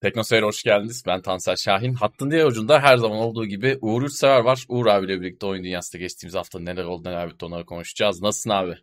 [0.00, 1.02] Teknoseyir hoş geldiniz.
[1.06, 1.94] Ben Tansel Şahin.
[1.94, 4.64] Hattın diğer ucunda her zaman olduğu gibi Uğur Üçsever var.
[4.68, 8.22] Uğur abiyle birlikte oyun dünyasında geçtiğimiz hafta neler oldu neler bitti onları konuşacağız.
[8.22, 8.74] Nasılsın abi?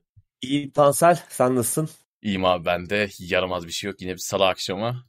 [0.41, 1.89] İyi Tansel sen nasılsın?
[2.21, 3.09] İyiyim abi ben de.
[3.19, 4.01] Yaramaz bir şey yok.
[4.01, 5.05] Yine bir salı akşamı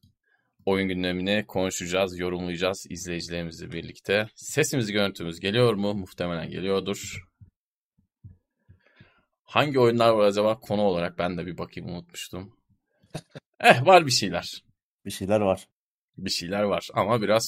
[0.67, 4.29] oyun gündemini konuşacağız, yorumlayacağız izleyicilerimizle birlikte.
[4.35, 5.95] Sesimiz, görüntümüz geliyor mu?
[5.95, 7.27] Muhtemelen geliyordur.
[9.45, 11.19] Hangi oyunlar var acaba konu olarak?
[11.19, 12.57] Ben de bir bakayım unutmuştum.
[13.61, 14.63] eh var bir şeyler.
[15.05, 15.67] Bir şeyler var
[16.19, 17.47] bir şeyler var ama biraz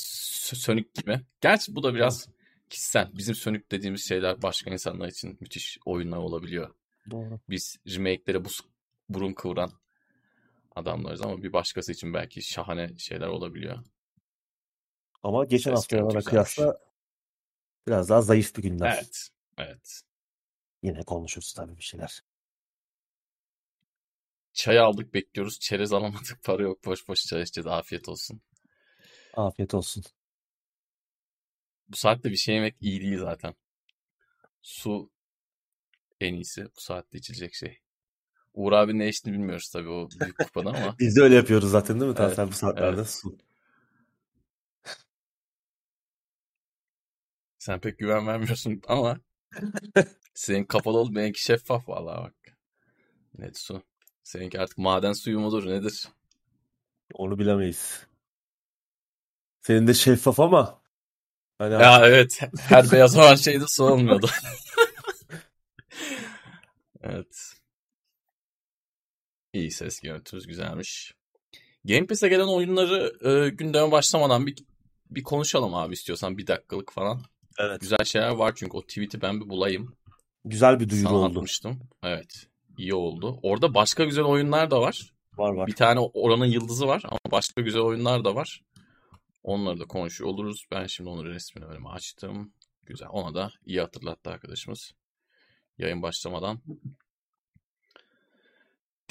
[0.55, 1.21] sönük gibi.
[1.41, 2.29] Gerçi bu da biraz
[2.71, 3.11] kişisel.
[3.13, 6.75] Bizim sönük dediğimiz şeyler başka insanlar için müthiş oyunlar olabiliyor.
[7.11, 7.41] Doğru.
[7.49, 8.49] Biz remake'lere bu
[9.09, 9.73] burun kıvıran
[10.77, 13.79] adamlarız ama bir başkası için belki şahane şeyler olabiliyor.
[15.23, 16.79] Ama geçen haftalara kıyasla
[17.87, 18.93] biraz daha zayıf bir gündem.
[18.95, 19.29] Evet.
[19.59, 20.03] Evet.
[20.83, 22.23] Yine konuşuruz tabii bir şeyler.
[24.53, 25.59] Çay aldık bekliyoruz.
[25.61, 26.39] Çerez alamadık.
[26.45, 26.85] Para yok.
[26.85, 27.67] Boş boş çay içeceğiz.
[27.67, 28.41] Afiyet olsun.
[29.39, 30.05] Afiyet olsun.
[31.89, 33.55] Bu saatte bir şey yemek iyi değil zaten.
[34.63, 35.11] Su
[36.21, 37.79] en iyisi bu saatte içilecek şey.
[38.55, 40.97] Uğur abi ne içtiğini bilmiyoruz tabii o büyük kupada ama.
[40.99, 42.97] Biz de öyle yapıyoruz zaten değil mi evet, bu saatlerde?
[42.97, 43.11] Evet.
[43.11, 43.39] Su.
[47.59, 49.21] Sen pek güven vermiyorsun ama
[50.35, 52.59] senin kapalı ol benimki şeffaf vallahi bak.
[53.39, 53.83] Ne su?
[54.23, 56.09] Seninki artık maden suyu mudur nedir?
[57.15, 58.08] Onu bilemeyiz.
[59.69, 60.81] Senin de şeffaf ama.
[61.59, 62.09] Hani ya artık...
[62.09, 62.41] evet.
[62.59, 64.31] Her beyaz olan şey de su olmuyordu.
[67.03, 67.55] evet.
[69.53, 71.15] İyi ses görüntünüz güzelmiş.
[71.85, 74.57] Game Pass'e gelen oyunları e, gündeme başlamadan bir
[75.11, 77.23] bir konuşalım abi istiyorsan bir dakikalık falan.
[77.59, 77.81] Evet.
[77.81, 79.97] Güzel şeyler var çünkü o tweet'i ben bir bulayım.
[80.45, 81.39] Güzel bir duyuru Sana oldu.
[81.39, 81.81] Atmıştım.
[82.03, 82.47] Evet.
[82.79, 83.39] İyi oldu.
[83.43, 85.13] Orada başka güzel oyunlar da var.
[85.37, 85.67] Var var.
[85.67, 88.63] Bir tane oranın yıldızı var ama başka güzel oyunlar da var.
[89.43, 90.67] Onları da konuşuyor oluruz.
[90.71, 92.53] Ben şimdi onun resmini önüme açtım.
[92.83, 93.09] Güzel.
[93.11, 94.93] Ona da iyi hatırlattı arkadaşımız.
[95.79, 96.61] Yayın başlamadan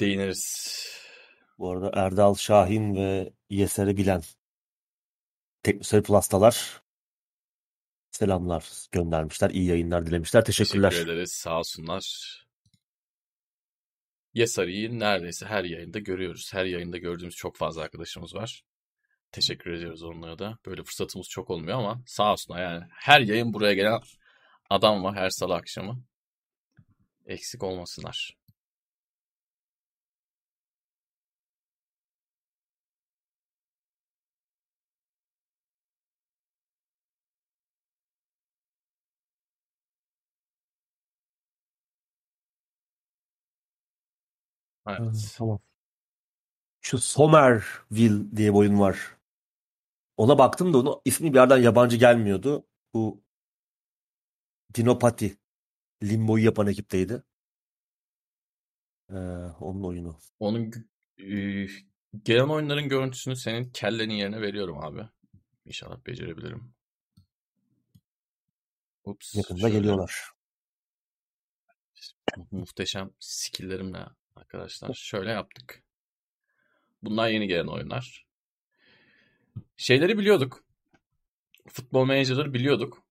[0.00, 0.86] değiniriz.
[1.58, 4.22] Bu arada Erdal Şahin ve Yeser'i bilen
[5.62, 6.82] Teknoseyir Plus'talar
[8.10, 9.50] selamlar göndermişler.
[9.50, 10.44] İyi yayınlar dilemişler.
[10.44, 10.90] Teşekkürler.
[10.90, 11.32] Teşekkür ederiz.
[11.32, 12.34] Sağ olsunlar.
[14.34, 16.52] Yesari'yi neredeyse her yayında görüyoruz.
[16.52, 18.64] Her yayında gördüğümüz çok fazla arkadaşımız var.
[19.32, 20.58] Teşekkür ediyoruz onlara da.
[20.66, 22.84] Böyle fırsatımız çok olmuyor ama sağ olsunlar yani.
[22.90, 24.00] Her yayın buraya gelen
[24.70, 26.02] adam var her salı akşamı.
[27.26, 28.36] Eksik olmasınlar.
[44.86, 45.34] Evet.
[45.38, 45.60] tamam.
[46.80, 49.17] Şu Somerville diye bir oyun var.
[50.18, 52.66] Ona baktım da onu ismi bir yerden yabancı gelmiyordu.
[52.94, 53.22] Bu
[54.74, 55.38] Dinopati
[56.02, 57.22] Limbo'yu yapan ekipteydi.
[59.10, 59.14] Ee,
[59.60, 60.18] onun oyunu.
[60.40, 60.72] Onun
[61.18, 61.66] e,
[62.24, 65.08] gelen oyunların görüntüsünü senin kellenin yerine veriyorum abi.
[65.64, 66.74] İnşallah becerebilirim.
[69.04, 69.74] Ups, Yakında şöyle.
[69.74, 70.30] geliyorlar.
[72.50, 74.94] Muhteşem skilllerimle arkadaşlar.
[74.94, 75.82] Şöyle yaptık.
[77.02, 78.27] Bunlar yeni gelen oyunlar.
[79.76, 80.64] Şeyleri biliyorduk.
[81.68, 83.02] Futbol Manager'ları biliyorduk.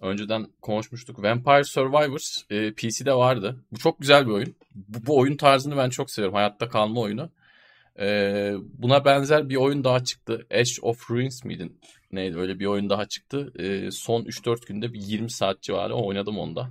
[0.00, 1.22] Önceden konuşmuştuk.
[1.22, 3.64] Vampire Survivors e, PC'de vardı.
[3.72, 4.54] Bu çok güzel bir oyun.
[4.74, 6.34] Bu, bu oyun tarzını ben çok seviyorum.
[6.34, 7.30] Hayatta kalma oyunu.
[8.00, 8.06] E,
[8.78, 10.46] buna benzer bir oyun daha çıktı.
[10.50, 11.72] Ash of Ruins miydi?
[12.12, 12.38] Neydi?
[12.38, 13.52] Öyle bir oyun daha çıktı.
[13.58, 16.70] E, son 3-4 günde bir 20 saat civarı oynadım onda.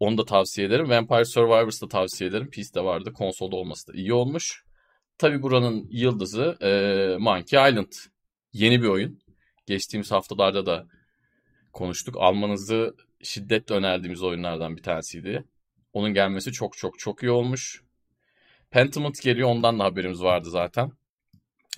[0.00, 0.90] Onu da tavsiye ederim.
[0.90, 2.50] Vampire Survivors da tavsiye ederim.
[2.50, 3.12] PC'de vardı.
[3.12, 4.64] Konsolda olması da iyi olmuş.
[5.20, 6.70] Tabi buranın yıldızı e,
[7.18, 7.92] Monkey Island.
[8.52, 9.20] Yeni bir oyun.
[9.66, 10.86] Geçtiğimiz haftalarda da
[11.72, 12.16] konuştuk.
[12.18, 15.44] Almanızı şiddetle önerdiğimiz oyunlardan bir tanesiydi.
[15.92, 17.82] Onun gelmesi çok çok çok iyi olmuş.
[18.70, 20.92] Pentiment geliyor ondan da haberimiz vardı zaten.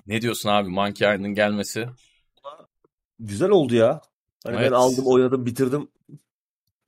[0.07, 1.87] Ne diyorsun abi Monkey Island'ın gelmesi?
[3.19, 4.01] Güzel oldu ya.
[4.45, 4.71] Hani evet.
[4.71, 5.89] ben aldım, oynadım, bitirdim.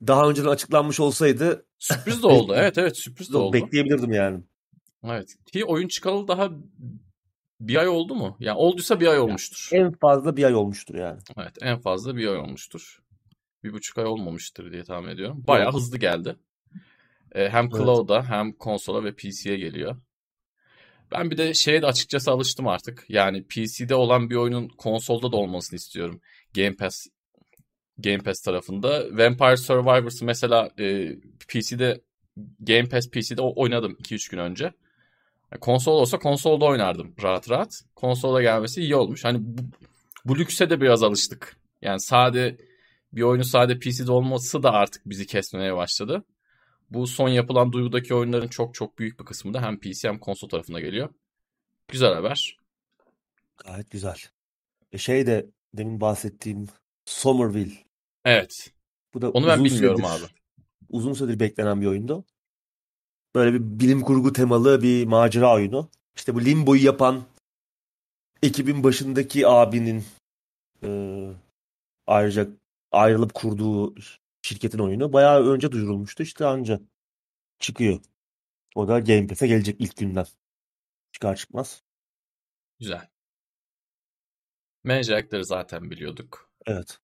[0.07, 2.53] Daha önceden açıklanmış olsaydı sürpriz de oldu.
[2.55, 3.53] evet evet sürpriz de oldu.
[3.53, 4.43] Bekleyebilirdim yani.
[5.05, 5.35] Evet.
[5.53, 6.51] Ki oyun çıkalı daha
[7.59, 8.37] bir ay oldu mu?
[8.39, 9.69] Yani olduysa bir ay olmuştur.
[9.71, 11.19] En fazla bir ay olmuştur yani.
[11.37, 12.99] Evet en fazla bir ay olmuştur.
[13.63, 15.43] Bir buçuk ay olmamıştır diye tahmin ediyorum.
[15.47, 15.75] Bayağı evet.
[15.75, 16.35] hızlı geldi.
[17.35, 18.29] Ee, hem Cloud'a evet.
[18.29, 19.95] hem konsola ve PC'ye geliyor.
[21.11, 23.05] Ben bir de şeye de açıkçası alıştım artık.
[23.09, 26.21] Yani PC'de olan bir oyunun konsolda da olmasını istiyorum.
[26.55, 27.05] Game Pass
[27.97, 29.03] Game Pass tarafında.
[29.11, 31.15] Vampire Survivors mesela e,
[31.47, 32.01] PC'de
[32.59, 34.73] Game Pass PC'de oynadım 2-3 gün önce.
[35.61, 37.81] Konsol olsa konsolda oynardım rahat rahat.
[37.95, 39.25] Konsola gelmesi iyi olmuş.
[39.25, 39.61] Hani bu,
[40.25, 41.57] bu lükse de biraz alıştık.
[41.81, 42.57] Yani sade
[43.13, 46.23] bir oyunu sade PC'de olması da artık bizi kesmeye başladı.
[46.89, 50.49] Bu son yapılan duyudaki oyunların çok çok büyük bir kısmı da hem PC hem konsol
[50.49, 51.09] tarafına geliyor.
[51.87, 52.57] Güzel haber.
[53.57, 54.17] Gayet güzel.
[54.91, 56.67] E şey de demin bahsettiğim
[57.05, 57.75] Somerville.
[58.25, 58.71] Evet.
[59.13, 60.31] Bu da Onu ben bilmiyorum süredir, abi.
[60.89, 62.25] Uzun süredir beklenen bir oyundu.
[63.35, 65.89] Böyle bir bilim kurgu temalı bir macera oyunu.
[66.15, 67.23] İşte bu Limbo'yu yapan
[68.43, 70.03] ekibin başındaki abinin
[70.83, 70.89] e,
[72.07, 72.47] ayrıca
[72.91, 73.95] ayrılıp kurduğu
[74.41, 75.13] şirketin oyunu.
[75.13, 76.23] Bayağı önce duyurulmuştu.
[76.23, 76.79] İşte anca
[77.59, 77.99] çıkıyor.
[78.75, 80.25] O da Game Pass'e gelecek ilk günden.
[81.11, 81.83] Çıkar çıkmaz.
[82.79, 83.09] Güzel.
[84.83, 86.49] Menjack'ları zaten biliyorduk.
[86.65, 86.99] Evet.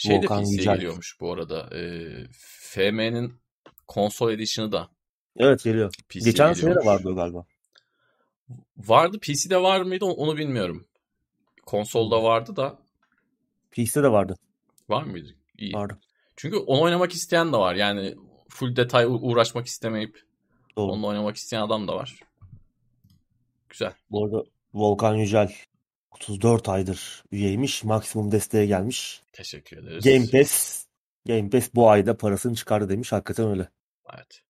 [0.00, 1.76] Şey de PC'ye geliyormuş bu arada.
[1.76, 3.40] Ee, FM'nin
[3.88, 4.88] konsol edition'ı da
[5.36, 5.94] Evet geliyor.
[6.08, 7.44] PC'ye Geçen sene de vardı o galiba.
[8.76, 9.18] Vardı.
[9.22, 10.86] PC'de var mıydı onu bilmiyorum.
[11.66, 12.78] Konsolda vardı da
[13.70, 14.36] PC'de de vardı.
[14.88, 15.36] var mıydı?
[15.58, 15.72] İyi.
[15.72, 15.98] Vardı.
[16.36, 17.74] Çünkü onu oynamak isteyen de var.
[17.74, 18.14] Yani
[18.48, 20.22] full detay uğraşmak istemeyip
[20.76, 20.92] Doğru.
[20.92, 22.20] onunla oynamak isteyen adam da var.
[23.68, 23.92] Güzel.
[24.10, 24.44] Bu arada
[24.74, 25.52] Volkan Yücel
[26.20, 27.84] 34 aydır üyeymiş.
[27.84, 29.22] Maksimum desteğe gelmiş.
[29.32, 30.04] Teşekkür ederiz.
[30.04, 30.84] Game Pass
[31.26, 33.12] Game Pass bu ayda parasını çıkardı demiş.
[33.12, 33.68] Hakikaten öyle.
[34.14, 34.40] Evet.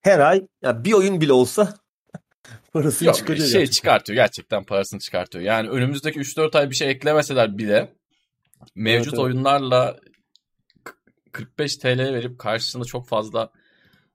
[0.00, 1.74] Her ay ya bir oyun bile olsa
[2.72, 3.46] parasını Yok çıkarıyor.
[3.46, 3.72] şey gerçekten.
[3.72, 4.16] çıkartıyor.
[4.16, 5.44] Gerçekten parasını çıkartıyor.
[5.44, 7.92] Yani önümüzdeki 3-4 ay bir şey eklemeseler bile
[8.74, 9.18] mevcut Evet, evet.
[9.24, 9.96] oyunlarla
[10.84, 10.94] k-
[11.32, 13.50] 45 TL verip karşısında çok fazla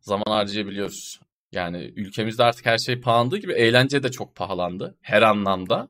[0.01, 1.19] zaman harcayabiliyoruz.
[1.51, 4.95] Yani ülkemizde artık her şey pahalandığı gibi eğlence de çok pahalandı.
[5.01, 5.89] Her anlamda.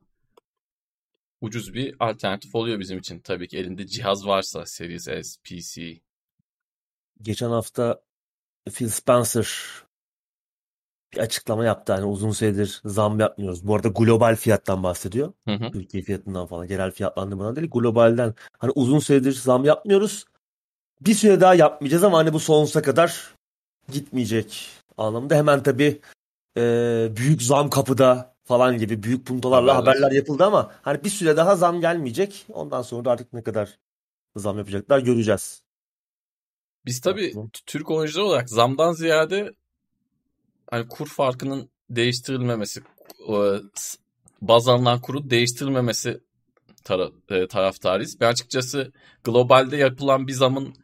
[1.42, 3.20] Ucuz bir alternatif oluyor bizim için.
[3.20, 6.02] Tabii ki elinde cihaz varsa Series S, PC.
[7.22, 8.02] Geçen hafta
[8.74, 9.48] Phil Spencer
[11.14, 11.94] bir açıklama yaptı.
[11.94, 13.68] Hani uzun süredir zam yapmıyoruz.
[13.68, 15.34] Bu arada global fiyattan bahsediyor.
[15.48, 15.72] Hı hı.
[15.72, 16.68] Türkiye fiyatından falan.
[16.68, 17.70] Genel fiyatlandırmadan değil.
[17.72, 18.34] Globalden.
[18.58, 20.26] Hani uzun süredir zam yapmıyoruz.
[21.02, 23.34] Bir süre daha yapmayacağız ama hani bu sonsuza kadar
[23.92, 25.36] gitmeyecek anlamında.
[25.36, 26.02] Hemen tabii
[26.58, 26.62] e,
[27.16, 29.94] büyük zam kapıda falan gibi büyük puntolarla Haberler.
[30.00, 32.46] haberler yapıldı ama hani bir süre daha zam gelmeyecek.
[32.54, 33.80] Ondan sonra da artık ne kadar
[34.36, 35.62] zam yapacaklar göreceğiz.
[36.86, 37.34] Biz tabii
[37.66, 39.54] Türk oyuncular olarak zamdan ziyade
[40.70, 42.82] hani kur farkının değiştirilmemesi,
[44.42, 46.20] baz alınan kurun değiştirilmemesi
[46.84, 48.20] tara e, taraftarıyız.
[48.20, 48.92] Ben açıkçası
[49.24, 50.76] globalde yapılan bir zamın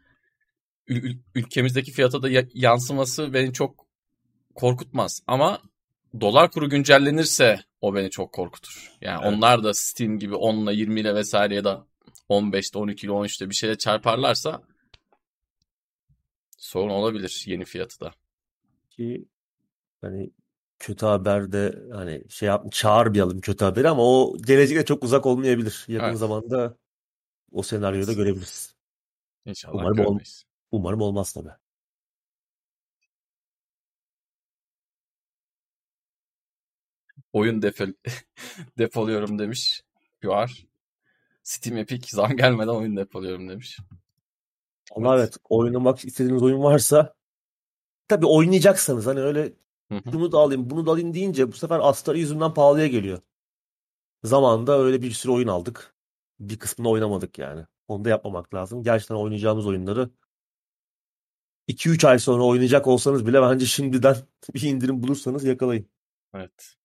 [0.88, 3.86] ül- ül- ülkemizdeki fiyata da ya- yansıması beni çok
[4.56, 5.22] korkutmaz.
[5.28, 5.62] Ama
[6.20, 8.92] dolar kuru güncellenirse o beni çok korkutur.
[9.02, 9.34] Yani Evet.
[9.34, 11.86] onlar da Steam gibi 10 ile 20 ile vesaire ya da
[12.30, 14.62] 15'te 12 ile 13'te bir şeyle çarparlarsa
[16.58, 18.12] sorun olabilir yeni fiyatı da.
[18.90, 19.26] Ki
[20.02, 20.32] hani
[20.80, 25.86] kötü haber de hani şey yap çağırmayalım kötü haberi ama o gelecekte çok uzak olmayabilir.
[25.88, 26.18] Yakın Evet.
[26.18, 26.78] zamanda
[27.52, 28.76] o senaryoyu da görebiliriz.
[29.46, 30.44] İnşallah Umarım ol- görmeyiz.
[30.72, 31.50] Umarım olmaz tabii.
[37.34, 37.88] Oyun defol
[38.78, 39.84] depoluyorum demiş.
[40.24, 40.66] Yuvar.
[41.44, 43.80] Steam Epic zam gelmeden oyun depoluyorum demiş.
[44.96, 45.24] Ama Evet.
[45.24, 47.16] evet oynamak istediğiniz oyun varsa
[48.08, 49.54] tabii oynayacaksanız hani öyle
[50.12, 53.20] şunu da alayım bunu da alayım deyince bu sefer astarı yüzünden pahalıya geliyor.
[54.24, 55.96] Zamanında öyle bir sürü oyun aldık.
[56.40, 57.66] Bir kısmını oynamadık yani.
[57.88, 58.84] Onu da yapmamak lazım.
[58.84, 60.10] Gerçekten oynayacağımız oyunları
[61.68, 64.16] 2-3 ay sonra oynayacak olsanız bile bence şimdiden
[64.56, 65.90] bir indirim bulursanız yakalayın.
[66.34, 66.76] Evet.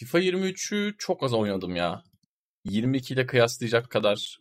[0.00, 2.04] FIFA 23'ü çok az oynadım ya.
[2.64, 4.40] 22 ile kıyaslayacak kadar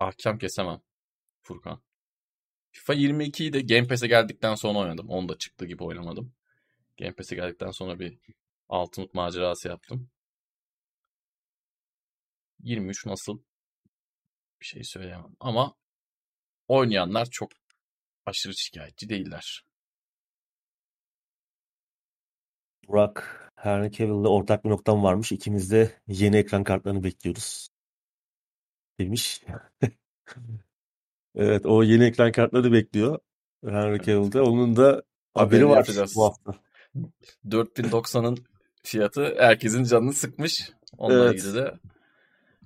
[0.00, 0.80] ahkam kesemem
[1.42, 1.82] Furkan.
[2.72, 5.08] FIFA 22'yi de Game Pass'e geldikten sonra oynadım.
[5.08, 6.34] Onu da çıktı gibi oynamadım.
[6.98, 8.18] Game Pass'e geldikten sonra bir
[8.68, 10.10] Ultimate macerası yaptım.
[12.60, 13.42] 23 nasıl
[14.60, 15.36] bir şey söyleyemem.
[15.40, 15.74] Ama
[16.68, 17.50] oynayanlar çok
[18.26, 19.64] aşırı şikayetçi değiller.
[22.88, 25.32] Burak, Henry Cavill'le ortak bir noktam varmış.
[25.32, 27.68] İkimiz de yeni ekran kartlarını bekliyoruz.
[28.98, 29.44] Demiş.
[31.34, 33.18] Evet, o yeni ekran kartları bekliyor.
[33.64, 34.02] Henry.
[34.02, 34.40] Cavill'de.
[34.40, 35.02] Onun da
[35.34, 36.16] haberi var yapacağız.
[36.16, 36.54] bu hafta.
[37.48, 38.38] 4090'ın
[38.82, 40.70] fiyatı herkesin canını sıkmış.
[40.98, 41.38] Onunla Evet.
[41.40, 41.74] ilgili de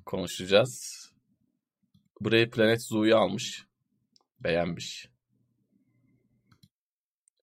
[0.07, 1.07] konuşacağız.
[2.21, 3.67] Brave Planet Zoo'yu almış.
[4.41, 5.09] Beğenmiş.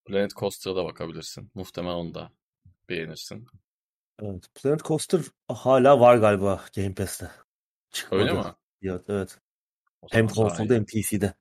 [0.05, 1.51] Planet Coaster'a da bakabilirsin.
[1.55, 2.31] Muhtemelen onu da
[2.93, 3.47] beğenirsin.
[4.19, 7.31] Evet, Planet Coaster hala var galiba Game Pass'te.
[7.91, 8.21] Çıkmadı.
[8.21, 8.43] Öyle mi?
[8.83, 9.39] Evet, evet.
[10.12, 11.33] Hem konsolda hem PC'de.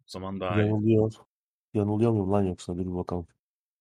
[0.00, 0.66] O zaman daha iyi.
[0.66, 1.12] Yanılıyor.
[1.74, 2.78] Yanılıyor muyum lan yoksa?
[2.78, 3.26] Bir bakalım.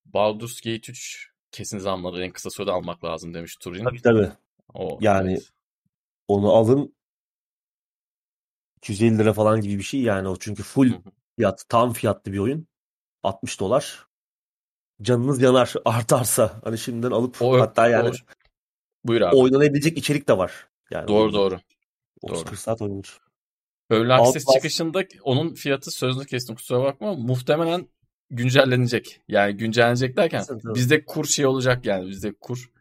[0.06, 3.84] Baldur's Gate 3 kesin zamları en kısa sürede almak lazım demiş Turin.
[3.84, 4.32] Tabii tabii.
[4.74, 5.52] O, Yani evet.
[6.28, 6.96] onu alın
[8.78, 10.92] 250 lira falan gibi bir şey yani o çünkü full
[11.36, 12.68] fiyat tam fiyatlı bir oyun
[13.24, 14.07] 60 dolar
[15.02, 18.14] canınız yanar artarsa hani şimdiden alıp O, hatta yani o-
[19.04, 19.36] Buyur abi.
[19.36, 21.60] oynanabilecek içerik de var yani Doğru doğru.
[22.22, 22.46] 30 doğru.
[22.50, 23.18] 40 saat oynanır.
[23.92, 27.88] Early Access Outlast- çıkışında onun fiyatı sözünü kestim kusura bakma muhtemelen
[28.30, 29.22] güncellenecek.
[29.28, 30.76] Yani güncellenecek derken Kesin, tabii.
[30.76, 32.72] bizde kur şey olacak yani bizde kur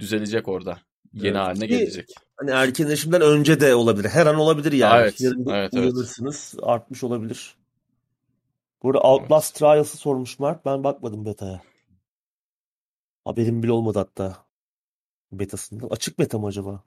[0.00, 0.78] düzelecek orada.
[1.12, 1.36] Yeni Evet.
[1.36, 2.08] haline gelecek.
[2.36, 4.08] Hani erken erişimden önce de olabilir.
[4.08, 5.00] Her an olabilir yani.
[5.02, 5.84] Evet, Yarın evet, evet.
[5.84, 7.56] uyanırsınız artmış olabilir.
[8.82, 10.64] Burada Outlast Trials'ı sormuş Mark.
[10.64, 11.62] Ben bakmadım beta'ya.
[13.24, 14.46] Haberim bile olmadı hatta.
[15.32, 15.86] Betasında.
[15.86, 16.84] Açık beta mı acaba?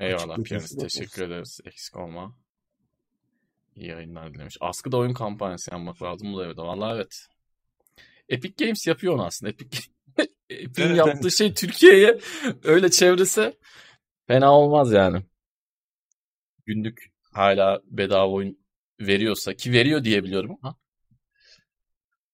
[0.00, 1.60] Eyvallah piyanist teşekkür ederiz.
[1.64, 2.36] Eksik olma.
[3.74, 4.56] İyi yayınlar dilemiş.
[4.60, 6.58] Askıda oyun kampanyası yapmak lazım bu da evet.
[6.58, 7.26] Vallahi evet.
[8.28, 9.50] Epic Games yapıyor onu aslında.
[9.50, 9.78] Epic
[10.50, 12.18] Epic'in Evet, yaptığı şey Türkiye'ye
[12.64, 13.58] öyle çevresi
[14.26, 15.22] fena olmaz yani.
[16.66, 18.58] Günlük hala bedava oyun
[19.00, 20.76] veriyorsa ki veriyor diye biliyorum ama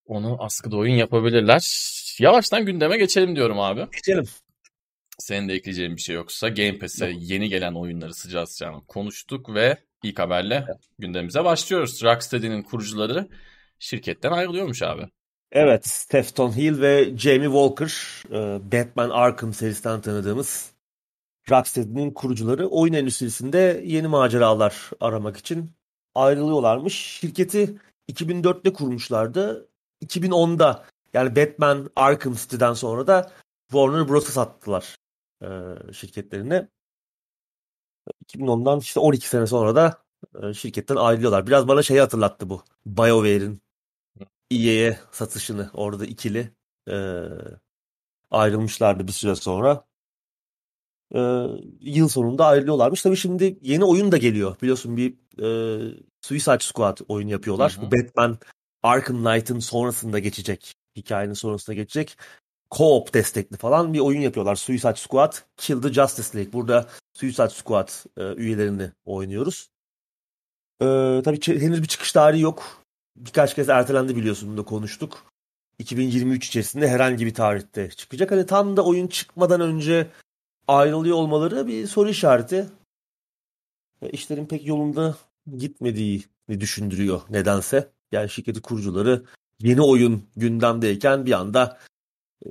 [0.06, 1.92] onu askıda oyun yapabilirler.
[2.20, 3.86] Yavaştan gündeme geçelim diyorum abi.
[3.92, 4.24] Geçelim.
[5.18, 9.78] Senin de ekleyeceğin bir şey yoksa Game Pass'e yeni gelen oyunları sıcağı sıcağına konuştuk ve
[10.02, 10.66] ilk haberle
[10.98, 12.02] gündemimize başlıyoruz.
[12.02, 13.28] Rocksteady'nin kurucuları
[13.78, 15.08] şirketten ayrılıyormuş abi.
[15.52, 20.70] Evet, Stefan Hill ve Jamie Walker, e, Batman Arkham serisinden tanıdığımız
[21.50, 25.70] Rocksteady'nin kurucuları oyun endüstrisinde yeni maceralar aramak için
[26.16, 26.94] ayrılıyorlarmış.
[26.94, 27.78] Şirketi
[28.12, 29.68] 2004'te kurmuşlardı.
[30.04, 33.32] 2010'da yani Batman Arkham City'den sonra da
[33.70, 34.96] Warner Bros'a sattılar
[35.42, 35.48] e,
[35.92, 36.68] şirketlerine.
[38.26, 40.02] 2010'dan işte 12 sene sonra da
[40.42, 41.46] e, şirketten ayrılıyorlar.
[41.46, 42.62] Biraz bana şeyi hatırlattı bu.
[42.86, 43.60] BioWare'in
[44.50, 46.52] EA'ye satışını orada ikili
[46.90, 46.96] e,
[48.30, 49.84] ayrılmışlardı bir süre sonra.
[51.14, 51.20] E,
[51.80, 53.02] yıl sonunda ayrılıyorlarmış.
[53.02, 54.56] Tabii şimdi yeni oyun da geliyor.
[54.62, 55.46] Biliyorsun bir e,
[56.20, 57.76] Suicide Squad oyunu yapıyorlar.
[57.76, 57.86] Hı hı.
[57.86, 58.38] Bu Batman
[58.82, 60.74] Arkham Knight'ın sonrasında geçecek.
[60.96, 62.16] Hikayenin sonrasında geçecek.
[62.70, 64.56] Co-op destekli falan bir oyun yapıyorlar.
[64.56, 66.52] Suicide Squad, Kill the Justice League.
[66.52, 69.68] Burada Suicide Squad e, üyelerini oynuyoruz.
[70.80, 70.86] E,
[71.24, 72.82] tabii henüz bir çıkış tarihi yok.
[73.16, 75.24] Birkaç kez ertelendi biliyorsun bunu da konuştuk.
[75.78, 78.30] 2023 içerisinde herhangi bir tarihte çıkacak.
[78.30, 80.06] Hani tam da oyun çıkmadan önce
[80.68, 82.66] ayrılıyor olmaları bir soru işareti.
[84.12, 85.16] İşlerin pek yolunda
[85.56, 87.88] gitmediğini düşündürüyor nedense.
[88.12, 89.24] Yani şirketi kurucuları
[89.60, 91.78] yeni oyun gündemdeyken bir anda
[92.46, 92.48] e,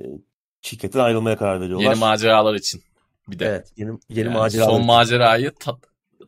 [0.62, 1.86] şirketten ayrılmaya karar veriyorlar.
[1.90, 2.82] Yeni maceralar için.
[3.28, 3.44] Bir de.
[3.46, 4.70] Evet, yeni yeni Yani maceralar.
[4.70, 5.78] Son macerayı ta-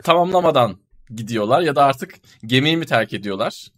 [0.05, 0.77] tamamlamadan
[1.15, 2.15] gidiyorlar ya da artık
[2.47, 3.69] gemiyi mi terk ediyorlar?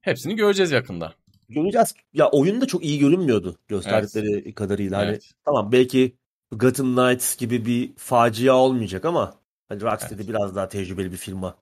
[0.00, 1.14] Hepsini göreceğiz yakında.
[1.48, 1.94] Göreceğiz.
[2.14, 4.98] Ya oyun da çok iyi görünmüyordu gösterdikleri kadarıyla.
[4.98, 5.30] Hani Evet.
[5.44, 6.16] tamam belki
[6.52, 9.39] Gotham Knights gibi bir facia olmayacak ama
[9.70, 11.56] hani Rocksteady biraz daha tecrübeli bir firma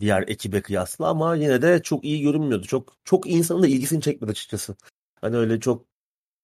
[0.00, 2.66] diğer ekibe kıyasla ama yine de çok iyi görünmüyordu.
[2.66, 4.76] Çok çok insanın da ilgisini çekmedi açıkçası.
[5.20, 5.84] Hani öyle çok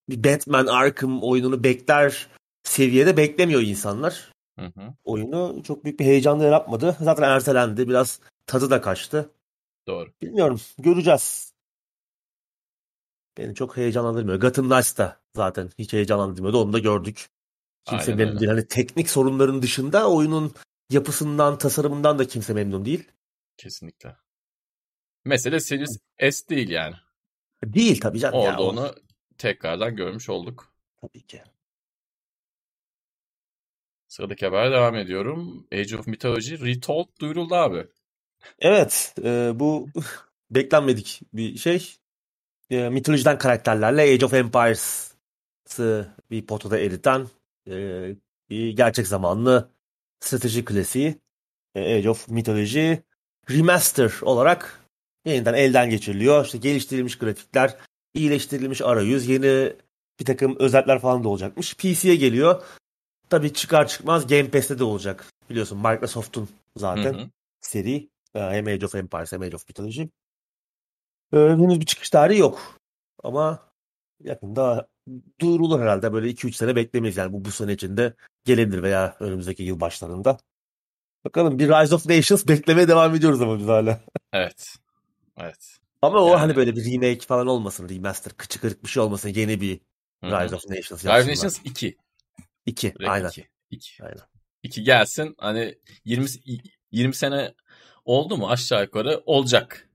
[0.08, 2.28] bir Batman Arkham oyununu bekler
[2.62, 4.32] seviyede beklemiyor insanlar.
[4.58, 4.94] Hı hı.
[5.04, 6.96] Oyunu çok büyük bir heyecan da yaratmadı.
[7.00, 7.88] Zaten ertelendi.
[7.88, 9.30] Biraz tadı da kaçtı.
[9.86, 10.10] Doğru.
[10.22, 10.60] Bilmiyorum.
[10.78, 11.52] Göreceğiz.
[13.38, 14.40] Beni çok heyecanlandırmıyor.
[14.40, 16.62] Gotham Knights da zaten hiç heyecanlandırmıyordu.
[16.62, 17.28] Onu da gördük.
[17.84, 18.50] Kimse Aynen değil.
[18.50, 20.52] Hani teknik sorunların dışında oyunun
[20.90, 23.09] yapısından, tasarımından da kimse memnun değil.
[23.56, 24.16] Kesinlikle.
[25.25, 25.99] Mesele Series
[26.30, 26.94] S değil yani.
[27.64, 28.38] Değil tabii canım.
[28.38, 28.94] Orada ya, o- onu
[29.38, 30.73] tekrardan görmüş olduk.
[31.00, 31.42] Tabii ki.
[34.09, 35.66] Sıradaki habere devam ediyorum.
[35.73, 37.87] Age of Mythology Retold duyuruldu abi.
[38.59, 39.14] Evet.
[39.25, 39.88] e, bu
[40.50, 41.97] beklenmedik bir şey.
[42.70, 47.28] E, mitolojiden karakterlerle Age of Empires'ı bir potada eriten
[47.68, 47.75] e,
[48.50, 49.70] bir gerçek zamanlı
[50.20, 51.14] strateji klasiği
[51.74, 52.94] e, Age of Mythology
[53.50, 54.80] Remaster olarak
[55.24, 56.44] yeniden elden geçiriliyor.
[56.44, 57.76] İşte geliştirilmiş grafikler,
[58.14, 59.72] iyileştirilmiş arayüz, yeni
[60.20, 61.74] bir takım özellikler falan da olacakmış.
[61.74, 62.62] PC'ye geliyor.
[63.30, 65.26] Tabii çıkar çıkmaz Game Pass'te de olacak.
[65.50, 67.30] Biliyorsun Microsoft'un zaten Hı hı.
[67.60, 68.08] seri.
[68.34, 70.02] Ee, Hem Age of Empires hem Age of Mythology.
[71.32, 72.78] Ee, henüz bir çıkış tarihi yok.
[73.22, 73.72] Ama
[74.24, 74.88] yakında
[75.40, 76.12] duyurulur herhalde.
[76.12, 77.32] Böyle 2-3 sene beklemeyiz yani.
[77.32, 78.14] Bu, bu sene içinde
[78.44, 80.38] gelebilir veya önümüzdeki yıl başlarında.
[81.24, 84.00] Bakalım bir Rise of Nations beklemeye devam ediyoruz ama biz hala.
[84.32, 84.74] Evet.
[85.38, 85.76] Evet.
[86.02, 87.88] Ama o Yani- hani böyle bir remake falan olmasın.
[87.88, 89.28] Remaster, kıçı kırık bir şey olmasın.
[89.28, 89.80] Yeni bir
[90.24, 90.44] Hı hı.
[90.44, 91.20] Rise of Nations Rise yapsınlar.
[91.20, 91.96] of Nations 2.
[92.66, 92.94] 2.
[92.94, 93.28] Direkt Aynen.
[93.28, 93.48] 2.
[93.70, 94.04] 2.
[94.04, 94.18] Aynen.
[94.62, 95.34] 2 gelsin.
[95.38, 96.26] Hani 20
[96.92, 97.54] 20 sene
[98.04, 99.88] oldu mu aşağı yukarı olacak.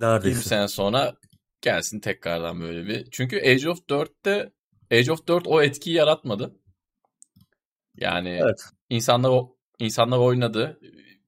[0.00, 0.28] Neredeyse.
[0.38, 1.14] 20 sene sonra
[1.62, 3.10] gelsin tekrardan böyle bir.
[3.10, 4.52] Çünkü Age of 4'te
[4.92, 6.56] Age of 4 o etkiyi yaratmadı.
[7.96, 8.60] Yani Evet.
[8.90, 10.80] insanlar o insanlar oynadı.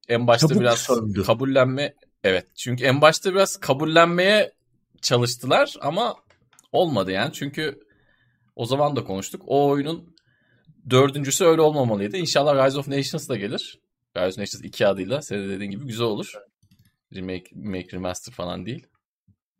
[0.08, 1.22] En başta Çabuk biraz söndü.
[1.22, 1.94] kabullenme
[2.24, 2.46] evet.
[2.56, 4.52] Çünkü en başta biraz kabullenmeye
[5.02, 6.14] çalıştılar ama
[6.72, 7.32] olmadı yani.
[7.32, 7.80] Çünkü
[8.56, 9.42] o zaman da konuştuk.
[9.46, 10.16] O oyunun
[10.90, 12.16] dördüncüsü öyle olmamalıydı.
[12.16, 13.78] İnşallah Rise of Nations da gelir.
[14.16, 16.32] Rise of Nations 2 adıyla senin dediğin gibi güzel olur.
[17.14, 18.86] Remake, remake, remaster falan değil.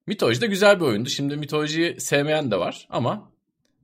[0.09, 1.09] Mythology de güzel bir oyundu.
[1.09, 3.33] Şimdi Mythology'yi sevmeyen de var ama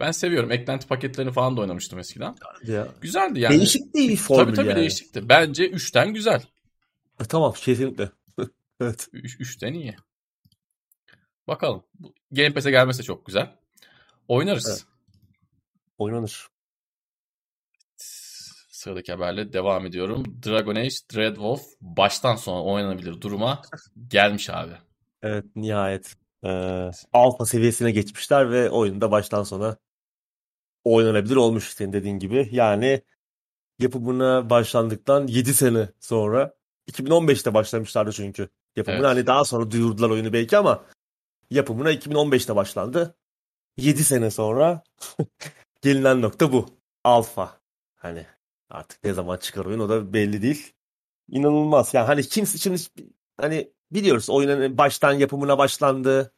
[0.00, 0.52] ben seviyorum.
[0.52, 2.36] Eklenti paketlerini falan da oynamıştım eskiden.
[2.66, 2.88] Ya.
[3.00, 3.56] Güzeldi yani.
[3.58, 4.78] Değişik değil formül Tabii tabii yani.
[4.78, 5.28] değişikti.
[5.28, 6.42] Bence 3'ten güzel.
[7.20, 8.10] E, tamam kesinlikle.
[8.80, 9.08] evet.
[9.12, 9.96] 3'ten iyi.
[11.48, 11.82] Bakalım.
[12.30, 13.56] Game Pass'e gelmese çok güzel.
[14.28, 14.68] Oynarız.
[14.68, 14.84] Evet.
[15.98, 16.48] Oynanır.
[18.70, 20.24] Sıradaki haberle devam ediyorum.
[20.46, 23.62] Dragon Age Dreadwolf baştan sona oynanabilir duruma
[24.08, 24.74] gelmiş abi.
[25.24, 26.16] Evet nihayet.
[26.44, 29.76] Ee, alfa seviyesine geçmişler ve oyunda baştan sona
[30.84, 32.48] oynanabilir olmuş senin dediğin gibi.
[32.52, 33.02] Yani
[33.78, 36.54] yapımına başlandıktan 7 sene sonra
[36.90, 38.48] 2015'te başlamışlardı çünkü.
[38.76, 39.16] Yapımına Evet.
[39.16, 40.84] hani daha sonra duyurdular oyunu belki ama
[41.50, 43.16] yapımına 2015'te başlandı.
[43.76, 44.82] 7 sene sonra
[45.82, 46.66] gelinen nokta bu.
[47.04, 47.60] Alfa.
[47.96, 48.26] Hani
[48.70, 50.72] artık ne zaman çıkar oyun o da belli değil.
[51.28, 51.94] İnanılmaz.
[51.94, 52.80] Yani hani kimse şimdi
[53.36, 56.32] hani biliyoruz oyunun baştan yapımına başlandı.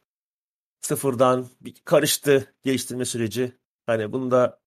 [0.81, 3.51] Sıfırdan bir karıştı geliştirme süreci.
[3.85, 4.59] Hani bunu da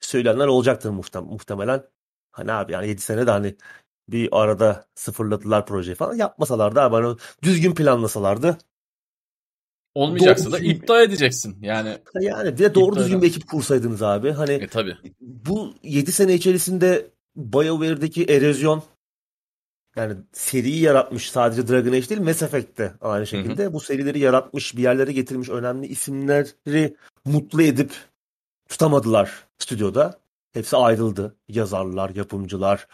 [0.00, 1.84] söyleyenler olacaktır muhtem- muhtemelen.
[2.32, 3.56] Hani abi yani 7 sene de hani
[4.08, 6.14] bir arada sıfırladılar projeyi falan.
[6.14, 8.58] Yapmasalardı abi hani düzgün planlasalardı.
[9.94, 11.58] Olmayacaksa Doğru da düzgün- iddia edeceksin.
[11.62, 13.22] Yani Yani bir de doğru düzgün eden.
[13.22, 14.30] bir ekip kursaydınız abi.
[14.30, 14.96] Hani e tabii.
[15.20, 18.82] bu 7 sene içerisinde BioWare'deki erozyon
[19.96, 24.76] yani seriyi yaratmış sadece Dragon Age değil Mass Effect de aynı şekilde bu serileri yaratmış
[24.76, 27.92] bir yerlere getirmiş önemli isimleri mutlu edip
[28.68, 30.20] tutamadılar stüdyoda.
[30.52, 31.36] Hepsi ayrıldı.
[31.48, 32.88] Yazarlar, yapımcılar,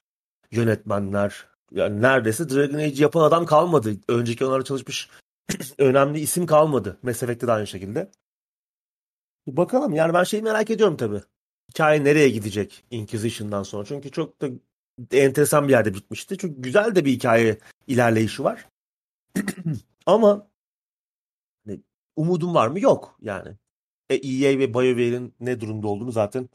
[0.50, 1.46] yönetmenler.
[1.72, 3.96] Yani neredeyse Dragon Age yapan adam kalmadı.
[4.08, 5.10] Önceki onlarla çalışmış
[5.78, 6.98] önemli isim kalmadı.
[7.02, 8.10] Mass Effect'te de aynı şekilde.
[9.46, 11.22] Bakalım yani ben şeyi merak ediyorum tabii.
[11.70, 13.84] Hikaye nereye gidecek Inquisition'dan sonra?
[13.84, 14.48] Çünkü çok da
[15.12, 16.38] enteresan bir yerde bitmişti.
[16.38, 18.68] Çünkü güzel de bir hikaye ilerleyişi var.
[20.06, 20.48] Ama
[21.66, 21.82] hani,
[22.16, 22.80] umudum var mı?
[22.80, 23.56] Yok yani.
[24.10, 26.48] E, EA ve BioWare'in ne durumda olduğunu zaten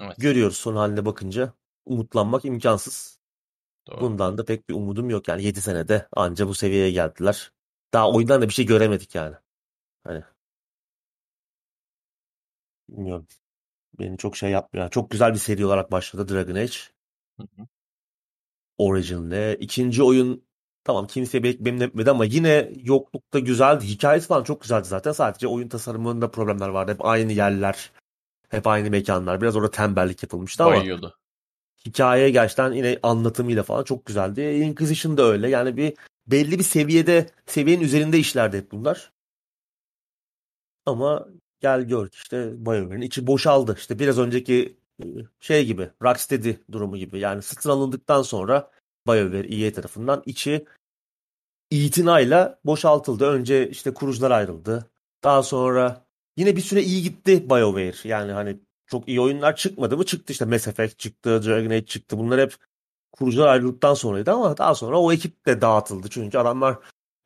[0.00, 0.16] Evet.
[0.18, 1.52] görüyoruz son haline bakınca.
[1.86, 3.18] Umutlanmak imkansız.
[3.86, 4.00] Doğru.
[4.00, 7.52] Bundan da pek bir umudum yok yani 7 senede anca bu seviyeye geldiler.
[7.92, 9.36] Daha oyundan da bir şey göremedik yani.
[10.04, 10.22] Hani
[12.88, 13.26] bilmiyorum.
[13.98, 14.90] Beni çok şey yapmıyor.
[14.90, 16.76] Çok güzel bir seri olarak başladı Dragon Age.
[17.56, 17.66] Hı hı.
[18.78, 19.56] Origin'le.
[19.60, 20.44] İkinci oyun
[20.84, 23.84] tamam kimse belki etmedi ama yine yoklukta güzeldi.
[23.84, 25.12] Hikayesi falan çok güzeldi zaten.
[25.12, 26.92] Sadece oyun tasarımında problemler vardı.
[26.92, 27.90] Hep aynı yerler.
[28.48, 29.40] Hep aynı mekanlar.
[29.40, 31.18] Biraz orada tembellik yapılmıştı ama Bayıyordu.
[31.86, 34.40] hikaye gerçekten yine anlatımıyla falan çok güzeldi.
[34.40, 35.48] Inquisition da öyle.
[35.48, 35.94] Yani bir
[36.26, 39.12] belli bir seviyede seviyenin üzerinde işlerdi hep bunlar.
[40.86, 41.28] Ama
[41.60, 43.74] gel gör işte BioWare'in içi boşaldı.
[43.78, 44.76] İşte biraz önceki
[45.40, 47.18] şey gibi Rocksteady durumu gibi.
[47.18, 48.70] Yani satın alındıktan sonra
[49.06, 50.66] BioWare EA tarafından içi
[51.70, 53.26] itinayla boşaltıldı.
[53.26, 54.90] Önce işte kurucular ayrıldı.
[55.24, 58.08] Daha sonra yine bir süre iyi gitti BioWare.
[58.08, 60.06] Yani hani çok iyi oyunlar çıkmadı mı?
[60.06, 62.18] Çıktı işte Mass Effect çıktı, Dragon Age çıktı.
[62.18, 62.54] Bunlar hep
[63.12, 66.08] kurucular ayrıldıktan sonraydı ama daha sonra o ekip de dağıtıldı.
[66.10, 66.78] Çünkü adamlar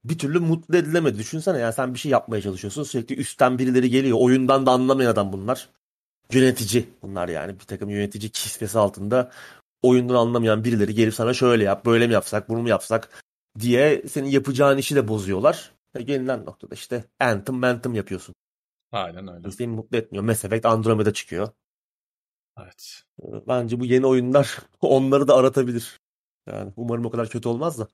[0.05, 1.19] bir türlü mutlu edilemedi.
[1.19, 2.83] Düşünsene yani sen bir şey yapmaya çalışıyorsun.
[2.83, 4.19] Sürekli üstten birileri geliyor.
[4.21, 5.69] Oyundan da anlamayan adam bunlar.
[6.33, 7.55] Yönetici bunlar yani.
[7.61, 9.31] Bir takım yönetici kisvesi altında
[9.83, 13.23] oyundan anlamayan birileri gelip sana şöyle yap, böyle mi yapsak, bunu mu yapsak
[13.59, 15.73] diye senin yapacağın işi de bozuyorlar.
[15.97, 18.35] Ve gelinen noktada işte Anthem, Anthem yapıyorsun.
[18.93, 19.51] Aynen öyle.
[19.51, 20.25] Seni mutlu etmiyor.
[20.25, 21.49] Mass Effect Andromeda çıkıyor.
[22.61, 23.03] Evet.
[23.23, 26.01] Ee, Bence bu yeni oyunlar onları da aratabilir.
[26.47, 27.89] Yani umarım o kadar kötü olmaz da.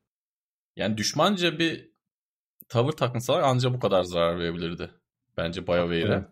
[0.76, 1.92] Yani düşmanca bir
[2.68, 4.90] tavır takınsalar anca bu kadar zarar verebilirdi.
[5.36, 6.00] Bence BioWare'e.
[6.00, 6.24] Evet.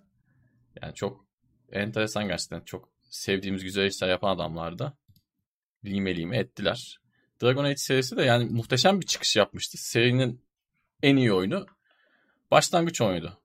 [0.82, 1.29] Yani çok
[1.72, 2.60] enteresan gerçekten.
[2.60, 4.96] Çok sevdiğimiz güzel işler yapan adamlar da
[5.84, 7.00] lime lime ettiler.
[7.42, 9.78] Dragon Age serisi de yani muhteşem bir çıkış yapmıştı.
[9.78, 10.42] Serinin
[11.02, 11.66] en iyi oyunu
[12.50, 13.38] başlangıç oyunuydu.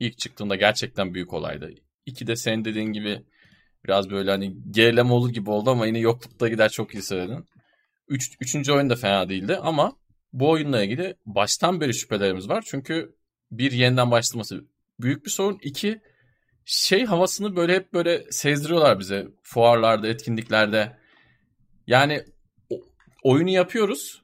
[0.00, 1.70] İlk çıktığında gerçekten büyük olaydı.
[2.06, 3.22] İki de senin dediğin gibi
[3.84, 7.46] biraz böyle hani gerileme olur gibi oldu ama yine yoklukta gider çok iyi söyledin.
[8.08, 9.96] Üç, üçüncü oyun da fena değildi ama
[10.32, 12.64] bu oyunla ilgili baştan beri şüphelerimiz var.
[12.66, 13.16] Çünkü
[13.50, 14.64] bir yeniden başlaması
[15.00, 15.58] büyük bir sorun.
[15.62, 16.00] İki
[16.64, 20.96] şey havasını böyle hep böyle sezdiriyorlar bize fuarlarda, etkinliklerde.
[21.86, 22.24] Yani
[23.22, 24.22] oyunu yapıyoruz.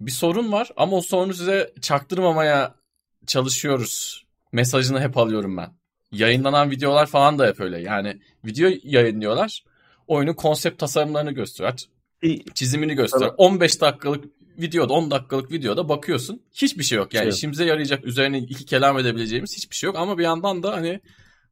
[0.00, 2.74] Bir sorun var ama o sorunu size çaktırmamaya
[3.26, 4.24] çalışıyoruz.
[4.52, 5.70] Mesajını hep alıyorum ben.
[6.12, 7.80] Yayınlanan videolar falan da hep öyle.
[7.80, 9.64] Yani video yayınlıyorlar.
[10.06, 11.78] Oyunun konsept tasarımlarını gösteriyor.
[12.54, 13.34] Çizimini gösteriyor.
[13.36, 14.24] 15 dakikalık
[14.58, 16.42] videoda 10 dakikalık videoda bakıyorsun.
[16.54, 17.14] Hiçbir şey yok.
[17.14, 19.96] Yani şey işimize yarayacak üzerine iki kelam edebileceğimiz hiçbir şey yok.
[19.96, 21.00] Ama bir yandan da hani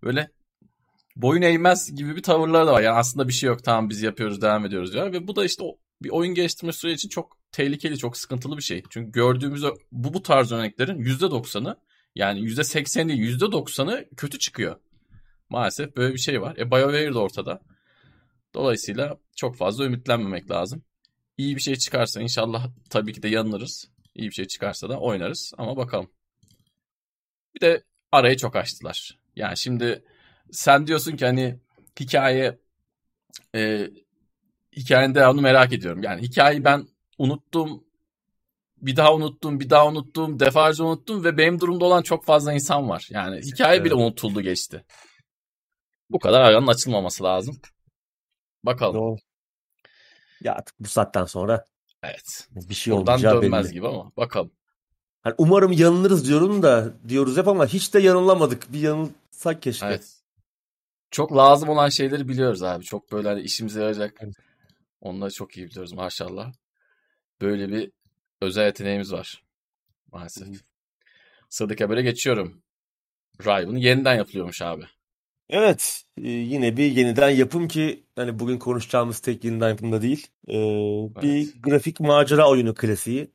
[0.07, 0.31] böyle
[1.17, 2.83] boyun eğmez gibi bir tavırları da var.
[2.83, 5.13] Yani aslında bir şey yok tamam biz yapıyoruz devam ediyoruz diyor.
[5.13, 8.83] Ve bu da işte o, bir oyun geliştirme süreci çok tehlikeli, çok sıkıntılı bir şey.
[8.91, 11.77] Çünkü gördüğümüz bu, bu tarz örneklerin %90'ı
[12.15, 14.77] yani %80 değil %90'ı kötü çıkıyor.
[15.49, 16.57] Maalesef böyle bir şey var.
[16.57, 17.61] E BioWare de ortada.
[18.55, 20.83] Dolayısıyla çok fazla ümitlenmemek lazım.
[21.39, 23.91] İyi bir şey çıkarsa inşallah tabii ki de yanılırız.
[24.15, 26.11] İyi bir şey çıkarsa da oynarız ama bakalım.
[27.55, 29.19] Bir de arayı çok açtılar.
[29.37, 30.05] Yani şimdi
[30.51, 31.59] sen diyorsun ki hani
[32.01, 32.59] hikaye
[33.55, 33.91] e,
[34.77, 36.03] hikayenin devamını merak ediyorum.
[36.03, 36.87] Yani hikayeyi ben
[37.19, 37.85] unuttum,
[38.77, 42.89] bir daha unuttum, bir daha unuttum, defalarca unuttum ve benim durumda olan çok fazla insan
[42.89, 43.09] var.
[43.11, 44.85] Yani hikaye bile unutuldu geçti.
[46.11, 47.61] Bu kadar aranın açılmaması lazım.
[48.65, 48.95] Bakalım.
[48.95, 49.17] Doğru.
[50.41, 51.65] Ya artık bu saatten sonra
[52.03, 52.49] evet.
[52.51, 53.73] bir şey Buradan dönmez belli.
[53.73, 54.51] gibi ama bakalım.
[55.27, 58.73] Yani umarım yanılırız diyorum da diyoruz hep ama hiç de yanılamadık.
[58.73, 58.79] Bir
[59.37, 59.87] yanılsak keşke.
[59.87, 60.23] Evet.
[61.11, 62.85] Çok lazım olan şeyleri biliyoruz abi.
[62.85, 64.15] Çok böyle hani işimize yarayacak.
[64.21, 64.35] Evet.
[65.01, 66.53] Onları çok iyi biliyoruz maşallah.
[67.41, 67.93] Böyle bir
[68.41, 69.45] özel yeteneğimiz var.
[70.13, 70.49] Maalesef.
[71.49, 72.63] Sıradaki habere geçiyorum.
[73.41, 74.85] Riven yeniden yapılıyormuş abi.
[75.51, 76.05] Evet.
[76.19, 80.27] E, yine bir yeniden yapım ki hani bugün konuşacağımız tek yeniden yapımda değil.
[80.49, 81.23] E, evet.
[81.23, 83.31] Bir grafik macera oyunu klasiği.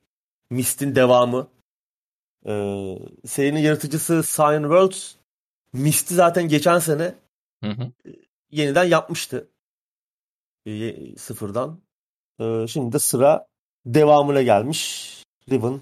[0.50, 1.48] Mist'in devamı.
[2.46, 2.52] E,
[3.24, 5.21] serinin yaratıcısı Cyan Worlds.
[5.72, 7.14] Mist'i zaten geçen sene
[7.64, 7.92] hı hı.
[8.50, 9.48] yeniden yapmıştı.
[10.66, 11.80] E, sıfırdan.
[12.40, 13.46] E, şimdi de sıra
[13.86, 15.12] devamına gelmiş.
[15.50, 15.80] Riven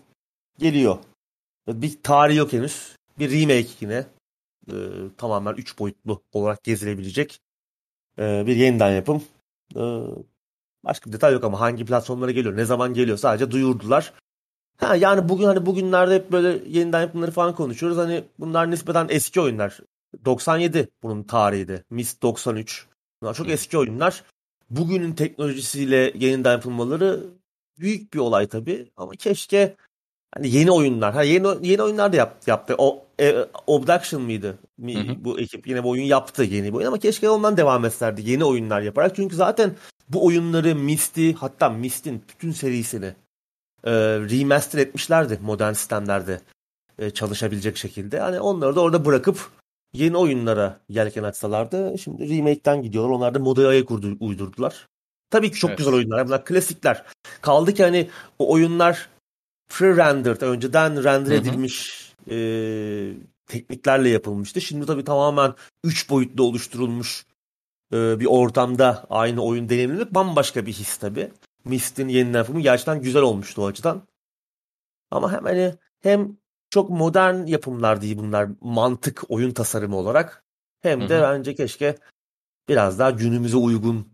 [0.59, 0.99] geliyor.
[1.69, 2.97] Bir tarih yok henüz.
[3.19, 4.07] Bir remake yine
[4.69, 4.75] e,
[5.17, 7.41] tamamen 3 boyutlu olarak gezilebilecek
[8.19, 9.25] e, bir yeniden yapım.
[9.77, 9.83] E,
[10.85, 14.13] başka bir detay yok ama hangi platformlara geliyor, ne zaman geliyor sadece duyurdular.
[14.81, 17.99] Ha, yani bugün hani bugünlerde hep böyle yeniden yapımları falan konuşuyoruz.
[17.99, 19.79] Hani bunlar nispeten eski oyunlar.
[20.25, 21.85] 97 bunun tarihi de.
[21.91, 22.87] Myst 93.
[23.23, 24.25] Bunlar çok eski oyunlar.
[24.71, 27.21] Bugünün teknolojisiyle yeniden yapılmaları
[27.81, 28.91] büyük bir olay tabii.
[28.97, 29.77] Ama keşke
[30.35, 31.15] Hani yeni oyunlar.
[31.15, 32.51] Ha yeni yeni oyunlar da yaptı.
[32.51, 32.75] yaptı.
[32.79, 33.35] O e,
[33.67, 34.59] Obduction mıydı?
[34.81, 35.25] Hı hı.
[35.25, 38.45] Bu ekip yine bu oyun yaptı yeni bir oyun ama keşke ondan devam etserdi yeni
[38.45, 39.17] oyunlar yaparak.
[39.17, 39.75] Çünkü zaten
[40.09, 43.15] bu oyunları Misty hatta Mist'in bütün serisini
[43.85, 46.41] e, remaster etmişlerdi modern sistemlerde
[46.99, 48.21] e, çalışabilecek şekilde.
[48.21, 49.51] Hani onları da orada bırakıp
[49.93, 51.99] yeni oyunlara yelken açsalardı.
[51.99, 53.11] Şimdi remake'ten gidiyorlar.
[53.11, 53.91] Onlar da modaya ayak
[54.21, 54.89] uydurdular.
[55.31, 55.79] Tabii ki çok evet.
[55.79, 56.27] güzel oyunlar.
[56.27, 57.05] Bunlar klasikler.
[57.41, 59.09] Kaldı ki hani o oyunlar
[59.69, 62.37] pre-rendered, önceden render edilmiş e,
[63.47, 64.61] tekniklerle yapılmıştı.
[64.61, 67.27] Şimdi tabii tamamen 3 boyutlu oluşturulmuş
[67.93, 71.31] e, bir ortamda aynı oyun deneyimlenip bambaşka bir his tabii.
[71.65, 74.03] Mist'in yeniden yapımı gerçekten güzel olmuştu o açıdan.
[75.11, 76.37] Ama hem hani hem
[76.71, 80.45] çok modern yapımlar değil bunlar mantık oyun tasarımı olarak
[80.81, 81.23] hem de Hı-hı.
[81.23, 81.97] bence keşke
[82.69, 84.09] biraz daha günümüze uygun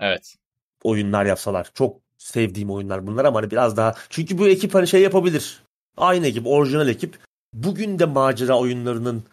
[0.00, 0.36] evet
[0.82, 1.70] oyunlar yapsalar.
[1.74, 5.62] Çok sevdiğim oyunlar bunlar ama hani biraz daha çünkü bu ekip hani şey yapabilir.
[5.96, 7.18] Aynı ekip, orijinal ekip
[7.52, 9.24] bugün de macera oyunlarının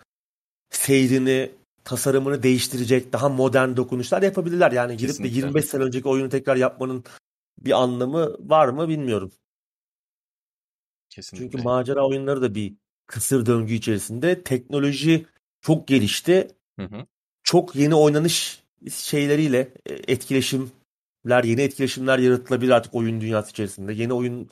[0.70, 1.52] seyrini,
[1.84, 4.72] tasarımını değiştirecek daha modern dokunuşlar yapabilirler.
[4.72, 7.04] Yani girip de 25 sene önceki oyunu tekrar yapmanın
[7.60, 9.32] bir anlamı var mı bilmiyorum.
[11.10, 11.52] Kesinlikle.
[11.52, 12.74] Çünkü macera oyunları da bir
[13.08, 14.43] kısır döngü içerisinde.
[14.43, 15.26] Teknoloji
[15.62, 16.48] çok gelişti.
[16.80, 17.06] Hı hı.
[17.43, 20.72] Çok yeni oynanış şeyleriyle e, etkileşim
[21.26, 23.93] yeni etkileşimler yaratılabilir artık oyun dünyası içerisinde.
[23.93, 24.50] Yeni oyun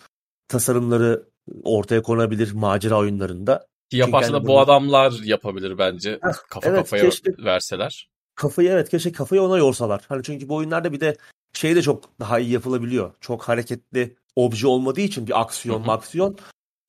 [0.47, 1.23] tasarımları
[1.63, 3.67] ortaya konabilir macera oyunlarında.
[3.91, 6.11] Ki yaparsa da bu adamlar yapabilir bence.
[6.11, 8.09] Heh, Kafa evet, kafaya keşke, verseler.
[8.35, 10.01] Kafayı evet keşke kafayı ona yorsalar.
[10.09, 11.17] Hani çünkü bu oyunlarda bir de
[11.53, 13.13] şey de çok daha iyi yapılabiliyor.
[13.21, 16.37] Çok hareketli obje olmadığı için bir aksiyon aksiyon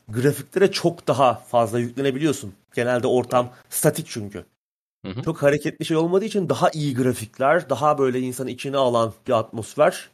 [0.08, 2.54] grafiklere çok daha fazla yüklenebiliyorsun.
[2.74, 4.44] Genelde ortam statik çünkü.
[5.24, 10.10] Çok hareketli şey olmadığı için daha iyi grafikler, daha böyle insanı içine alan bir atmosfer.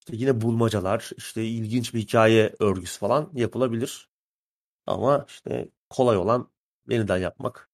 [0.00, 4.08] İşte yine bulmacalar, işte ilginç bir hikaye örgüsü falan yapılabilir.
[4.86, 6.50] Ama işte kolay olan
[6.88, 7.70] yeniden yapmak.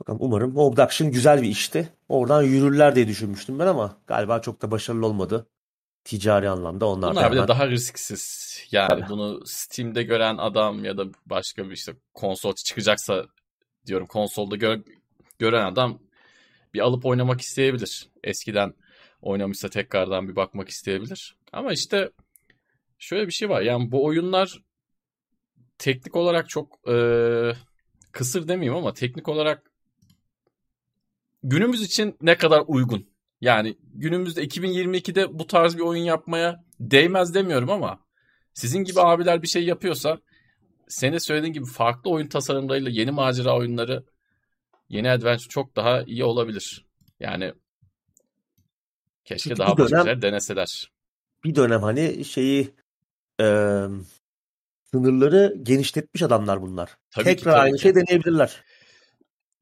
[0.00, 1.92] Bakalım umarım Obduction güzel bir işti.
[2.08, 5.46] Oradan yürürler diye düşünmüştüm ben ama galiba çok da başarılı olmadı.
[6.04, 8.56] Ticari anlamda onlar Bunlar bile daha risksiz.
[8.70, 9.08] Yani Tabii.
[9.08, 13.26] bunu Steam'de gören adam ya da başka bir işte konsol çıkacaksa
[13.86, 14.84] diyorum konsolda gö-
[15.38, 15.98] gören adam
[16.74, 18.08] bir alıp oynamak isteyebilir.
[18.24, 18.74] Eskiden
[19.22, 21.36] oynamışsa tekrardan bir bakmak isteyebilir.
[21.52, 22.10] Ama işte
[22.98, 23.60] şöyle bir şey var.
[23.60, 24.62] Yani bu oyunlar
[25.80, 26.94] teknik olarak çok e,
[28.12, 29.70] kısır demeyeyim ama teknik olarak
[31.42, 33.10] günümüz için ne kadar uygun.
[33.40, 38.00] Yani günümüzde 2022'de bu tarz bir oyun yapmaya değmez demiyorum ama
[38.54, 40.18] sizin gibi abiler bir şey yapıyorsa
[40.88, 44.04] senin söylediğin gibi farklı oyun tasarımlarıyla yeni macera oyunları
[44.88, 46.86] yeni adventure çok daha iyi olabilir.
[47.20, 47.52] Yani
[49.24, 50.92] keşke Çünkü daha bir başka şeyler deneseler.
[51.44, 52.74] Bir dönem hani şeyi
[53.40, 53.46] e,
[54.94, 56.96] sınırları genişletmiş adamlar bunlar.
[57.10, 57.82] Tabii ki, Tekrar tabii aynı ki.
[57.82, 58.64] şey deneyebilirler.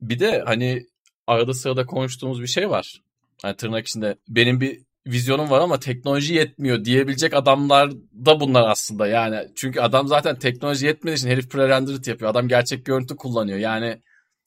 [0.00, 0.86] Bir de hani
[1.26, 3.02] arada sırada konuştuğumuz bir şey var.
[3.42, 7.90] Hani tırnak içinde benim bir vizyonum var ama teknoloji yetmiyor diyebilecek adamlar
[8.26, 9.06] da bunlar aslında.
[9.06, 12.30] Yani çünkü adam zaten teknoloji yetmediği için herif pre-rendered yapıyor.
[12.30, 13.58] Adam gerçek görüntü kullanıyor.
[13.58, 14.02] Yani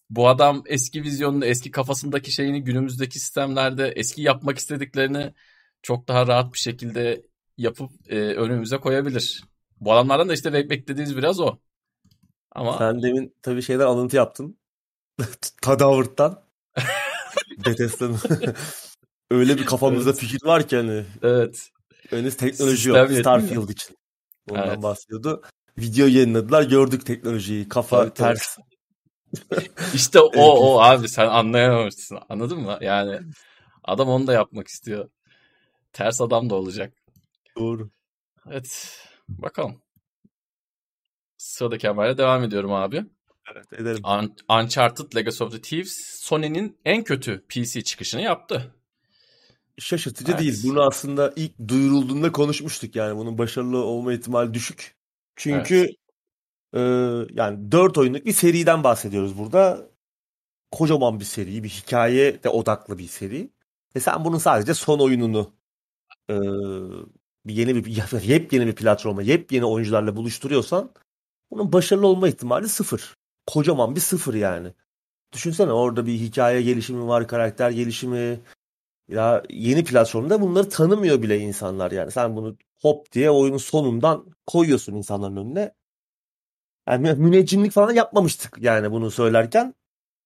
[0.10, 5.34] bu adam eski vizyonunu, eski kafasındaki şeyini günümüzdeki sistemlerde eski yapmak istediklerini
[5.82, 7.22] çok daha rahat bir şekilde
[7.58, 9.44] yapıp e, önümüze koyabilir.
[9.82, 11.58] Bu adamlardan da işte bek- beklediğimiz biraz o.
[12.52, 14.60] Ama Sen demin tabii şeyden alıntı yaptın.
[15.62, 16.44] Tadavırt'tan.
[17.66, 18.20] Bethesda'nın.
[19.32, 20.20] Öyle bir kafamızda Evet.
[20.20, 21.06] fikir var ki hani.
[21.22, 21.70] evet.
[22.10, 23.12] Henüz teknoloji Sistem yok.
[23.20, 23.98] Starfield için.
[24.50, 24.84] Ondan Evet.
[24.84, 25.42] bahsediyordu.
[25.78, 26.64] Video yayınladılar.
[26.64, 27.70] Gördük teknolojiyi.
[27.70, 28.38] Kafa Tabii, tabii.
[28.38, 28.58] ters.
[29.94, 30.58] İşte o Evet.
[30.62, 32.20] o abi sen anlayamamışsın.
[32.30, 32.78] Anladın mı?
[32.82, 33.20] Yani
[33.84, 35.10] adam onu da yapmak istiyor.
[35.94, 36.94] Ters adam da olacak.
[37.58, 37.90] Doğru.
[38.50, 38.98] Evet.
[39.38, 39.82] Bakalım.
[41.38, 43.06] Sıradaki haberle devam ediyorum abi.
[43.54, 44.04] Evet edelim.
[44.06, 48.76] Un- Uncharted Legacy of the Thieves Sony'nin en kötü PC çıkışını yaptı.
[49.80, 50.42] Şaşırtıcı Evet.
[50.42, 50.64] değil.
[50.64, 53.18] Bunu aslında ilk duyurulduğunda konuşmuştuk yani.
[53.18, 54.96] Bunun başarılı olma ihtimali düşük.
[55.36, 55.88] Çünkü
[56.74, 56.80] e,
[57.34, 59.92] yani 4 oyunluk bir seriden bahsediyoruz burada.
[60.72, 63.50] Kocaman bir seri, bir hikaye de odaklı bir seri.
[63.96, 65.54] Ve sen bunun sadece son oyununu
[66.30, 66.36] e,
[67.46, 70.92] bir yeni bir yepyeni bir platforma, yepyeni oyuncularla buluşturuyorsan
[71.52, 73.18] bunun başarılı olma ihtimali sıfır.
[73.48, 74.74] Kocaman bir sıfır yani.
[75.34, 78.40] Düşünsene orada bir hikaye gelişimi var, karakter gelişimi.
[79.08, 82.12] Ya yeni platformda bunları tanımıyor bile insanlar yani.
[82.12, 85.74] Sen bunu hop diye oyunun sonundan koyuyorsun insanların önüne.
[86.88, 89.74] Yani mü- müneccimlik falan yapmamıştık yani bunu söylerken.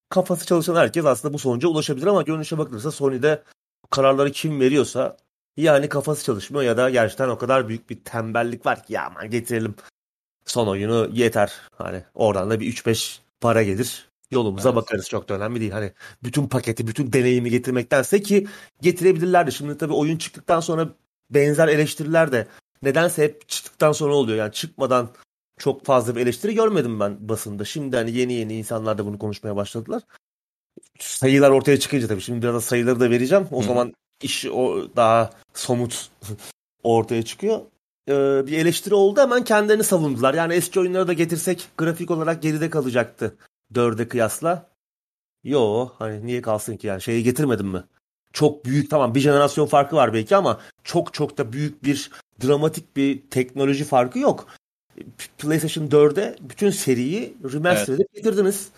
[0.09, 3.43] Kafası çalışan herkes aslında bu sonuca ulaşabilir ama görünüşe bakılırsa Sony'de
[3.91, 5.17] kararları kim veriyorsa
[5.57, 9.29] yani kafası çalışmıyor ya da gerçekten o kadar büyük bir tembellik var ki ya aman
[9.29, 9.75] getirelim
[10.45, 11.53] son oyunu yeter.
[11.77, 14.09] Hani oradan da bir 3-5 para gelir.
[14.31, 14.75] Yolumuza Evet.
[14.75, 15.71] bakarız çok da önemli değil.
[15.71, 15.91] Hani
[16.23, 18.47] bütün paketi, bütün deneyimi getirmektense ki
[18.81, 19.51] getirebilirlerdi.
[19.51, 20.89] Şimdi tabii oyun çıktıktan sonra
[21.29, 22.47] benzer eleştiriler de
[22.81, 24.37] nedense hep çıktıktan sonra oluyor.
[24.37, 25.09] Yani çıkmadan
[25.57, 27.65] çok fazla bir eleştiri görmedim ben basında.
[27.65, 30.03] Şimdi hani yeni yeni insanlar da bunu konuşmaya başladılar.
[30.99, 33.47] Sayılar ortaya çıkınca tabii şimdi biraz da sayıları da vereceğim.
[33.51, 33.65] O Hı.
[33.65, 36.09] zaman iş o daha somut
[36.83, 37.61] ortaya çıkıyor.
[38.09, 40.33] Ee, bir eleştiri oldu hemen kendilerini savundular.
[40.33, 43.35] Yani eski oyunları da getirsek grafik olarak geride kalacaktı.
[43.75, 44.69] Dörde kıyasla.
[45.43, 47.83] Yo hani niye kalsın ki yani şeyi getirmedim mi?
[48.33, 52.11] Çok büyük tamam bir jenerasyon farkı var belki ama çok çok da büyük bir
[52.43, 54.47] dramatik bir teknoloji farkı yok.
[55.37, 58.69] PlayStation 4'e bütün seriyi remaster edip getirdiniz.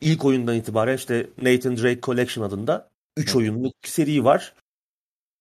[0.00, 3.38] İlk oyundan itibaren işte Nathan Drake Collection adında 3 Hı.
[3.38, 4.54] oyunluk seri var.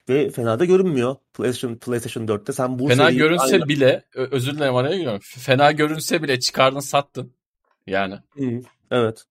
[0.10, 1.16] Ve fena da görünmüyor.
[1.34, 5.20] PlayStation, PlayStation 4'te sen bu Fena görünse aynı- bile özür dilerim araya giriyorum.
[5.24, 7.34] Fena görünse bile çıkardın sattın.
[7.88, 9.24] Yani Hı, Evet.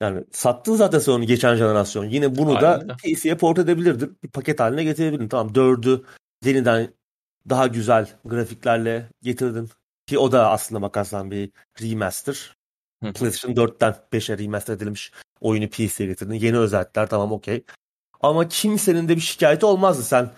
[0.00, 2.04] Yani sattın zaten sen onu geçen jenerasyon.
[2.04, 3.14] Yine bunu da Aynen öyle.
[3.14, 4.18] PC'ye port edebilirdin.
[4.22, 5.28] Bir paket haline getirebilirdin.
[5.28, 6.04] Tamam 4'ü
[6.44, 6.88] yeniden
[7.48, 9.70] daha güzel grafiklerle getirdin.
[10.06, 11.50] Ki o da aslında bakarsan bir
[11.82, 12.56] remaster.
[13.04, 13.12] Hı.
[13.12, 16.34] PlayStation 4'ten 5'e remaster edilmiş oyunu PC'ye getirdin.
[16.34, 17.64] Yeni özellikler tamam okey.
[18.24, 20.30] Ama kimsenin de bir şikayeti olmazdı sen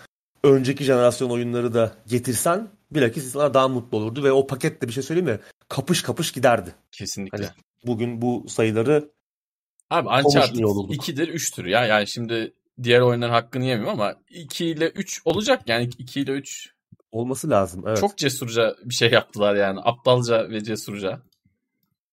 [0.44, 5.02] önceki jenerasyon oyunları da getirsen bilakis insanlar daha mutlu olurdu ve o pakette bir şey
[5.02, 5.40] söyleyeyim mi?
[5.68, 6.74] Kapış kapış giderdi.
[6.92, 7.38] kesinlikle.
[7.38, 7.48] Hani
[7.84, 9.10] bugün bu sayıları
[9.90, 11.08] Abi Uncharted olurduk.
[11.08, 11.86] 2'dir 3'tür ya.
[11.86, 15.62] Yani şimdi diğer oyunların hakkını yemiyorum ama 2 ile 3 olacak.
[15.66, 16.72] Yani 2 ile 3
[17.12, 17.84] olması lazım.
[17.86, 18.00] Evet.
[18.00, 19.80] çok cesurca bir şey yaptılar yani.
[19.82, 21.22] Aptalca ve cesurca.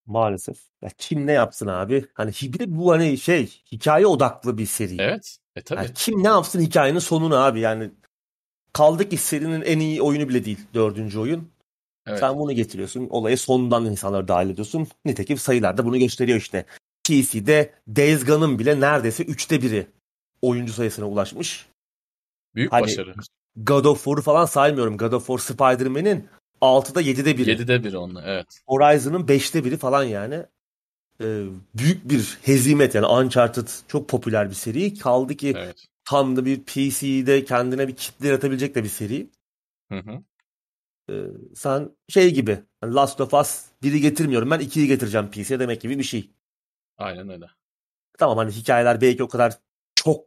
[0.06, 0.58] Maalesef.
[0.82, 2.06] Ya kim ne yapsın abi?
[2.14, 4.96] Hani bir de bu hani şey hikaye odaklı bir seri.
[5.00, 5.38] Evet.
[5.56, 5.80] E tabii.
[5.80, 7.92] Yani kim ne yapsın hikayenin sonunu abi yani.
[8.74, 11.50] Kaldı ki serinin en iyi oyunu bile değil dördüncü oyun.
[12.08, 12.20] Evet.
[12.20, 13.08] Sen bunu getiriyorsun.
[13.10, 14.88] Olaya sondan insanları dahil ediyorsun.
[15.06, 16.66] Nitekim sayılar da bunu gösteriyor işte.
[17.04, 19.88] PC'de Days Gone'ın bile neredeyse üçte biri
[20.42, 21.68] oyuncu sayısına ulaşmış.
[22.56, 23.16] Büyük Hani başarı.
[23.56, 24.98] God of War'u falan saymıyorum.
[24.98, 26.28] God of War Spider-Man'in
[26.62, 27.52] 6'da 7'de biri.
[27.52, 28.24] 7'de 1 onunla.
[28.26, 28.62] Evet.
[28.68, 30.46] Horizon'ın 5'te biri falan yani.
[31.24, 34.98] Ee, büyük bir hezimet yani Uncharted çok popüler bir seri.
[34.98, 35.86] Kaldı ki Evet.
[36.06, 39.30] tam da bir PC'de kendine bir kitle yaratabilecek de bir seri.
[39.92, 40.24] Hı hı.
[41.10, 41.14] Ee,
[41.56, 46.00] sen şey gibi hani Last of Us 1'i getirmiyorum ben 2'yi getireceğim PC'ye demek gibi
[46.00, 46.32] bir şey.
[46.98, 47.46] Aynen öyle.
[48.18, 49.60] Tamam hani hikayeler belki o kadar
[49.96, 50.26] çok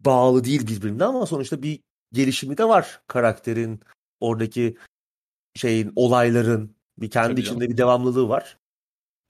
[0.00, 1.80] bağlı değil birbirine ama sonuçta bir
[2.12, 3.80] gelişimi de var karakterin
[4.20, 4.76] oradaki
[5.54, 7.72] şeyin olayların bir kendi Tabii içinde canım.
[7.72, 8.58] bir devamlılığı var.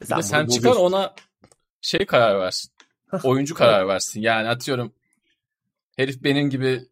[0.04, 1.14] Sen sen çıkar ona
[1.80, 2.70] şey karar versin.
[3.24, 4.20] Oyuncu karar versin.
[4.20, 4.92] Yani atıyorum
[5.96, 6.82] herif benim gibi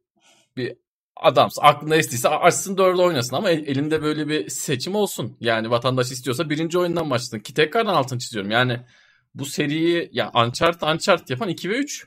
[0.56, 0.76] bir
[1.16, 5.36] adamsa aklında estiyse açsın dörde oynasın ama el- elinde böyle bir seçim olsun.
[5.40, 7.38] Yani vatandaş istiyorsa birinci oyundan başlasın.
[7.40, 8.50] Ki tekrardan altını çiziyorum.
[8.50, 8.80] Yani
[9.34, 12.06] bu seriyi ya Uncharted Uncharted yapan 2 ve 3.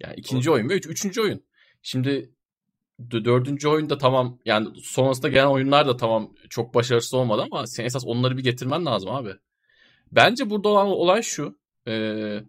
[0.00, 1.42] Yani ikinci oyun ve üç, üçüncü oyun.
[1.82, 2.30] Şimdi
[3.10, 8.02] dördüncü oyunda tamam yani sonrasında gelen oyunlar da tamam çok başarısız olmadı ama sen esas
[8.06, 9.34] onları bir getirmen lazım abi.
[10.12, 11.58] Bence burada olan olay şu.
[11.88, 12.40] Ee,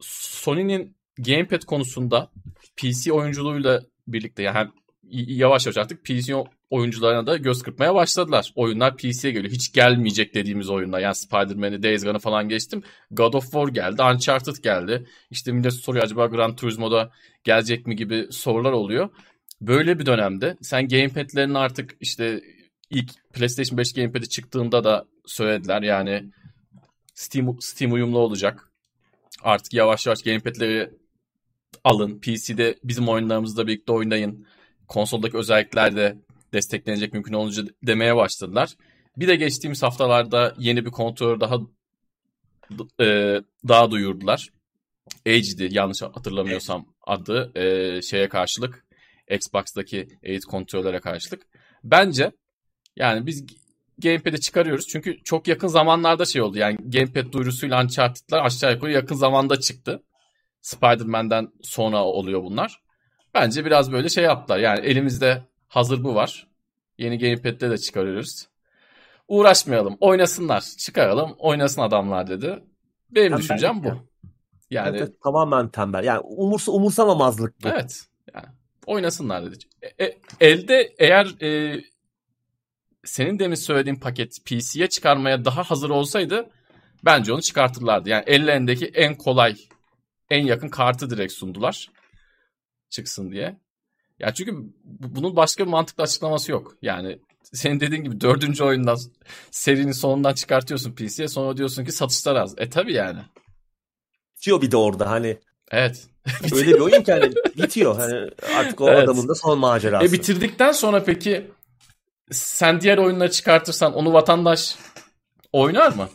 [0.00, 2.30] Sony'nin gamepad konusunda
[2.76, 4.70] PC oyunculuğuyla birlikte yani
[5.10, 6.34] yavaş yavaş artık PC
[6.70, 8.52] oyuncularına da göz kırpmaya başladılar.
[8.54, 9.52] Oyunlar PC'ye geliyor.
[9.52, 11.00] Hiç gelmeyecek dediğimiz oyunlar.
[11.00, 12.82] Yani Spider-Man'i, Days Gone'ı falan geçtim.
[13.10, 15.06] God of War geldi, Uncharted geldi.
[15.30, 17.10] İşte millet soruyor acaba Gran Turismo'da
[17.44, 19.08] gelecek mi gibi sorular oluyor.
[19.60, 22.40] Böyle bir dönemde sen gamepad'lerin artık işte
[22.90, 25.82] ilk PlayStation 5 gamepad'i çıktığında da söylediler.
[25.82, 26.30] Yani
[27.14, 28.72] Steam, Steam uyumlu olacak.
[29.42, 30.90] Artık yavaş yavaş gamepad'leri
[31.84, 32.20] alın.
[32.20, 34.46] PC'de bizim oyunlarımızla birlikte oynayın.
[34.88, 36.16] Konsoldaki özellikler de
[36.52, 38.76] desteklenecek mümkün olunca demeye başladılar.
[39.16, 41.58] Bir de geçtiğimiz haftalarda yeni bir kontrol daha
[43.00, 44.48] e, daha duyurdular.
[45.26, 48.84] HD yanlış hatırlamıyorsam adı e, şeye karşılık
[49.30, 51.46] Xbox'taki Elite kontrollere karşılık.
[51.84, 52.32] Bence
[52.96, 53.44] yani biz
[53.98, 54.86] Gamepad'i çıkarıyoruz.
[54.86, 56.58] Çünkü çok yakın zamanlarda şey oldu.
[56.58, 60.02] Yani Gamepad duyurusuyla Uncharted'lar aşağı yukarı yakın zamanda çıktı.
[60.60, 62.80] Spider-Man'den sonra oluyor bunlar.
[63.34, 64.58] Bence biraz böyle şey yaptılar.
[64.58, 66.46] Yani elimizde hazır bu var.
[66.98, 68.48] Yeni Gamepad'de de çıkarıyoruz.
[69.28, 69.96] Uğraşmayalım.
[70.00, 70.60] Oynasınlar.
[70.78, 71.34] Çıkaralım.
[71.38, 72.62] Oynasın adamlar dedi.
[73.10, 73.88] Benim Tembel düşüncem bu.
[73.88, 73.96] ya.
[74.70, 76.04] Yani Evet, evet, tamamen tembel.
[76.04, 77.68] Yani umursa, umursamamazlık bu.
[77.68, 78.04] Evet.
[78.34, 78.46] Yani
[78.86, 79.58] oynasınlar dedi.
[79.82, 81.80] E, e, elde eğer e,
[83.04, 86.50] senin demin söylediğin paket PC'ye çıkarmaya daha hazır olsaydı
[87.04, 88.08] bence onu çıkartırlardı.
[88.08, 89.56] Yani ellerindeki en kolay,
[90.30, 91.90] en yakın kartı direkt sundular.
[92.90, 93.58] Çıksın diye.
[94.18, 94.52] Ya çünkü
[94.84, 96.74] bu- bunun başka bir mantıklı açıklaması yok.
[96.82, 98.98] Yani senin dediğin gibi dördüncü oyundan
[99.50, 102.54] serinin sonundan çıkartıyorsun PC'ye sonra diyorsun ki satışlar az.
[102.58, 103.20] E tabi yani.
[104.36, 105.38] Bitiyor bir de orada hani
[105.70, 106.06] Evet.
[106.54, 107.96] öyle bir oyun ki hani bitiyor.
[107.96, 109.04] Hani artık o Evet.
[109.04, 110.06] adamın da son macerası.
[110.06, 111.50] E bitirdikten sonra peki
[112.30, 114.76] sen diğer oyunları çıkartırsan onu vatandaş
[115.52, 116.08] oynar mı?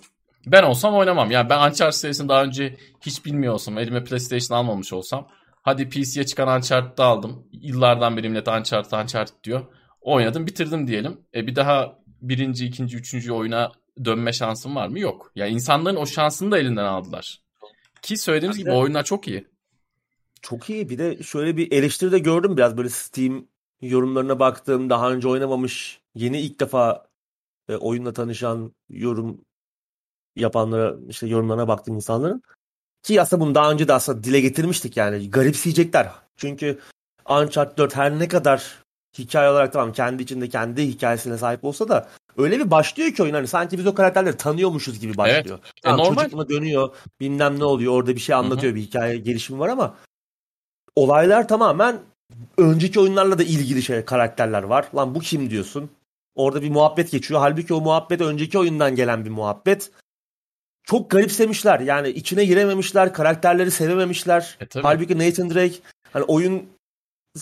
[0.46, 1.32] Ben olsam oynamam.
[1.32, 5.28] Yani ben Uncharted serisini daha önce hiç bilmiyor olsam, elime PlayStation almamış olsam,
[5.62, 7.48] hadi PC'ye çıkan Uncharted'ı aldım.
[7.52, 9.66] Yıllardan beri millet Uncharted, Uncharted diyor.
[10.02, 11.22] Oynadım, bitirdim diyelim.
[11.36, 13.72] E bir daha birinci, ikinci, üçüncü oyuna
[14.06, 15.00] dönme şansım var mı?
[15.00, 15.32] Yok.
[15.36, 17.42] Yani insanların o şansını da elinden aldılar.
[18.02, 19.48] Ki söylediğimiz gibi oyunlar çok iyi.
[20.42, 20.90] Çok iyi.
[20.90, 23.48] Bir de şöyle bir eleştiri de gördüm biraz böyle Steam
[23.82, 24.90] yorumlarına baktım.
[24.90, 27.08] Daha önce oynamamış, yeni ilk defa
[27.70, 29.42] e, oyunla tanışan yorum
[30.36, 32.44] yapanlara işte yorumlarına baktım insanların.
[33.04, 35.32] Ki aslında bunu daha önce de aslında dile getirmiştik yani.
[35.32, 36.12] Garipseyecekler.
[36.38, 36.80] Çünkü
[37.30, 38.84] Uncharted 4 her ne kadar
[39.18, 43.34] hikaye olarak tamam kendi içinde kendi hikayesine sahip olsa da öyle bir başlıyor ki oyun
[43.34, 45.58] hani sanki biz o karakterleri tanıyormuşuz gibi başlıyor.
[45.60, 46.24] E, Tamam, normal.
[46.24, 49.96] çocukluğuna dönüyor bilmem ne oluyor orada bir şey anlatıyor bir hikaye gelişimi var ama
[50.96, 52.00] olaylar tamamen
[52.58, 54.88] önceki oyunlarla da ilgili şey karakterler var.
[54.96, 55.90] Lan bu kim diyorsun?
[56.36, 57.40] Orada bir muhabbet geçiyor.
[57.40, 59.92] Halbuki o muhabbet önceki oyundan gelen bir muhabbet.
[60.84, 61.80] Çok garipsemişler.
[61.80, 63.14] Yani içine girememişler.
[63.14, 64.58] Karakterleri sevememişler.
[64.60, 64.84] E, tabii.
[64.84, 65.76] Halbuki Nathan Drake
[66.14, 66.70] hani oyun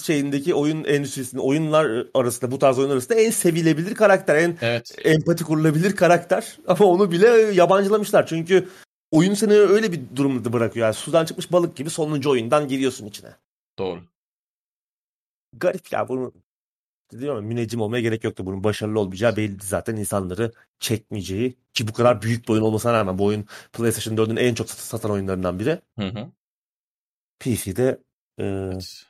[0.01, 4.35] şeyindeki oyun endüstrisinde oyunlar arasında bu tarz oyunlar arasında en sevilebilir karakter.
[4.35, 4.95] En Evet.
[5.03, 6.57] empati kurulabilir karakter.
[6.67, 8.27] Ama onu bile yabancılamışlar.
[8.27, 8.69] Çünkü
[9.11, 10.85] oyun seni öyle bir durumda bırakıyor.
[10.85, 13.35] Yani sudan çıkmış balık gibi sonuncu oyundan giriyorsun içine.
[13.79, 13.99] Doğru.
[15.53, 16.33] Garip ya bunu
[17.19, 18.45] diyorum ya, müneccim olmaya gerek yoktu.
[18.45, 21.57] Bunun başarılı olmayacağı belliydi zaten insanları çekmeyeceği.
[21.73, 24.79] Ki bu kadar büyük bir oyun olmasına rağmen bu oyun PlayStation 4'ün en çok sat-
[24.79, 25.79] satan oyunlarından biri.
[25.99, 26.27] Hı hı.
[27.39, 28.01] PC'de
[28.37, 29.03] e, Evet.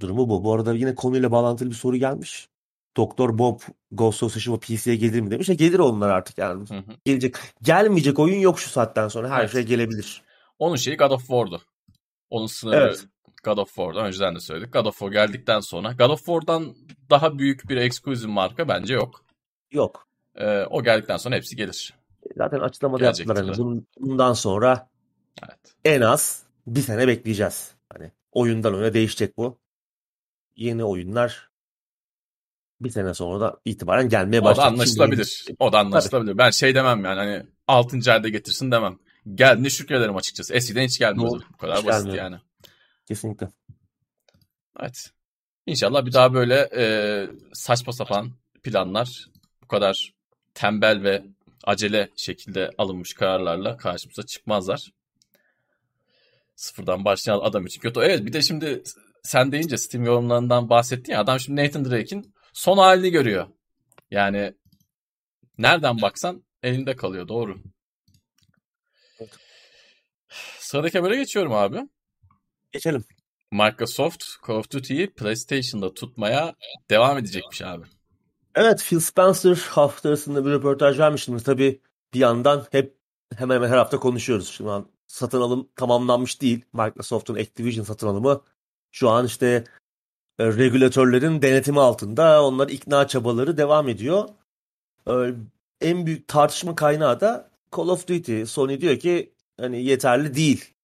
[0.00, 0.44] durumu bu.
[0.44, 2.48] Bu arada yine konuyla bağlantılı bir soru gelmiş.
[2.96, 3.60] Doktor Bob
[3.90, 5.48] Ghost of Tsushima PC'ye gelir mi demiş.
[5.48, 6.68] Ya gelir onlar artık yani.
[6.68, 6.84] Hı hı.
[7.04, 7.36] Gelecek.
[7.62, 9.30] Gelmeyecek oyun yok şu saatten sonra.
[9.30, 9.52] Her Evet.
[9.52, 10.22] şey gelebilir.
[10.58, 11.62] Onun şeyi God of War'du.
[12.30, 13.04] Onun sınırı Evet.
[13.44, 14.00] God of War'da.
[14.00, 14.72] Önceden de söyledik.
[14.72, 15.92] God of War geldikten sonra.
[15.92, 16.74] God of War'dan
[17.10, 19.24] daha büyük bir exclusive marka bence yok.
[19.72, 20.08] Yok.
[20.34, 21.94] Ee, o geldikten sonra hepsi gelir.
[22.36, 23.56] Zaten açıklamada Gelecektir yaptılar.
[23.66, 24.88] Hani bundan sonra
[25.42, 25.58] Evet.
[25.84, 27.74] en az bir sene bekleyeceğiz.
[27.92, 29.58] Hani oyundan oyuna değişecek bu.
[30.56, 31.50] Yeni oyunlar
[32.80, 35.46] bir sene sonra da itibaren gelmeye O da anlaşılabilir.
[35.58, 36.38] O da anlaşılabilir.
[36.38, 38.12] Ben şey demem yani hani 6.
[38.12, 38.98] ayda getirsin demem.
[39.34, 40.54] Geldiğinde şükrederim açıkçası.
[40.54, 41.44] Eskiden hiç gelmiyordu.
[41.52, 42.24] Bu kadar Hiç basit gelmiyor.
[42.24, 42.36] yani.
[43.10, 43.48] Kesinlikle.
[44.80, 45.10] Evet.
[45.66, 46.84] İnşallah bir daha böyle e,
[47.52, 48.32] saçma sapan
[48.62, 49.26] planlar
[49.62, 50.14] bu kadar
[50.54, 51.22] tembel ve
[51.64, 54.92] acele şekilde alınmış kararlarla karşımıza çıkmazlar.
[56.54, 58.00] Sıfırdan başlayan adam için kötü.
[58.00, 58.82] Evet bir de şimdi
[59.22, 63.46] sen deyince Steam yorumlarından bahsettin ya adam şimdi Nathan Drake'in son halini görüyor.
[64.10, 64.54] Yani
[65.58, 67.58] nereden baksan elinde kalıyor doğru.
[69.20, 69.36] Evet.
[70.58, 71.88] Sıradaki habere geçiyorum abi.
[72.72, 73.04] Geçelim.
[73.52, 76.54] Microsoft Call of Duty'yi PlayStation'da tutmaya
[76.90, 77.84] devam edecekmiş abi.
[78.54, 81.42] Evet Phil Spencer haftasında bir röportaj vermiştiniz.
[81.42, 81.80] Tabii
[82.14, 82.96] bir yandan hep
[83.36, 84.48] hemen hemen her hafta konuşuyoruz.
[84.48, 86.64] Şu an satın alım tamamlanmış değil.
[86.72, 88.40] Microsoft'un Activision satın alımı
[88.92, 89.64] şu an işte
[90.38, 92.44] e, regülatörlerin denetimi altında.
[92.44, 94.28] Onları ikna çabaları devam ediyor.
[95.08, 95.12] E,
[95.80, 98.44] En büyük tartışma kaynağı da Call of Duty.
[98.44, 100.74] Sony diyor ki hani yeterli değil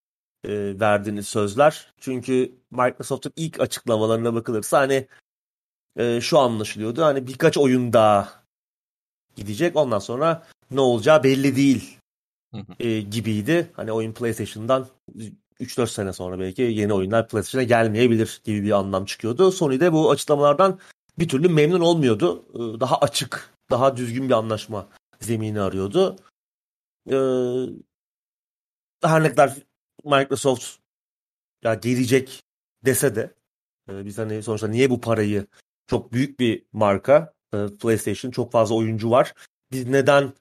[0.46, 1.92] e, verdiğiniz sözler.
[2.00, 5.06] Çünkü Microsoft'un ilk açıklamalarına bakılırsa hani
[5.96, 7.04] e, şu anlaşılıyordu.
[7.04, 8.44] Hani birkaç oyun daha
[9.36, 9.76] gidecek.
[9.76, 11.98] Ondan sonra ne olacağı belli değil
[12.80, 13.70] e, gibiydi.
[13.72, 14.86] Hani oyun PlayStation'dan
[15.60, 19.52] 3-4 sene sonra belki yeni oyunlar PlayStation'a gelmeyebilir gibi bir anlam çıkıyordu.
[19.52, 20.78] Sony de bu açıklamalardan
[21.18, 22.44] bir türlü memnun olmuyordu.
[22.54, 24.88] E, Daha açık, daha düzgün bir anlaşma
[25.20, 26.16] zemini arıyordu.
[27.10, 27.16] E,
[29.02, 29.56] her ne kadar
[30.06, 30.76] Microsoft
[31.64, 32.42] ya gelecek
[32.84, 33.34] dese de
[33.90, 35.46] e, biz hani sonuçta niye bu parayı
[35.86, 39.34] çok büyük bir marka e, PlayStation çok fazla oyuncu var.
[39.72, 40.32] Biz neden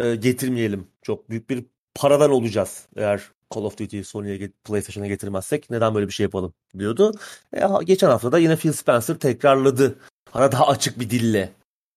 [0.00, 0.88] e, getirmeyelim?
[1.02, 1.64] Çok büyük bir
[1.94, 7.12] paradan olacağız eğer Call of Duty'yi Sony'ye PlayStation'a getirmezsek neden böyle bir şey yapalım diyordu.
[7.52, 9.98] E, geçen hafta da yine Phil Spencer tekrarladı.
[10.30, 11.52] Hani daha açık bir dille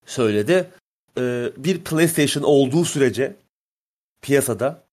[0.05, 0.69] söyledi.
[1.17, 3.35] E, bir PlayStation olduğu sürece
[4.21, 4.83] piyasada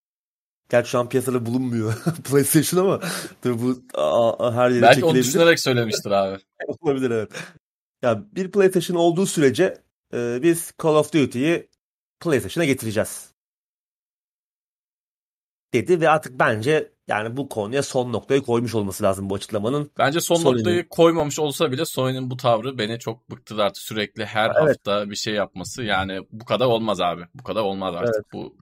[0.68, 1.94] Gerçi şu an piyasada bulunmuyor
[2.24, 3.00] PlayStation ama
[3.42, 5.28] tabii bu a- a- her yere Belki onu çekilebilir.
[5.28, 6.42] düşünerek söylemiştir abi.
[6.80, 7.32] Olabilir evet.
[8.02, 9.82] Ya bir PlayStation olduğu sürece
[10.14, 11.68] e, biz Call of Duty'yi
[12.20, 13.30] PlayStation'a getireceğiz.
[15.74, 19.90] Dedi ve artık bence yani bu konuya son noktayı koymuş olması lazım bu açıklamanın.
[19.98, 23.82] Bence son Sony'nin- noktayı koymamış olsa bile Sony'nin bu tavrı beni çok bıktırdı artık.
[23.82, 24.76] Sürekli her Evet.
[24.86, 25.82] hafta bir şey yapması.
[25.82, 27.22] Yani bu kadar olmaz abi.
[27.34, 28.14] Bu kadar olmaz artık.
[28.14, 28.24] Evet.
[28.32, 28.57] Bu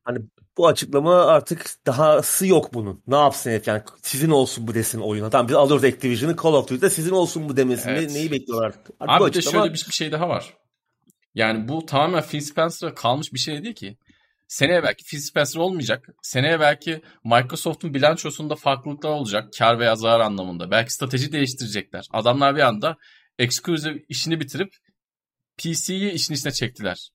[0.57, 3.03] Bu açıklama artık dahası yok bunun.
[3.07, 5.31] Ne yapsın herif yani sizin olsun bu desin oyuna.
[5.31, 7.89] Tamam biz alıyoruz Activision'ı Call of Duty'de sizin olsun bu demesin.
[7.91, 8.11] Ne- Evet.
[8.13, 8.95] neyi bekliyorlar artık?
[9.01, 10.55] Artık bu Abi bir de açıklama şöyle bir, bir şey daha var.
[11.35, 13.97] Yani bu tamamen Phil Spencer'a kalmış bir şey değil ki.
[14.49, 16.09] Seneye belki Phil Spencer olmayacak.
[16.23, 19.53] Seneye belki Microsoft'un bilançosunda farklılıklar olacak.
[19.59, 20.71] Kar veya zarar anlamında.
[20.71, 22.07] Belki strateji değiştirecekler.
[22.13, 22.97] Adamlar bir anda
[23.39, 24.75] exclusive işini bitirip
[25.57, 27.11] PC'yi işin içine çektiler.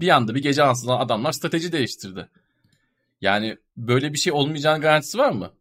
[0.00, 2.28] Bir anda bir gece ansızdan adamlar strateji değiştirdi.
[3.20, 5.52] Yani böyle bir şey olmayacağının garantisi var mı?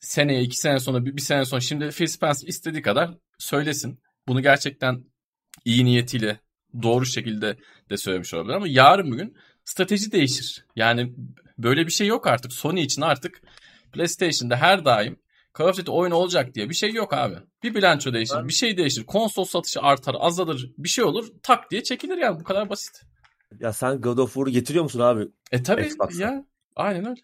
[0.00, 4.00] Seneye, iki sene sonra, bir, bir sene sonra şimdi Phil Spencer istediği kadar söylesin.
[4.28, 5.04] Bunu gerçekten
[5.64, 6.40] iyi niyetiyle
[6.82, 7.56] doğru şekilde
[7.90, 9.36] de söylemiş olabilir ama yarın bugün
[9.70, 10.64] strateji değişir.
[10.76, 11.12] Yani
[11.58, 12.52] böyle bir şey yok artık.
[12.52, 13.40] Sony için artık
[13.92, 15.16] PlayStation'da her daim
[15.58, 17.34] Call of Duty oyun olacak diye bir şey yok abi.
[17.62, 19.04] Bir bilanço değişir, Ben- bir şey değişir.
[19.04, 21.28] Konsol satışı artar, azalır, bir şey olur.
[21.42, 23.00] Tak diye çekilir yani bu kadar basit.
[23.60, 25.28] ya sen God of War'u getiriyor musun abi?
[25.52, 26.44] E tabi ya
[26.76, 27.20] aynen öyle.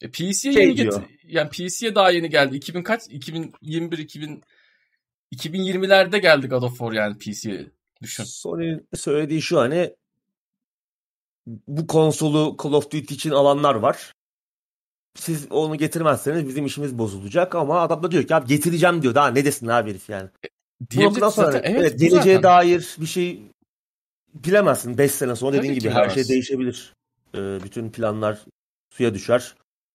[0.00, 1.00] E PC'ye Şey yeni diyor.
[1.00, 2.56] get yani PC'ye daha yeni geldi.
[2.56, 3.02] 2000 kaç?
[3.10, 4.42] 2021 2000
[5.34, 7.66] 2020'lerde geldi God of War yani PC'ye.
[8.02, 8.24] Düşün.
[8.24, 9.90] Sony'nin söylediği şu hani
[11.68, 14.12] bu konsolu Call of Duty için alanlar var.
[15.18, 19.14] Siz onu getirmezseniz bizim işimiz bozulacak ama adam da diyor ki abi getireceğim diyor.
[19.14, 20.28] Daha ne desin abi herif yani.
[20.80, 21.70] Bu Diyebilir noktadan sonra zaten.
[21.72, 22.42] evet, Evet, geleceğe zaten.
[22.42, 23.42] dair bir şey
[24.34, 24.98] bilemezsin.
[24.98, 26.94] 5 sene sonra Tabii dediğin gibi her şey değişebilir.
[27.34, 28.38] Ee, bütün planlar
[28.90, 29.54] suya düşer.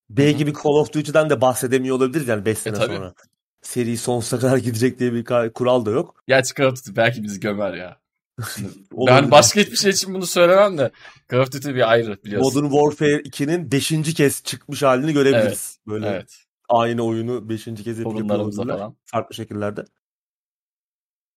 [0.10, 0.38] B Hı hı.
[0.38, 2.96] gibi Call of Duty'den de bahsedemiyor olabiliriz yani 5 sene E, tabii.
[2.96, 3.14] sonra.
[3.62, 6.24] Seri sonsuza kadar gidecek diye bir kural da yok.
[6.68, 8.03] Of Duty belki bizi gömer ya.
[9.08, 10.92] Ben başka hiçbir şey için bunu söylemem de
[11.32, 12.64] Call of Duty bir ayrı biliyorsun.
[12.64, 14.14] Modern Warfare 2'nin 5.
[14.14, 15.80] kez çıkmış halini görebiliriz.
[15.88, 16.44] Böyle Evet.
[16.70, 17.64] aynı oyunu 5.
[17.66, 18.80] kez yapıyor Sorunlarımızla olabilirler.
[18.80, 18.96] falan.
[19.06, 19.86] Farklı şekillerde.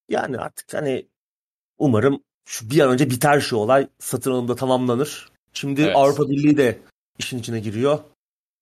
[0.09, 1.09] Yani artık hani
[1.79, 3.89] umarım şu bir an önce biter şu olay.
[3.99, 5.29] Satın alımda tamamlanır.
[5.53, 5.97] Şimdi Evet.
[5.97, 6.79] Avrupa Birliği de
[7.19, 7.99] işin içine giriyor.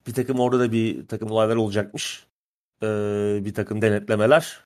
[0.06, 2.26] Bir takım orada da bir takım olaylar olacakmış.
[2.82, 4.64] Ee, bir takım denetlemeler.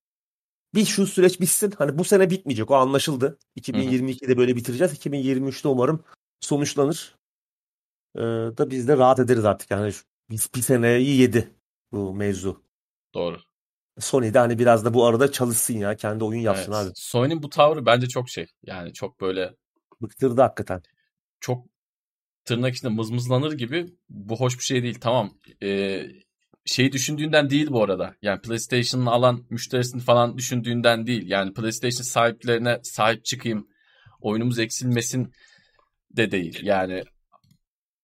[0.75, 1.75] Bir şu süreç bitsin.
[1.79, 2.71] Hani bu sene bitmeyecek.
[2.71, 3.39] O anlaşıldı.
[3.57, 4.93] 2022'de böyle bitireceğiz.
[4.93, 6.05] 2023'te umarım
[6.41, 7.17] sonuçlanır.
[8.17, 9.71] Ee, da biz de rahat ederiz artık.
[9.71, 9.93] Yani
[10.31, 11.55] biz bir seneyi yedi
[11.93, 12.63] bu mevzu.
[13.15, 13.39] Doğru.
[13.99, 15.97] Sony de hani biraz da bu arada çalışsın ya.
[15.97, 16.87] Kendi oyun yapsın Evet.
[16.87, 16.93] abi.
[16.95, 18.47] Sony'nin bu tavrı bence çok şey.
[18.63, 19.55] Yani çok böyle
[20.03, 20.83] Bıktırdı hakikaten.
[21.41, 21.67] çok
[22.45, 24.99] tırnak içinde mızmızlanır gibi bu hoş bir şey değil.
[25.01, 25.39] Tamam.
[25.63, 26.07] Ee,
[26.69, 28.15] şeyi düşündüğünden değil bu arada.
[28.23, 31.31] Yani PlayStation'ın alan müşterisini falan düşündüğünden değil.
[31.31, 33.69] Yani PlayStation sahiplerine sahip çıkayım.
[34.21, 35.33] Oyunumuz eksilmesin
[36.11, 36.61] de değil.
[36.63, 37.05] Yani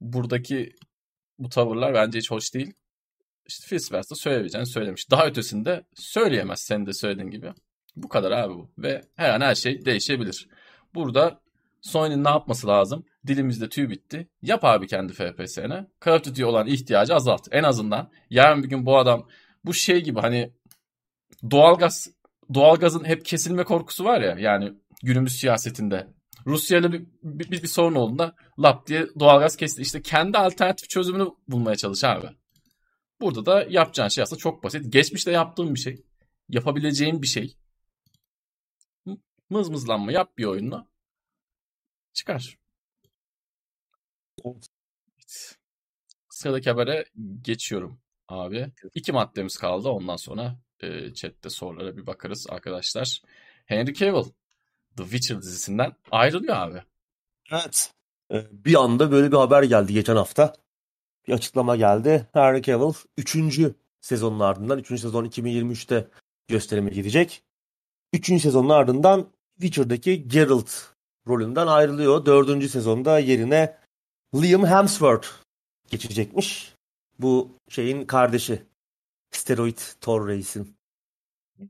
[0.01, 0.73] buradaki
[1.39, 2.73] bu tavırlar bence hiç hoş değil.
[3.47, 5.11] İşte Phil Spencer söyleyebileceğini söylemiş.
[5.11, 7.53] Daha ötesinde söyleyemez senin de söylediğin gibi.
[7.97, 8.71] Bu kadar abi bu.
[8.79, 10.49] Ve her an her şey değişebilir.
[10.95, 11.41] Burada
[11.81, 13.05] Sony'nin ne yapması lazım?
[13.27, 14.29] Dilimizde tüy bitti.
[14.43, 15.87] Yap abi kendi FPS'ne.
[16.05, 17.49] Call of Duty'ye olan ihtiyacı azalt.
[17.51, 19.29] En azından yarın bir gün bu adam
[19.65, 20.53] bu şey gibi hani
[21.51, 22.11] doğalgaz
[22.55, 24.73] doğalgazın hep kesilme korkusu var ya yani
[25.03, 26.15] günümüz siyasetinde.
[26.47, 29.83] Rusya ile bir, bir, bir, bir sorun olduğunda lap diye doğalgaz kesildi.
[29.83, 32.27] İşte kendi alternatif çözümünü bulmaya çalış abi.
[33.21, 34.93] Burada da yapacağın şey aslında çok basit.
[34.93, 36.05] Geçmişte yaptığın bir şey.
[36.49, 37.57] Yapabileceğin bir şey.
[39.51, 40.89] Mızmızlanma yap bir oyunla.
[42.13, 42.59] Çıkar.
[44.45, 44.69] Evet.
[46.31, 47.05] Sıradaki habere
[47.43, 48.73] geçiyorum abi.
[48.95, 49.89] İki maddemiz kaldı.
[49.89, 53.23] Ondan sonra e, chatte sorulara bir bakarız arkadaşlar.
[53.67, 54.25] Henry Cavill
[54.97, 56.83] The Witcher dizisinden ayrılıyor abi.
[57.53, 57.91] Evet.
[58.51, 60.53] Bir anda böyle bir haber geldi geçen hafta.
[61.29, 62.29] Bir açıklama geldi.
[62.33, 63.37] Henry Cavill 3.
[64.01, 64.89] sezonun ardından 3.
[64.89, 66.09] sezon 2023'te
[66.49, 67.43] gösterime girecek.
[68.13, 68.27] 3.
[68.27, 70.71] sezonun ardından Witcher'daki Geralt
[71.29, 72.27] rolünden ayrılıyor.
[72.27, 72.71] 4.
[72.71, 73.84] sezonda yerine
[74.35, 75.29] Liam Hemsworth
[75.91, 76.75] geçecekmiş.
[77.19, 78.63] Bu şeyin kardeşi.
[79.31, 80.77] Steroid Thor Reis'in.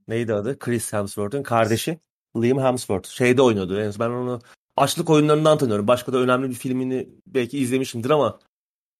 [0.09, 0.59] Neydi adı?
[0.59, 1.99] Chris Hemsworth'un kardeşi.
[2.37, 3.09] Liam Hemsworth.
[3.09, 3.75] Şeyde oynuyordu.
[3.75, 4.41] Yani ben onu
[4.77, 5.89] açlık oyunlarından tanıyorum.
[5.89, 8.39] Başka da önemli bir filmini belki izlemişimdir ama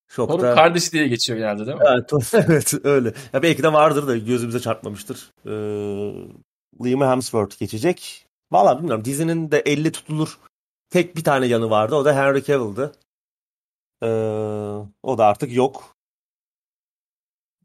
[0.09, 1.85] çok Thor'un kardeşi diye geçiyor genelde değil mi?
[1.89, 3.15] Evet, evet öyle.
[3.33, 5.31] Ya belki de vardır da gözümüze çarpmamıştır.
[5.47, 5.51] Ee,
[6.85, 8.27] Liam Hemsworth geçecek.
[8.53, 10.39] Valla bilmiyorum dizinin de 50 tutulur
[10.91, 11.95] tek bir tane yanı vardı.
[11.95, 12.93] O da Henry Cavill'dı.
[14.03, 14.07] Ee,
[15.03, 15.95] o da artık yok.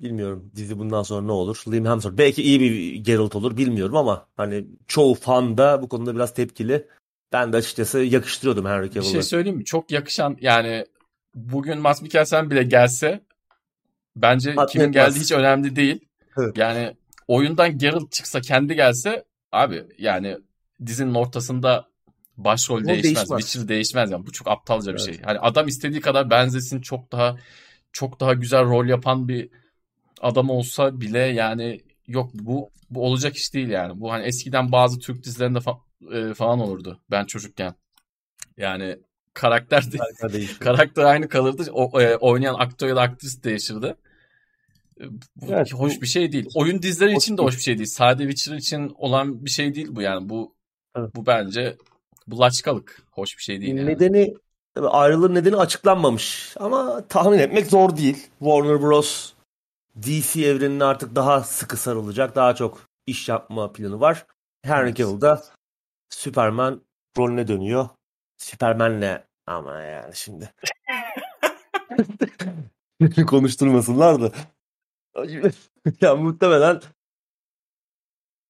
[0.01, 1.63] Bilmiyorum dizi bundan sonra ne olur.
[1.71, 6.15] Liam Hemsworth belki iyi bir Geralt olur bilmiyorum ama hani çoğu fan da bu konuda
[6.15, 6.87] biraz tepkili.
[7.33, 9.11] Ben de açıkçası yakıştırıyordum Henry Bir Cavill'ı.
[9.11, 9.65] şey söyleyeyim mi?
[9.65, 10.85] Çok yakışan yani
[11.35, 13.21] bugün Mads Mikkelsen bile gelse
[14.15, 15.05] bence Tatmin kimin etmez.
[15.07, 15.99] geldiği hiç önemli değil.
[16.37, 16.57] Evet.
[16.57, 20.37] Yani oyundan Geralt çıksa kendi gelse abi yani
[20.85, 21.88] dizinin ortasında
[22.45, 23.03] başrol O değişmez.
[23.03, 23.39] değişmez.
[23.41, 24.27] Witcher değişmez yani.
[24.27, 25.15] Bu çok aptalca bir Evet.
[25.15, 25.21] şey.
[25.23, 27.37] Hani adam istediği kadar benzesin çok daha
[27.91, 29.49] çok daha güzel rol yapan bir
[30.21, 33.99] adam olsa bile yani yok bu bu olacak iş değil yani.
[34.01, 35.79] Bu hani eskiden bazı Türk dizilerinde fa-
[36.31, 37.73] e, falan olurdu ben çocukken.
[38.57, 38.97] Yani
[39.33, 39.97] karakter de,
[40.59, 41.71] karakter aynı kalırdı.
[41.71, 43.95] O, e, oynayan aktör ya da aktris değişirdi.
[45.01, 45.03] E,
[45.35, 46.49] Bu Evet, hoş bu- bir şey değil.
[46.55, 47.87] Oyun dizileri için de hoş bir şey değil.
[47.89, 50.29] Sade Witcher için olan bir şey değil bu yani.
[50.29, 50.55] Bu
[50.95, 51.15] Evet.
[51.15, 51.77] bu bence
[52.31, 53.01] bu laçkalık.
[53.11, 53.89] Hoş bir şey değil yani.
[53.89, 54.33] Nedeni
[54.75, 58.27] ayrılığın nedeni açıklanmamış ama tahmin etmek zor değil.
[58.39, 59.33] Warner Bros.
[60.03, 64.25] DC evrenine artık daha sıkı sarılacak, daha çok iş yapma planı var.
[64.61, 64.97] Henry Evet.
[64.97, 65.43] Cavill da
[66.09, 66.81] Superman
[67.17, 67.89] rolüne dönüyor.
[68.37, 70.53] Superman'le ama yani şimdi.
[73.27, 74.31] Konuşturmasınlar da.
[76.01, 76.81] ya muhtemelen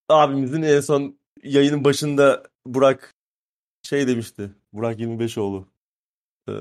[0.08, 3.14] abimizin en son yayının başında Burak
[3.82, 4.50] şey demişti.
[4.72, 5.68] Burak 25oğlu.
[6.48, 6.52] Ee,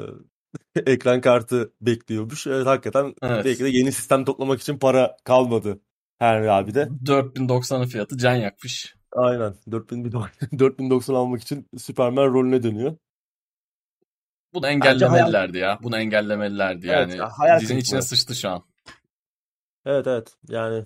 [0.85, 2.47] ekran kartı bekliyormuş.
[2.47, 3.45] Evet hakikaten Evet.
[3.45, 5.79] belki de yeni sistem toplamak için para kalmadı
[6.19, 6.89] Henry abi de.
[7.05, 8.95] 4090'ın fiyatı can yakmış.
[9.11, 9.55] Aynen.
[9.71, 10.11] 4000
[10.59, 12.97] 4090 almak için Superman rolüne dönüyor.
[14.53, 15.79] Bunu engellemelilerdi ya.
[15.83, 17.17] Bunu engellemelilerdi Evet, yani.
[17.17, 18.63] ya, hayal Dizinin içine sıçtı şu an.
[19.85, 20.37] Evet evet.
[20.47, 20.85] Yani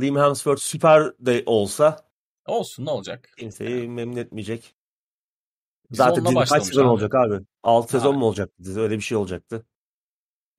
[0.00, 2.08] Liam Hemsworth süper de olsa
[2.46, 3.28] Olsun ne olacak?
[3.38, 4.74] kimseyi memnun etmeyecek.
[5.92, 6.88] Dizi Zaten dizi kaç sezon abi.
[6.88, 7.44] olacak abi?
[7.62, 8.80] 6 sezon mu olacaktı dizi?
[8.80, 9.66] Öyle bir şey olacaktı.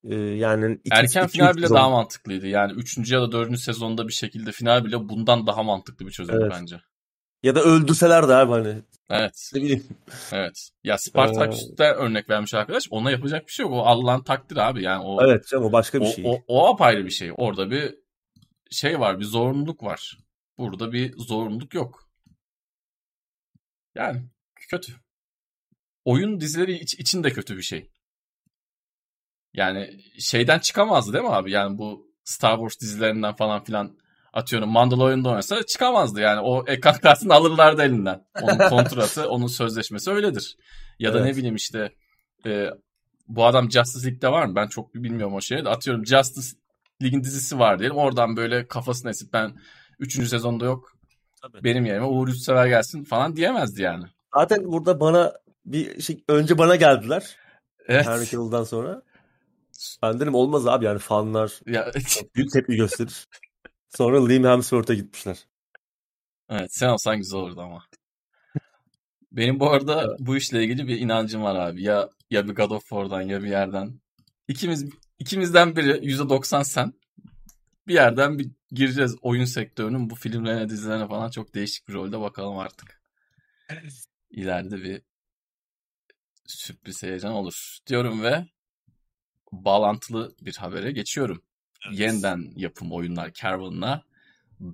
[0.04, 1.76] Ee, yani iki, Erken iki, final üç bile sezon.
[1.78, 2.48] daha mantıklıydı.
[2.48, 3.12] Yani 3.
[3.12, 3.60] ya da 4.
[3.60, 6.52] sezonda bir şekilde final bile bundan daha mantıklı bir çözüm Evet.
[6.52, 6.82] bence.
[7.44, 8.82] Ya da öldürseler de abi hani.
[9.10, 9.52] Evet.
[9.54, 9.84] Ne bileyim.
[10.32, 10.70] Evet.
[10.84, 12.88] Ya Spartaküs'te örnek vermiş arkadaş.
[12.92, 13.74] Ona yapacak bir şey yok.
[13.74, 14.84] O Allah'ın takdiri abi.
[14.84, 16.26] Yani o Evet canım o başka bir o, şey.
[16.28, 17.32] o, o apayrı bir şey.
[17.38, 17.96] Orada bir
[18.72, 20.18] şey var, bir zorunluluk var.
[20.58, 22.04] Burada bir zorunluluk yok.
[23.96, 24.22] Yani
[24.70, 24.94] kötü.
[26.06, 27.89] Oyun dizileri iç, için de kötü bir şey.
[29.54, 31.51] Yani şeyden çıkamazdı değil mi abi?
[31.51, 33.97] Yani bu Star Wars dizilerinden falan filan
[34.34, 36.22] atıyorum Mandalorian'da oynasa çıkamazdı.
[36.22, 38.26] Yani o ekran kartını alırlardı elinden.
[38.41, 40.58] Onun kontratı, onun sözleşmesi öyledir.
[40.99, 41.28] Ya da Evet.
[41.28, 41.93] ne bileyim işte
[42.45, 42.70] e,
[43.28, 44.56] bu adam Justice League'de var mı?
[44.56, 45.62] Ben çok bilmiyorum o şeyi.
[45.62, 46.47] Atıyorum Justice
[47.01, 47.97] League'in dizisi var diyelim.
[47.97, 49.54] Oradan böyle kafasını esip ben
[49.99, 50.91] Üçüncü sezonda yok.
[51.41, 51.64] Tabii.
[51.64, 54.06] Benim yerime Uğur Yurtsever gelsin falan diyemezdi yani.
[54.36, 55.34] Zaten burada bana
[55.66, 57.38] bir şey önce bana geldiler.
[57.88, 58.07] Evet.
[58.07, 59.01] Henry Cavill'dan sonra.
[60.03, 61.91] Ben dedim olmaz abi yani fanlar Ya,
[62.36, 63.28] büyük tepki gösterir.
[63.89, 65.47] Sonra Liam Hemsworth'a gitmişler.
[66.49, 67.84] evet sen olsan güzel olurdu ama.
[69.32, 71.84] Benim bu arada bu işle ilgili bir inancım var abi.
[71.84, 73.99] Ya ya bir God of War'dan ya bir yerden.
[74.47, 74.86] İkimiz
[75.20, 76.93] ikimizden biri %90 sen.
[77.88, 82.57] Bir yerden bir gireceğiz oyun sektörünün bu filmlerine, dizilerine falan çok değişik bir rolde bakalım
[82.57, 83.01] artık.
[84.32, 85.01] İleride bir
[86.46, 88.46] sürpriz heyecan olur diyorum ve
[89.52, 91.41] bağlantılı bir habere geçiyorum.
[91.91, 94.04] Yeniden yapım oyunlar Caravan'la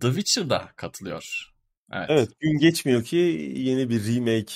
[0.01, 1.53] The Witcher'da katılıyor.
[1.91, 2.05] Evet.
[2.09, 3.15] Evet gün geçmiyor ki
[3.55, 4.53] yeni bir remake,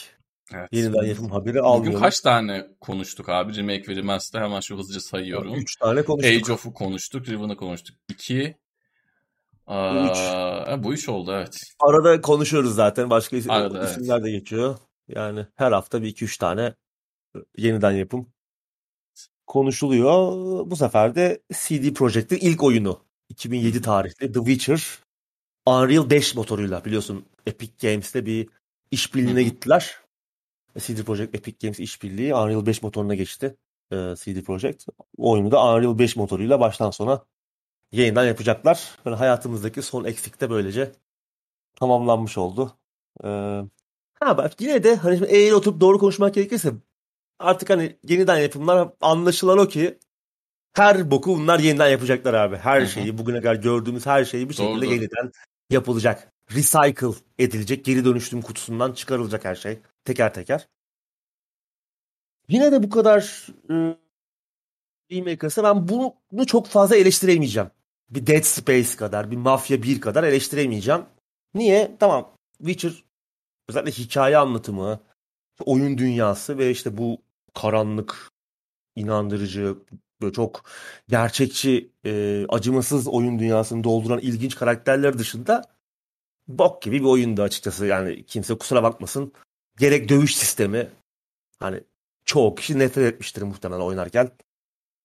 [0.54, 0.70] evet.
[0.72, 2.00] yeniden yapım haberi Bugün almıyoruz.
[2.00, 3.56] kaç tane konuştuk abi?
[3.56, 5.56] Remake ve remaster hemen şu hızlıca sayıyorum.
[5.56, 6.44] 3 tane konuştuk.
[6.44, 7.96] Age of'u konuştuk, Riven'ı konuştuk.
[8.10, 8.58] 2
[9.68, 11.58] Aa, bu üç oldu evet.
[11.80, 13.10] Arada konuşuyoruz zaten.
[13.10, 13.90] Başka Arada, evet.
[13.90, 14.78] isimler de geçiyor.
[15.08, 16.74] Yani her hafta bir iki üç tane
[17.58, 18.34] yeniden yapım
[19.48, 20.32] konuşuluyor.
[20.72, 23.00] Bu sefer de CD Projekt'in ilk oyunu.
[23.30, 25.00] 2007 tarihli The Witcher.
[25.66, 28.50] Unreal 5 motoruyla biliyorsun Epic Games'te bir
[28.92, 29.96] işbirliğine gittiler.
[30.80, 33.58] CD Projekt Epic Games işbirliği Unreal 5 motoruna geçti.
[33.92, 34.86] e, CD Projekt.
[35.18, 37.26] O oyunu da Unreal 5 motoruyla baştan sona
[37.92, 38.98] yeniden yapacaklar.
[39.06, 40.92] Böyle hayatımızdaki son eksik de böylece
[41.76, 42.78] tamamlanmış oldu.
[43.24, 43.62] Ee,
[44.14, 46.74] ha bak yine de hani şimdi eğri oturup doğru konuşmak gerekirse
[47.44, 50.00] artık hani yeniden yapımlar anlaşılan o ki
[50.74, 52.56] her boku bunlar yeniden yapacaklar abi.
[52.56, 52.90] Her Hı hı.
[52.90, 54.94] şeyi bugüne kadar gördüğümüz her şeyi bir şekilde Doğru.
[54.94, 55.32] yeniden
[55.70, 56.34] yapılacak.
[56.52, 57.86] Recycle edilecek.
[57.86, 59.80] Geri dönüştüm kutusundan çıkarılacak her şey.
[60.06, 60.68] Teker teker.
[62.48, 63.74] Yine de bu kadar e,
[65.12, 67.70] remake arasında ben bunu, bunu çok fazla eleştiremeyeceğim.
[68.10, 71.02] Bir Dead Space kadar, bir Mafia 1 kadar eleştiremeyeceğim.
[71.54, 71.98] Niye?
[72.00, 72.34] Tamam.
[72.58, 73.04] Witcher
[73.70, 75.00] özellikle hikaye anlatımı,
[75.66, 77.18] oyun dünyası ve işte bu
[77.54, 78.32] karanlık,
[78.96, 79.76] inandırıcı,
[80.22, 80.64] böyle çok
[81.10, 85.64] gerçekçi, e, acımasız oyun dünyasını dolduran ilginç karakterler dışında
[86.48, 87.86] bok gibi bir oyundu açıkçası.
[87.86, 89.34] Yani kimse kusura bakmasın.
[89.80, 90.90] Gerek dövüş sistemi
[91.60, 91.84] hani
[92.26, 94.32] çoğu kişi nefret etmiştir muhtemelen oynarken.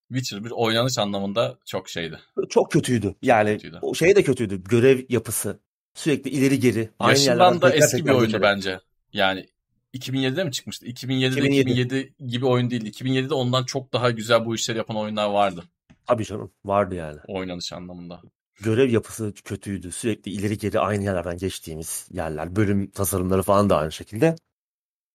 [0.08, 2.20] Witcher bir oynanış anlamında çok şeydi.
[2.48, 3.14] Çok kötüydü.
[3.22, 3.78] Yani kötüydü.
[3.82, 4.64] o şey de kötüydü.
[4.64, 5.58] Görev yapısı.
[5.94, 6.90] Sürekli ileri geri.
[6.98, 8.80] Aynı Yaşından da eski bir oyundu bence.
[9.12, 9.46] Yani
[9.94, 10.86] 2007'de mi çıkmıştı?
[10.86, 11.60] 2007'de 2007.
[11.60, 12.88] 2007 gibi oyun değildi.
[12.88, 15.64] 2007'de ondan çok daha güzel bu işleri yapan oyunlar vardı.
[16.06, 16.50] Tabii canım.
[16.64, 17.18] Vardı yani.
[17.28, 18.20] Oynanış anlamında.
[18.60, 19.92] Görev yapısı kötüydü.
[19.92, 22.56] Sürekli ileri geri aynı yerlerden geçtiğimiz yerler.
[22.56, 24.36] Bölüm tasarımları falan da aynı şekilde.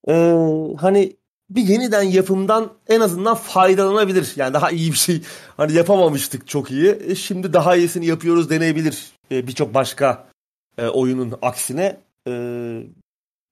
[0.07, 0.35] Ee,
[0.77, 1.17] hani
[1.49, 4.33] bir yeniden yapımdan en azından faydalanabilir.
[4.35, 5.21] Yani daha iyi bir şey
[5.57, 6.97] hani yapamamıştık çok iyi.
[7.07, 9.11] E, şimdi daha iyisini yapıyoruz deneyebilir.
[9.31, 10.27] E, Birçok başka
[10.77, 11.97] e, oyunun aksine.
[12.27, 12.31] E,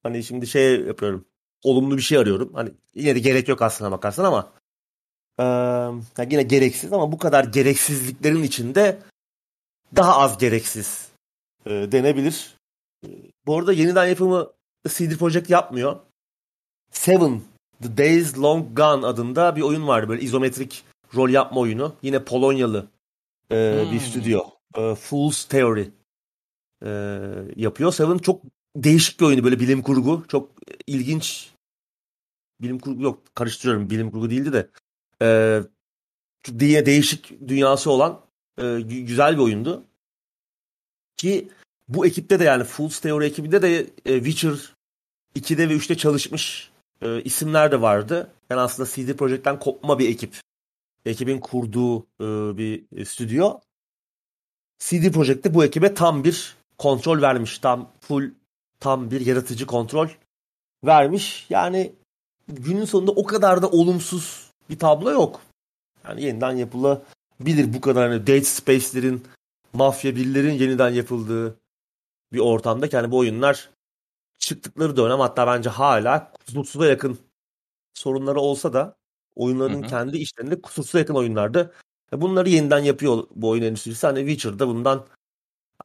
[0.04, 1.26] hani şimdi şey yapıyorum.
[1.64, 2.54] Olumlu bir şey arıyorum.
[2.54, 4.52] Hani yine de gerek yok aslına bakarsan ama
[5.40, 9.00] e, yani yine gereksiz ama bu kadar gereksizliklerin içinde
[9.96, 11.10] daha az gereksiz
[11.66, 12.58] e, denebilir.
[13.06, 13.08] E,
[13.46, 14.52] bu arada yeniden yapımı
[14.88, 16.00] CD Projekt yapmıyor.
[16.92, 17.42] Seven,
[17.84, 20.10] The Days Long Gone adında bir oyun vardı.
[20.10, 20.84] Böyle izometrik
[21.16, 21.96] rol yapma oyunu.
[22.02, 22.88] Yine Polonyalı
[23.52, 24.00] e, bir Hmm.
[24.00, 24.42] stüdyo.
[24.78, 25.90] E, Fool's Theory
[26.86, 26.90] e,
[27.56, 27.94] yapıyor.
[27.94, 28.42] Seven çok
[28.76, 29.44] değişik bir oyunu.
[29.44, 30.26] Böyle bilim kurgu.
[30.28, 30.52] Çok
[30.88, 31.52] ilginç.
[32.62, 33.36] Bilim kurgu yok.
[33.36, 33.90] Karıştırıyorum.
[33.90, 34.70] Bilim kurgu değildi de.
[35.22, 35.60] E,
[36.44, 38.22] çok diye değişik dünyası olan
[38.58, 39.84] e, gü- güzel bir oyundu.
[41.18, 41.50] Ki
[41.88, 44.76] bu ekipte de yani Fool's Theory ekibinde de e, Witcher
[45.36, 48.32] 2'de ve 3'te çalışmış e, isimler de vardı.
[48.50, 50.40] Yani aslında CD Projekt'ten kopma bir ekip.
[51.06, 53.60] Ekibin kurduğu e, bir e, stüdyo.
[54.80, 57.60] CD Projekt de bu ekibe tam bir kontrol vermiş.
[57.60, 58.32] Tam full
[58.82, 60.08] tam bir yaratıcı kontrol
[60.86, 61.46] vermiş.
[61.50, 61.94] Yani
[62.48, 65.42] günün sonunda o kadar da olumsuz bir tablo yok.
[66.08, 69.24] Yani yeniden yapılabilir bu kadar hani Dead Space'lerin,
[69.74, 71.60] Mafya 1'lerin yeniden yapıldığı
[72.34, 73.70] bir ortamda ki hani bu oyunlar
[74.40, 77.20] çıktıkları dönem hatta bence hala kusursuza yakın
[77.94, 78.96] sorunları olsa da
[79.36, 79.90] oyunların Hı hı.
[79.90, 81.74] kendi işlerinde kusursuza yakın oyunlardı.
[82.12, 84.08] Bunları yeniden yapıyor bu oyun endüstrisi.
[84.08, 85.06] Hani Witcher'da bundan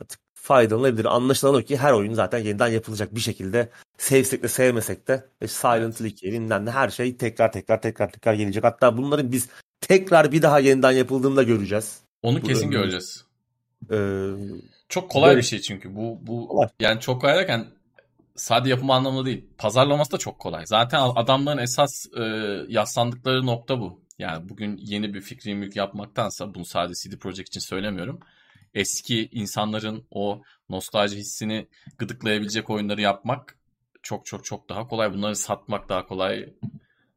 [0.01, 1.05] artık faydalanabilir.
[1.05, 3.71] Anlaşılan o ki her oyun zaten yeniden yapılacak bir şekilde.
[3.99, 8.13] Sevsek de sevmesek de e, Silent Hill 2, bilmem ne her şey tekrar tekrar tekrar
[8.13, 8.65] tekrar gelecek.
[8.65, 9.49] Hatta bunların biz
[9.81, 12.01] tekrar bir daha yeniden yapıldığında göreceğiz.
[12.23, 13.25] Onu Bu kesin göreceğiz.
[13.91, 14.27] Ee,
[14.89, 15.97] Çok kolay Böyle- bir şey çünkü.
[15.97, 16.69] Bu bu Kolay.
[16.81, 17.67] yani çok kolay derken
[18.37, 19.45] sadece yapımı anlamında değil.
[19.59, 20.67] Pazarlaması da çok kolay.
[20.67, 22.23] Zaten adamların esas e,
[22.69, 24.01] yaslandıkları nokta bu.
[24.19, 28.21] Yani bugün yeni bir fikri mülk yapmaktansa bunu sadece CD Projekt için söylemiyorum.
[28.77, 31.68] Eski insanların o nostalji hissini
[31.99, 33.59] gıdıklayabilecek oyunları yapmak
[34.03, 35.12] çok çok çok daha kolay.
[35.12, 36.55] Bunları satmak daha kolay.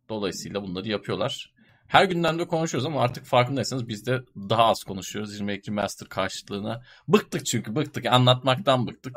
[0.10, 1.54] Dolayısıyla bunları yapıyorlar.
[1.88, 6.82] Her günden de konuşuyoruz ama artık farkındaysanız biz de daha az konuşuyoruz 22 Master karşılığına.
[7.08, 8.06] Bıktık çünkü bıktık.
[8.06, 9.16] Anlatmaktan bıktık.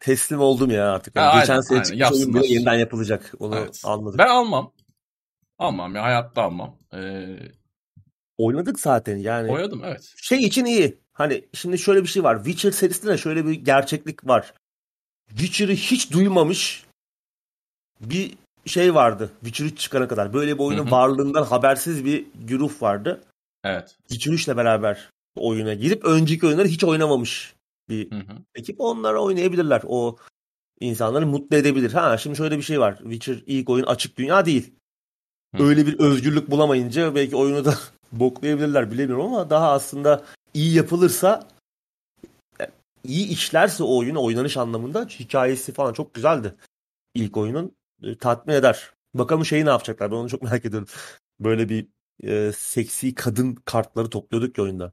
[0.00, 1.16] Teslim oldum ya artık.
[1.16, 1.88] Yani Ha, geçen aynen, sene aynen.
[2.04, 3.32] çıkmış oyun bile yeniden yapılacak.
[3.38, 3.82] Onu Evet.
[3.84, 4.18] anladık.
[4.18, 4.72] Ben almam.
[5.58, 6.78] Almam ya hayatta almam.
[6.94, 7.38] Ee,
[8.38, 9.50] Oynadık zaten yani.
[9.52, 10.14] oynadım evet.
[10.16, 11.00] Şey için iyi.
[11.20, 12.36] Hani şimdi şöyle bir şey var.
[12.36, 14.54] Witcher serisinde de şöyle bir gerçeklik var.
[15.28, 16.84] Witcher'ı hiç duymamış
[18.00, 18.34] bir
[18.66, 19.30] şey vardı.
[19.44, 20.32] Witcher 3 çıkana kadar.
[20.32, 20.90] Böyle bir oyunun Hı hı.
[20.90, 23.24] varlığından habersiz bir güruh vardı.
[23.64, 23.96] Evet.
[24.08, 27.54] Witcher 3 ile beraber oyuna girip önceki oyunları hiç oynamamış
[27.88, 28.36] bir Hı hı.
[28.54, 28.80] ekip.
[28.80, 29.82] Onlara oynayabilirler.
[29.86, 30.16] O
[30.80, 31.92] insanları mutlu edebilir.
[31.92, 32.98] Ha şimdi şöyle bir şey var.
[32.98, 34.72] Witcher ilk oyun açık dünya değil.
[35.56, 35.64] Hı.
[35.64, 37.74] Öyle bir özgürlük bulamayınca belki oyunu da
[38.12, 40.24] boklayabilirler bilemiyorum ama daha aslında
[40.54, 41.48] iyi yapılırsa
[42.60, 42.66] e,
[43.04, 46.54] iyi işlerse o oyun oynanış anlamında hikayesi falan çok güzeldi.
[47.14, 48.90] İlk oyunun E, tatmin eder.
[49.14, 50.88] Bakalım şeyi ne yapacaklar ben onu çok merak ediyorum.
[51.40, 51.88] Böyle bir
[52.22, 54.92] e, seksi kadın kartları topluyorduk ya oyunda.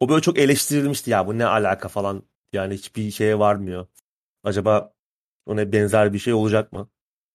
[0.00, 2.22] O böyle çok eleştirilmişti ya bu ne alaka falan.
[2.52, 3.86] Yani hiçbir şeye varmıyor.
[4.44, 4.94] Acaba
[5.46, 6.90] ona benzer bir şey olacak mı?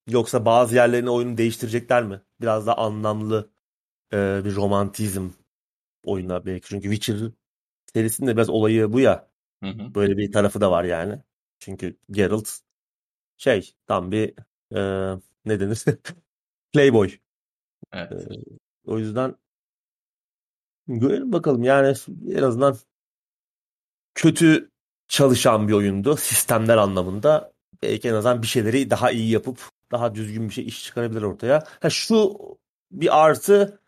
[0.08, 2.22] Yoksa bazı yerlerini oyunu değiştirecekler mi?
[2.42, 3.52] Biraz daha anlamlı
[4.14, 5.30] e, bir romantizm
[6.06, 6.70] oyuna belki.
[6.70, 7.32] Çünkü Witcher
[7.94, 9.30] serisinde biraz olayı bu ya.
[9.64, 9.96] Hı hı.
[9.96, 11.20] Böyle bir tarafı da var yani.
[11.60, 12.50] Çünkü Geralt
[13.38, 14.34] şey tam bir
[14.76, 14.82] e,
[15.46, 15.86] ne denir?
[16.74, 17.12] Playboy.
[17.94, 18.28] Evet.
[18.86, 19.36] O yüzden
[20.88, 21.64] görelim bakalım.
[21.64, 21.96] Yani
[22.30, 22.78] en azından
[24.16, 24.72] kötü
[25.08, 27.54] çalışan bir oyundu sistemler anlamında.
[27.82, 29.60] Belki en azından bir şeyleri daha iyi yapıp
[29.92, 31.64] daha düzgün bir şey iş çıkarabilir ortaya.
[31.82, 32.38] Ha şu
[32.92, 33.82] bir artı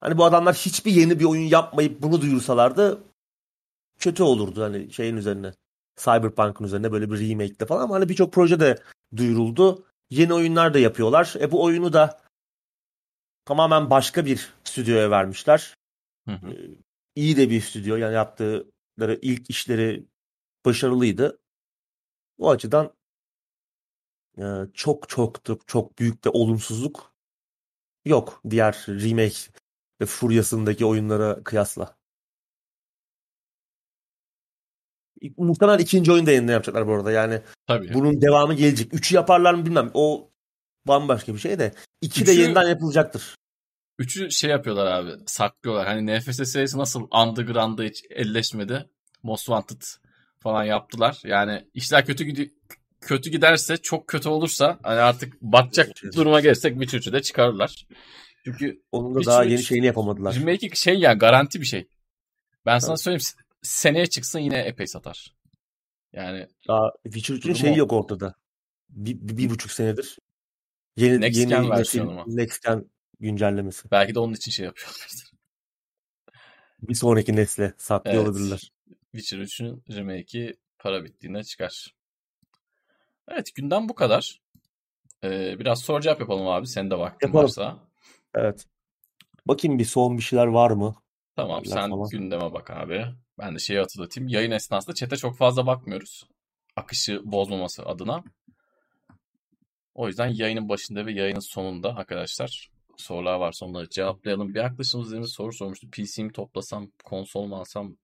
[0.00, 3.04] hani bu adamlar hiçbir yeni bir oyun yapmayıp bunu duyursalardı
[4.02, 5.52] kötü olurdu hani şeyin üzerine.
[5.96, 8.78] Cyberpunk'ın üzerine böyle bir remake'de falan ama hani birçok proje de
[9.16, 9.86] duyuruldu.
[10.10, 11.34] Yeni oyunlar da yapıyorlar.
[11.40, 12.20] E bu oyunu da
[13.44, 15.74] tamamen başka bir stüdyoya vermişler.
[16.28, 16.56] Hı hı.
[17.14, 17.96] İyi de bir stüdyo.
[17.96, 20.06] Yani yaptıkları ilk işleri
[20.64, 21.38] başarılıydı.
[22.38, 22.92] O açıdan
[24.38, 24.44] e,
[24.74, 27.14] çok çok çok çok büyük de olumsuzluk
[28.04, 29.52] yok diğer remake
[30.00, 32.01] ve furyasındaki oyunlara kıyasla.
[35.36, 37.12] Muhtemelen ikinci oyunu da yeniden yapacaklar bu arada.
[37.12, 37.94] Yani Tabii.
[37.94, 38.94] bunun devamı gelecek.
[38.94, 39.90] Üçü yaparlar mı bilmem.
[39.94, 40.30] O
[40.88, 41.72] bambaşka bir şey de.
[42.00, 43.34] İki de Üçü- yeniden yapılacaktır.
[43.98, 45.10] Üçü şey yapıyorlar abi.
[45.26, 45.86] Saklıyorlar.
[45.86, 48.86] Hani NFS serisi nasıl underground'da hiç elleşmedi.
[49.22, 49.82] Most Wanted
[50.38, 51.20] falan yaptılar.
[51.24, 52.50] Yani işler kötü gidi-
[53.00, 57.86] kötü giderse çok kötü olursa hani artık batacak duruma gelirsek bir üçü de çıkarırlar.
[58.44, 60.34] Çünkü Onun da daha yeni şeyini yapamadılar.
[60.34, 61.88] remake şey ya garanti bir şey.
[62.66, 63.00] Ben sana Evet.
[63.00, 65.34] söyleyeyim s- seneye çıksın yine epey satar.
[66.12, 68.34] Yani Daha Witcher 3'ün Durum şeyi yok ortada.
[68.90, 70.18] Bir, bir, bir buçuk senedir.
[70.96, 72.24] Yeni, Next yeni Gen versiyonu mu?
[72.26, 72.90] Next Gen
[73.20, 73.90] güncellemesi.
[73.90, 75.08] belki de onun için şey yapıyorlar.
[76.82, 78.28] Bir sonraki nesle saklıyor Evet.
[78.28, 78.72] olabilirler.
[79.12, 81.94] Witcher 3'ün remake'i para bittiğinde çıkar.
[83.28, 84.42] Evet gündem bu kadar.
[85.24, 86.66] Ee, biraz soru cevap yapalım abi.
[86.66, 87.44] Senin de vaktin Yapalım.
[87.44, 87.78] varsa.
[88.34, 88.66] Evet.
[89.46, 90.94] Bakayım bir son bir şeyler var mı?
[91.36, 92.08] Tamam Haberler sen falan.
[92.10, 93.04] gündeme bak abi.
[93.42, 94.28] Ben de şeyi hatırlatayım.
[94.28, 96.26] Yayın esnasında chat'e çok fazla bakmıyoruz.
[96.76, 98.24] Akışı bozmaması adına.
[99.94, 104.54] O yüzden yayının başında ve yayının sonunda arkadaşlar sorular varsa onları cevaplayalım.
[104.54, 105.90] Bir arkadaşımız demin soru sormuştu.
[105.90, 107.96] PC mi toplasam, konsol mu alsam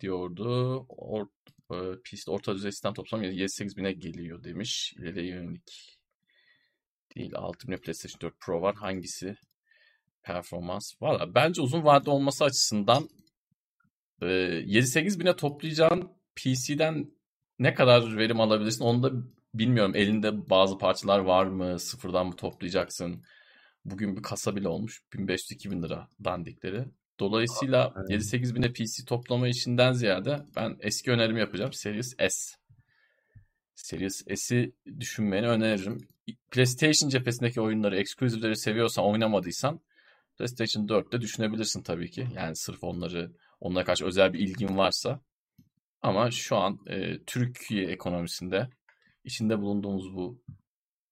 [0.00, 0.78] diyordu.
[0.88, 1.26] Or,
[1.70, 4.94] e, PC orta düzey sistem toplasam 7-8 bine geliyor demiş.
[4.98, 5.98] İleriye yönelik
[7.16, 7.32] değil.
[7.34, 8.74] 6 bine PlayStation 4 Pro var.
[8.74, 9.36] Hangisi
[10.22, 10.92] performans?
[11.00, 13.08] Valla bence uzun vadede olması açısından
[14.22, 17.10] e, 7-8 bine toplayacağın PC'den
[17.58, 19.10] ne kadar verim alabilirsin onu da
[19.54, 19.92] bilmiyorum.
[19.96, 21.78] Elinde bazı parçalar var mı?
[21.78, 23.24] Sıfırdan mı toplayacaksın?
[23.84, 25.02] Bugün bir kasa bile olmuş.
[25.12, 26.84] 1500-2000 lira dandikleri.
[27.20, 28.10] Dolayısıyla Evet.
[28.10, 31.72] 7-8 bine PC toplama işinden ziyade ben eski önerimi yapacağım.
[31.72, 32.56] Series S.
[33.74, 36.08] Series S'i düşünmeni öneririm.
[36.50, 39.80] PlayStation cephesindeki oyunları, exclusive'leri seviyorsan, oynamadıysan
[40.36, 42.26] PlayStation 4'te düşünebilirsin tabii ki.
[42.36, 43.32] Yani sırf onları,
[43.64, 45.20] onlara karşı özel bir ilgin varsa.
[46.02, 48.68] Ama şu an e, Türkiye ekonomisinde
[49.24, 50.42] içinde bulunduğumuz bu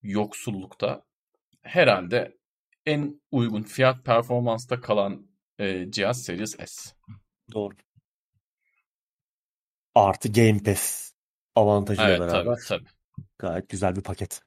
[0.03, 1.05] yoksullukta
[1.63, 2.37] herhalde
[2.87, 5.27] en uygun fiyat performansta kalan
[5.59, 6.91] e, cihaz Series S.
[7.53, 7.75] Doğru.
[9.95, 11.13] Artı Game Pass
[11.55, 12.89] avantajıyla Evet beraber tabii tabii.
[13.39, 14.41] gayet güzel bir paket.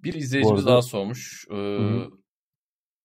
[0.00, 1.46] Bir izleyicimiz arada- daha sormuş.
[1.50, 2.10] Ee, hı.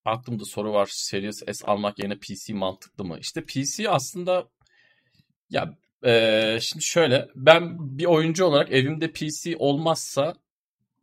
[0.05, 0.89] Aklımda soru var.
[0.91, 3.17] Series S almak yerine PC mantıklı mı?
[3.19, 4.49] İşte PC aslında
[5.49, 10.35] Ya e, şimdi şöyle ben bir oyuncu olarak evimde PC olmazsa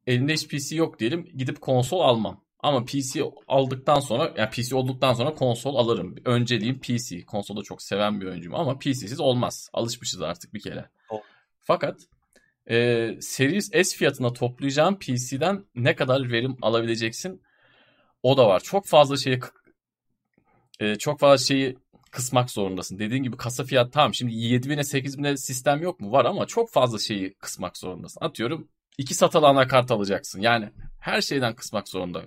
[0.06, 2.44] elimde hiç PC yok diyelim gidip konsol almam.
[2.62, 6.16] Ama PC aldıktan sonra yani PC olduktan sonra konsol alırım.
[6.24, 7.24] Önceliğim PC.
[7.24, 9.70] Konsolda çok seven bir oyuncuyum ama PC'siz olmaz.
[9.72, 10.88] Alışmışız artık bir kere.
[11.10, 11.20] Oh.
[11.60, 12.00] Fakat
[12.70, 17.42] e, Series S fiyatına toplayacağın PC'den ne kadar verim alabileceksin
[18.22, 18.60] o da var.
[18.60, 19.40] Çok fazla şeyi
[20.80, 21.78] e, çok fazla şeyi
[22.10, 22.98] kısmak zorundasın.
[22.98, 26.12] Dediğin gibi kasa fiyat tamam şimdi 7000'e 8000'e sistem yok mu?
[26.12, 28.24] Var ama çok fazla şeyi kısmak zorundasın.
[28.24, 28.68] Atıyorum
[28.98, 30.40] iki satılı anakart alacaksın.
[30.40, 32.22] Yani her şeyden kısmak zorunda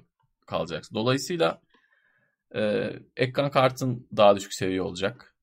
[0.45, 0.95] kalacaksın.
[0.95, 1.61] Dolayısıyla
[2.55, 5.35] e, ekran kartın daha düşük seviye olacak.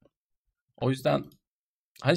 [0.76, 1.24] O yüzden
[2.01, 2.16] hani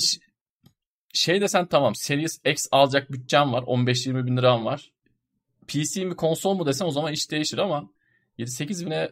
[1.14, 3.64] şey desen tamam Series X alacak bütçem var.
[3.64, 4.92] 15-20 bin liram var.
[5.68, 7.90] PC mi konsol mu desen o zaman iş değişir ama
[8.38, 9.12] 7-8 bine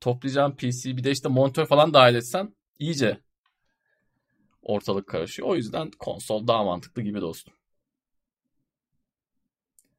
[0.00, 3.20] toplayacağım PC bir de işte monitör falan dahil etsen iyice
[4.62, 5.48] ortalık karışıyor.
[5.48, 7.54] O yüzden konsol daha mantıklı gibi dostum.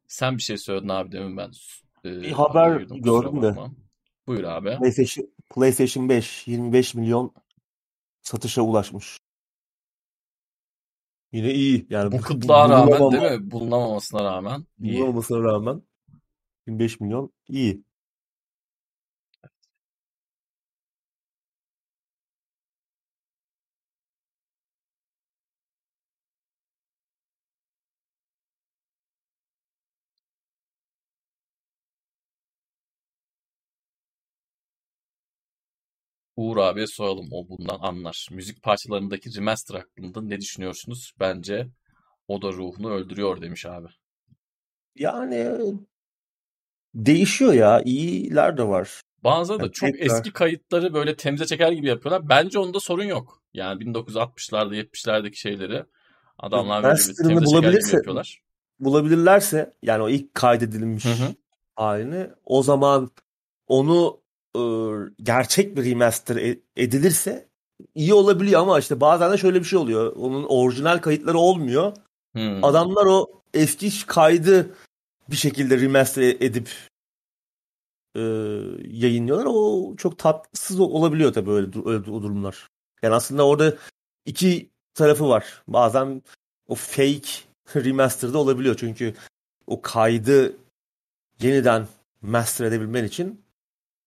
[0.08, 1.52] Sen bir şey söyledin abi demin ben.
[2.06, 3.56] E, bir haber gördüm de.
[4.28, 4.78] Buyur abi.
[4.78, 7.34] PlayStation, PlayStation 5 25 milyon
[8.22, 9.20] satışa ulaşmış.
[11.32, 11.88] Yine iyi.
[11.90, 13.52] Yani bu kıtlığa rağmen değil mi?
[13.52, 14.66] Bulunamamasına rağmen.
[14.78, 15.82] Bulunamamasına rağmen
[16.68, 17.84] 25 milyon iyi.
[36.36, 37.28] Uğur abiye soralım.
[37.32, 38.28] O bundan anlar.
[38.32, 41.14] Müzik parçalarındaki remaster hakkında ne düşünüyorsunuz?
[41.20, 41.68] Bence
[42.28, 43.88] o da ruhunu öldürüyor demiş abi.
[44.96, 45.36] Yani
[46.96, 47.82] değişiyor ya.
[47.86, 49.02] İyiler de var.
[49.24, 50.06] Bazıları da yani çok tekrar.
[50.06, 52.30] eski kayıtları böyle temize çeker gibi yapıyorlar.
[52.30, 53.42] Bence onda sorun yok.
[53.54, 55.86] Yani 1960'larda 70'lerdeki şeyleri
[56.40, 58.42] adamlar böyle bir temize çeker gibi yapıyorlar.
[58.80, 61.36] Bulabilirlerse yani o ilk kaydedilmiş hı hı.
[61.76, 63.12] halini o zaman
[63.68, 64.20] onu
[64.56, 64.62] e,
[65.24, 67.48] gerçek bir remaster e, edilirse
[67.96, 70.16] iyi olabiliyor ama işte bazen de şöyle bir şey oluyor.
[70.16, 71.94] Onun orijinal kayıtları olmuyor.
[72.34, 72.64] Hmm.
[72.64, 74.70] Adamlar o eski kaydı
[75.32, 76.70] bir şekilde remaster edip
[78.16, 78.20] e,
[78.88, 79.46] yayınlıyorlar.
[79.50, 82.68] O çok tatsız olabiliyor tabii öyle, öyle durumlar.
[83.02, 83.76] Yani aslında orada
[84.26, 85.64] iki tarafı var.
[85.68, 86.22] Bazen
[86.68, 87.30] o fake
[87.76, 88.76] remaster'da olabiliyor.
[88.80, 89.14] Çünkü
[89.68, 90.58] o kaydı
[91.42, 91.88] yeniden
[92.22, 93.42] master edebilmen için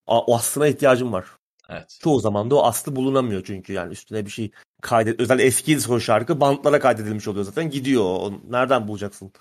[0.07, 1.27] o aslına ihtiyacım var.
[1.69, 1.99] Evet.
[2.03, 4.51] Çoğu zaman da o aslı bulunamıyor çünkü yani üstüne bir şey
[4.83, 5.21] kaydet.
[5.21, 8.05] Özel eski son şarkı bantlara kaydedilmiş oluyor zaten gidiyor.
[8.05, 9.33] O, nereden bulacaksın?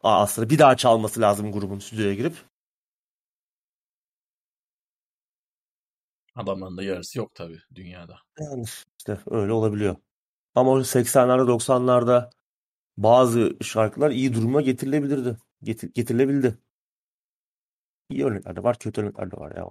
[0.00, 2.36] Aslında bir daha çalması lazım grubun stüdyoya girip.
[6.34, 8.18] Adamların da yarısı yok tabii dünyada.
[8.40, 8.64] Yani
[8.98, 9.96] işte öyle olabiliyor.
[10.54, 12.30] Ama 80'lerde 90'larda
[12.96, 15.38] bazı şarkılar iyi duruma getirilebilirdi.
[15.62, 16.58] Getir, getirilebildi.
[18.10, 19.66] İyi örnekler de var, kötü örnekler de var ya.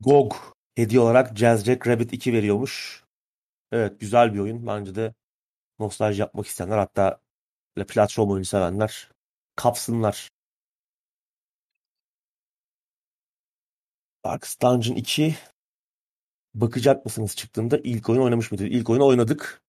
[0.00, 0.34] GOG
[0.76, 3.04] hediye olarak Jazz Jack Rabbit 2 veriyormuş.
[3.72, 4.66] Evet güzel bir oyun.
[4.66, 5.14] Bence de
[5.78, 7.20] nostalji yapmak isteyenler hatta
[7.76, 9.10] böyle platform oyunu sevenler
[9.56, 10.30] kapsınlar.
[14.24, 15.36] Darkest Dungeon 2
[16.54, 18.64] bakacak mısınız çıktığında ilk oyunu oynamış mıydı?
[18.66, 19.62] İlk oyunu oynadık.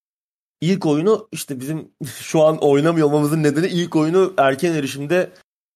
[0.62, 5.32] İlk oyunu işte bizim şu an oynamıyor olmamızın nedeni ilk oyunu erken erişimde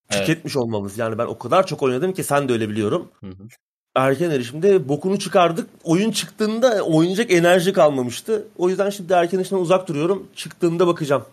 [0.10, 0.64] tüketmiş evet.
[0.64, 0.98] olmamız.
[0.98, 3.12] Yani ben o kadar çok oynadım ki sen de öyle biliyorum.
[3.20, 3.48] Hı hı
[3.96, 5.70] erken erişimde bokunu çıkardık.
[5.84, 8.48] Oyun çıktığında oynayacak enerji kalmamıştı.
[8.58, 10.28] O yüzden şimdi erken erişimden uzak duruyorum.
[10.36, 11.26] Çıktığında bakacağım.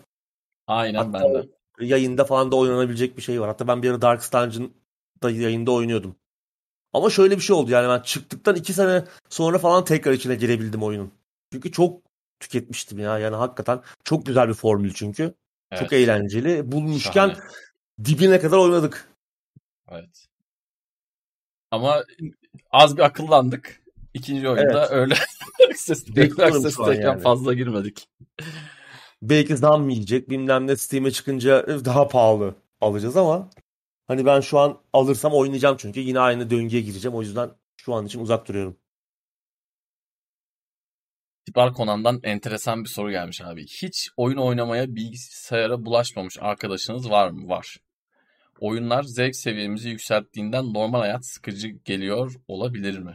[0.67, 1.49] Aynen Hatta ben de.
[1.81, 3.49] Yayında falan da oynanabilecek bir şey var.
[3.49, 6.17] Hatta ben bir ara Dark Dungeon'da yayında oynuyordum.
[6.93, 10.83] Ama şöyle bir şey oldu yani ben çıktıktan iki sene sonra falan tekrar içine girebildim
[10.83, 11.13] oyunun.
[11.53, 12.03] Çünkü çok
[12.41, 13.19] tüketmiştim ya.
[13.19, 15.35] Yani hakikaten çok güzel bir formül çünkü.
[15.71, 15.83] Evet.
[15.83, 16.73] Çok eğlenceli.
[16.73, 17.37] Bulmuşken Şahane.
[18.05, 19.09] dibine kadar oynadık.
[19.89, 20.27] Evet.
[21.71, 22.05] Ama
[22.71, 23.83] az bir akıllandık.
[24.15, 24.91] İkinci oyunda evet.
[24.91, 25.15] öyle
[25.71, 26.05] Access,
[27.05, 27.21] yani.
[27.23, 28.09] fazla girmedik.
[29.23, 33.51] Belki zam yiyecek bilmem ne Steam'e çıkınca daha pahalı alacağız ama
[34.07, 37.17] hani ben şu an alırsam oynayacağım çünkü yine aynı döngüye gireceğim.
[37.17, 38.77] O yüzden şu an için uzak duruyorum.
[41.47, 43.67] Tibar Konan'dan enteresan bir soru gelmiş abi.
[43.67, 47.49] Hiç oyun oynamaya bilgisayara bulaşmamış arkadaşınız var mı?
[47.49, 47.77] Var
[48.61, 53.15] oyunlar zevk seviyemizi yükselttiğinden normal hayat sıkıcı geliyor olabilir mi?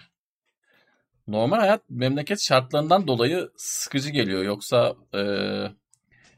[1.27, 4.43] Normal hayat memleket şartlarından dolayı sıkıcı geliyor.
[4.43, 5.21] Yoksa e,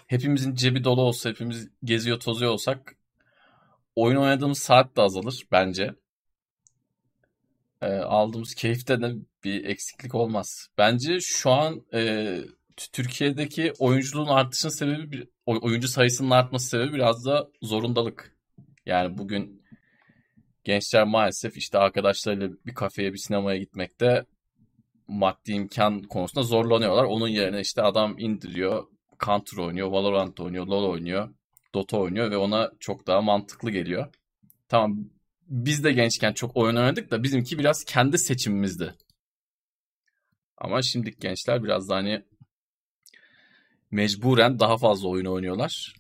[0.08, 2.96] hepimizin cebi dolu olsa, hepimiz geziyor tozuyor olsak
[3.96, 5.96] oyun oynadığımız saat de azalır bence.
[7.82, 10.68] e, aldığımız keyifte de bir eksiklik olmaz.
[10.78, 12.42] Bence şu an e,
[12.94, 18.37] Türkiye'deki oyunculuğun artışın sebebi oyuncu sayısının artması sebebi biraz da zorundalık.
[18.88, 19.64] Yani bugün
[20.64, 24.26] gençler maalesef işte arkadaşlarıyla bir kafeye bir sinemaya gitmekte
[25.08, 27.04] maddi imkan konusunda zorlanıyorlar.
[27.04, 28.88] Onun yerine işte adam indiriyor,
[29.26, 31.34] Counter oynuyor, Valorant oynuyor, LoL oynuyor,
[31.74, 34.14] Dota oynuyor ve ona çok daha mantıklı geliyor.
[34.70, 35.10] Tamam
[35.48, 38.96] biz de gençken çok oyun oynadık da bizimki biraz kendi seçimimizdi.
[40.58, 42.24] Ama şimdiki gençler biraz da hani
[43.92, 45.94] mecburen daha fazla oyun oynuyorlar.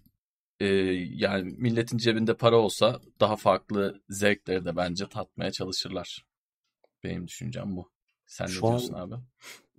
[0.59, 0.65] Ee,
[1.15, 6.25] yani milletin cebinde para olsa daha farklı zevkleri de bence tatmaya çalışırlar.
[7.03, 7.91] Benim düşüncem bu.
[8.25, 9.15] Sen şu ne diyorsun an, abi?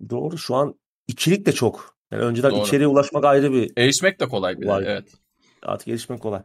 [0.09, 0.37] Doğru.
[0.37, 1.97] Şu an içerik de çok.
[2.11, 2.65] Yani önceden doğru.
[2.65, 3.71] içeriye ulaşmak ayrı bir...
[3.77, 5.13] Erişmek de kolay bir de, evet.
[5.61, 6.41] Artık erişmek kolay.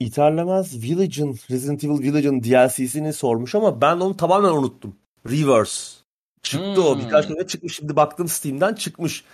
[0.00, 4.96] İterlemez Village'ın, Resident Evil Village'ın DLC'sini sormuş ama ben onu tamamen unuttum.
[5.26, 6.04] Reverse.
[6.42, 6.86] Çıktı hmm.
[6.86, 6.98] o.
[6.98, 7.76] Birkaç kere çıkmış.
[7.76, 9.24] Şimdi baktım Steam'den çıkmış.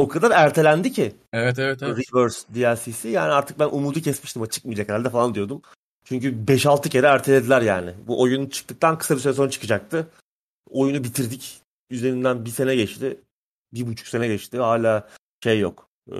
[0.00, 1.12] O kadar ertelendi ki.
[1.32, 1.98] Evet evet evet.
[1.98, 3.08] Reverse DLC'si.
[3.08, 4.42] Yani artık ben umudu kesmiştim.
[4.42, 5.62] O çıkmayacak herhalde falan diyordum.
[6.04, 7.94] Çünkü 5-6 kere ertelediler yani.
[8.06, 10.08] Bu oyun çıktıktan kısa bir süre sonra çıkacaktı.
[10.70, 11.60] Oyunu bitirdik.
[11.90, 13.20] Üzerinden bir sene geçti.
[13.72, 14.58] Bir buçuk sene geçti.
[14.58, 15.08] Hala
[15.44, 15.88] şey yok.
[16.08, 16.16] E,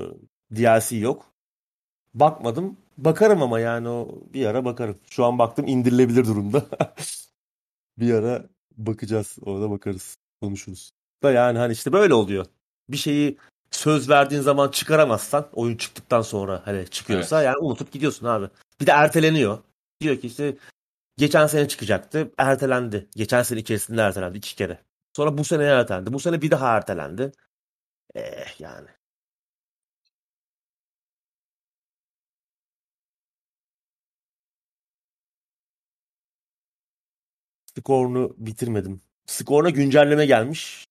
[0.57, 1.27] DLC yok.
[2.15, 2.77] Bakmadım.
[2.99, 4.99] Bakarım ama yani o bir ara bakarım.
[5.11, 6.67] Şu an baktım indirilebilir durumda.
[7.99, 9.37] bir ara bakacağız.
[9.43, 10.17] Orada bakarız.
[10.43, 10.91] Konuşuruz.
[11.23, 12.47] Da yani hani işte böyle oluyor.
[12.89, 13.39] Bir şeyi
[13.81, 17.47] söz verdiğin zaman çıkaramazsan oyun çıktıktan sonra hani çıkıyorsa evet.
[17.47, 18.49] yani unutup gidiyorsun abi.
[18.81, 19.59] Bir de erteleniyor.
[20.01, 20.57] Diyor ki işte
[21.17, 22.33] geçen sene çıkacaktı.
[22.39, 23.09] Ertelendi.
[23.17, 24.79] Geçen sene içerisinde ertelendi iki kere.
[25.17, 26.13] Sonra bu sene ertelendi.
[26.13, 27.33] Bu sene bir daha ertelendi.
[28.15, 28.89] Eh yani.
[37.79, 39.01] Skorunu bitirmedim.
[39.27, 40.87] Skoruna güncelleme gelmiş.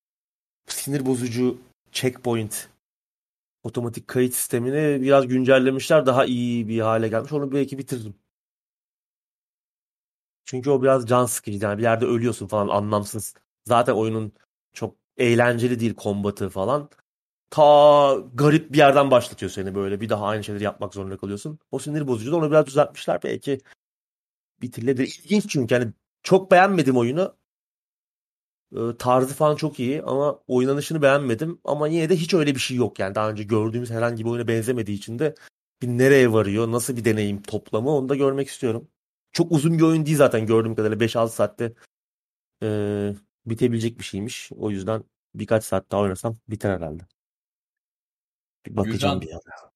[0.68, 1.58] Sinir bozucu
[1.92, 2.68] checkpoint
[3.62, 6.06] otomatik kayıt sistemini biraz güncellemişler.
[6.06, 7.32] Daha iyi bir hale gelmiş.
[7.32, 8.14] Onu belki bitiririm.
[10.44, 11.58] Çünkü o biraz can sıkıcı.
[11.64, 13.34] Yani bir yerde ölüyorsun falan anlamsız.
[13.64, 14.32] Zaten oyunun
[14.72, 16.90] çok eğlenceli değil kombatı falan.
[17.50, 20.00] Ta garip bir yerden başlatıyor seni böyle.
[20.00, 21.58] Bir daha aynı şeyleri yapmak zorunda kalıyorsun.
[21.70, 23.22] O sinir bozucu da onu biraz düzeltmişler.
[23.22, 23.60] Belki
[24.62, 25.20] bitirilebilir.
[25.24, 25.92] İlginç çünkü yani
[26.22, 27.36] çok beğenmedim oyunu.
[28.98, 31.60] Tarzı falan çok iyi ama oynanışını beğenmedim.
[31.64, 33.14] Ama yine de hiç öyle bir şey yok yani.
[33.14, 35.34] Daha önce gördüğümüz herhangi bir oyuna benzemediği için de
[35.82, 38.88] bir nereye varıyor, nasıl bir deneyim toplamı onu da görmek istiyorum.
[39.32, 41.72] Çok uzun bir oyun değil zaten gördüğüm kadarıyla 5-6 saatte
[42.62, 42.68] e,
[43.46, 44.50] bitebilecek bir şeymiş.
[44.56, 45.04] O yüzden
[45.34, 47.02] birkaç saat daha oynasam biter herhalde.
[48.66, 49.70] Bir bakacağım Gürcan, bir ara.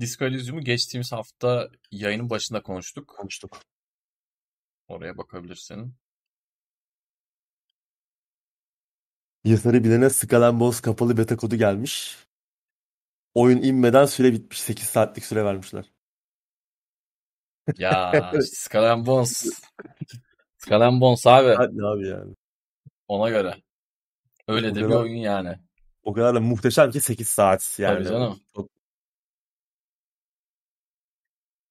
[0.00, 3.08] Disco Elysium'u geçtiğimiz hafta yayının başında konuştuk.
[3.08, 3.60] Konuştuk.
[4.88, 5.94] Oraya bakabilirsin.
[9.46, 12.16] Yasarı bilene Skalenboz kapalı beta kodu gelmiş.
[13.34, 14.60] Oyun inmeden süre bitmiş.
[14.60, 15.84] 8 saatlik süre vermişler.
[17.78, 19.46] Ya Skalenboz.
[20.58, 21.54] Skalenboz abi.
[21.54, 22.34] Hadi abi yani.
[23.08, 23.54] Ona göre.
[24.48, 25.58] Öyle o de kadar, bir oyun yani.
[26.02, 27.94] O kadar da muhteşem ki 8 saat yani.
[27.94, 28.40] Tabii canım.
[28.56, 28.70] Çok...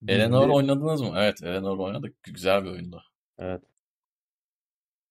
[0.07, 1.13] Eleanor oynadınız mı?
[1.15, 2.23] Evet Eleanor oynadık.
[2.23, 3.03] Güzel bir oyundu.
[3.37, 3.61] Evet.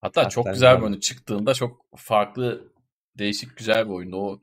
[0.05, 1.01] Hatta Hakikaten çok güzel bir oyun.
[1.01, 2.73] Çıktığında çok farklı,
[3.19, 4.17] değişik güzel bir oyundu.
[4.17, 4.41] O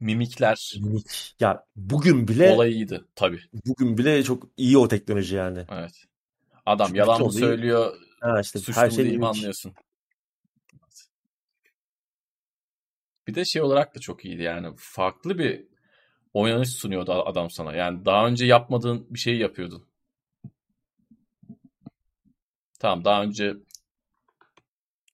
[0.00, 0.74] mimikler.
[0.80, 1.34] Mimik.
[1.40, 3.40] Ya bugün bile olay iyiydi tabii.
[3.66, 5.66] Bugün bile çok iyi o teknoloji yani.
[5.70, 6.04] Evet.
[6.66, 7.96] Adam Çünkü yalan mı söylüyor?
[8.20, 9.74] Ha işte suçlu her şey değil mi anlıyorsun.
[13.26, 14.74] Bir de şey olarak da çok iyiydi yani.
[14.76, 15.66] Farklı bir
[16.34, 17.72] oynanış sunuyordu adam sana.
[17.72, 19.86] Yani daha önce yapmadığın bir şeyi yapıyordun.
[22.78, 23.54] Tamam daha önce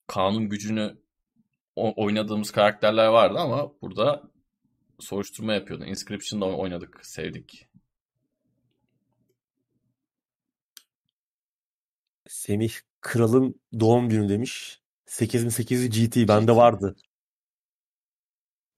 [0.09, 0.99] kanun gücünü
[1.77, 4.23] oynadığımız karakterler vardı ama burada
[4.99, 5.85] soruşturma yapıyordu.
[5.85, 7.69] Inscription'da oynadık, sevdik.
[12.29, 14.83] Semih Kral'ın doğum günü demiş.
[15.07, 16.97] 8008 GT bende vardı.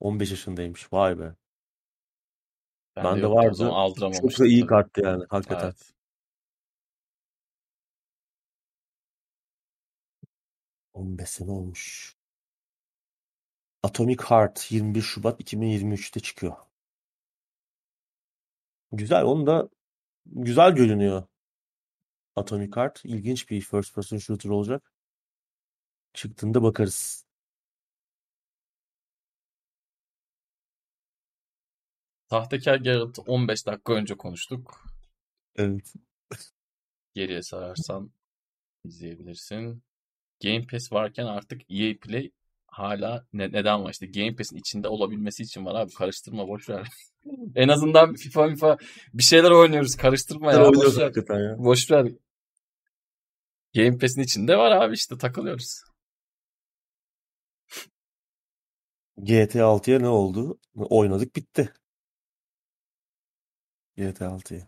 [0.01, 0.93] 15 yaşındaymış.
[0.93, 1.35] Vay be.
[2.97, 3.71] Ben bende de vardı.
[4.21, 5.65] Çok da iyi karttı yani hakikaten.
[5.67, 5.93] Evet.
[10.93, 12.17] 15 sene olmuş.
[13.83, 16.57] Atomic Heart 21 Şubat 2023'te çıkıyor.
[18.93, 19.25] Güzel.
[19.25, 19.69] Onu da
[20.27, 21.23] güzel görünüyor.
[22.37, 23.05] Atomic Heart.
[23.05, 24.93] İlginç bir first person shooter olacak.
[26.15, 27.25] Çıktığında bakarız.
[32.29, 34.85] Tahtekar Garrett 15 dakika önce konuştuk.
[35.57, 35.95] Evet.
[37.15, 38.13] Geriye sararsan
[38.85, 39.83] izleyebilirsin.
[40.43, 42.31] Game Pass varken artık EA Play
[42.67, 46.89] hala ne, neden var işte Game Pass'in içinde olabilmesi için var abi karıştırma boş ver.
[47.55, 48.79] en azından FIFA FIFA
[49.15, 51.41] bir şeyler oynuyoruz karıştırma ya boş ver.
[51.41, 51.59] ya.
[51.59, 52.13] Boş ver.
[53.75, 55.83] Game Pass'in içinde var abi işte takılıyoruz.
[59.17, 60.59] GTA 6'ya ne oldu?
[60.75, 61.73] Oynadık bitti.
[63.97, 64.67] GTA 6'yı.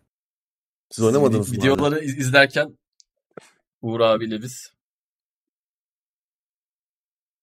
[0.90, 1.56] Siz oynamadınız mı?
[1.56, 2.78] Videoları iz- izlerken
[3.82, 4.72] Uğur abiyle biz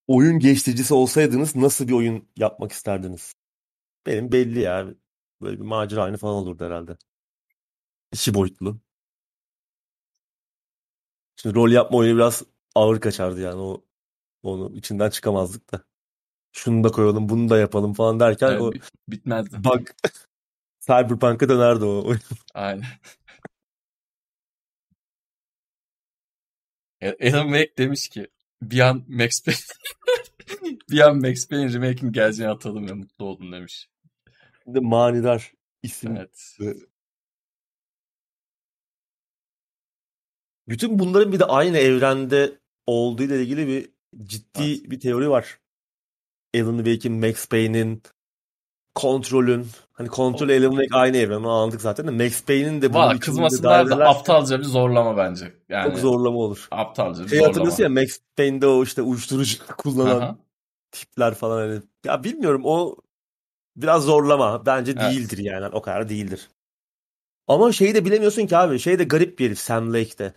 [0.09, 3.33] Oyun geliştiricisi olsaydınız nasıl bir oyun yapmak isterdiniz?
[4.05, 4.87] Benim belli ya.
[5.41, 6.97] Böyle bir macera oyunu falan olurdu herhalde.
[8.13, 8.79] İki boyutlu.
[11.35, 12.43] Şimdi rol yapma oyunu biraz
[12.75, 13.61] ağır kaçardı yani.
[13.61, 13.85] O
[14.43, 15.83] onu içinden çıkamazdık da.
[16.51, 19.63] Şunu da koyalım, bunu da yapalım falan derken evet, o bit- bitmezdi.
[19.63, 19.87] bug
[20.79, 22.21] Cyberpunk'a dönerdi o oyun.
[22.53, 22.83] Aynen.
[27.01, 28.27] E- Alan Wake demiş ki
[28.61, 29.59] bir an Max Payne
[30.89, 33.89] bir an Max Payne remake'in geleceğini atalım ve mutlu oldum demiş.
[34.63, 35.53] Şimdi manidar
[35.83, 36.17] isim.
[36.17, 36.57] Evet.
[40.67, 43.89] Bütün bunların bir de aynı evrende olduğu ile ilgili bir
[44.27, 44.91] ciddi Evet.
[44.91, 45.59] bir teori var.
[46.55, 48.03] Alan Wake'in, Max Payne'in,
[48.95, 49.67] kontrolün.
[49.99, 53.89] Hani kontrol Alan Wake aynı evren onu anladık zaten de Max Payne'in de bunun kızmasınlar
[53.89, 55.53] da aptalca bir zorlama bence.
[55.69, 56.67] Yani çok zorlama olur.
[56.71, 57.47] aptalca bir Şey zorlama.
[57.49, 60.37] hatırlıyorsun ya Max Payne'de o işte uyuşturucu kullanan Aha.
[60.91, 61.81] tipler falan hani.
[62.05, 62.95] Ya bilmiyorum o
[63.75, 64.65] biraz zorlama.
[64.65, 65.01] Bence Evet.
[65.01, 65.67] değildir yani.
[65.67, 66.49] O kadar değildir.
[67.47, 68.79] Ama şeyi de bilemiyorsun ki abi.
[68.79, 70.33] Şey de garip bir herif Sam Lake'de.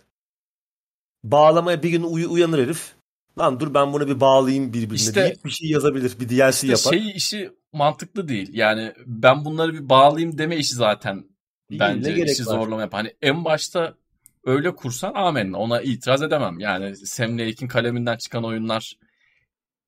[1.23, 2.95] Bağlamaya bir gün uy- uyanır herif.
[3.37, 6.19] Lan dur ben bunu bir bağlayayım birbirine İşte- deyip bir şey yazabilir.
[6.19, 6.91] Bir DLC İşte yapar.
[6.91, 8.49] şey işi mantıklı değil.
[8.53, 11.23] Yani ben bunları bir bağlayayım deme işi zaten
[11.69, 12.93] Değil, bence işi zorlama yap.
[12.93, 13.93] Hani en başta
[14.45, 16.59] öyle kursan amenna ona itiraz edemem.
[16.59, 18.93] Yani Sam Lake'in kaleminden çıkan oyunlar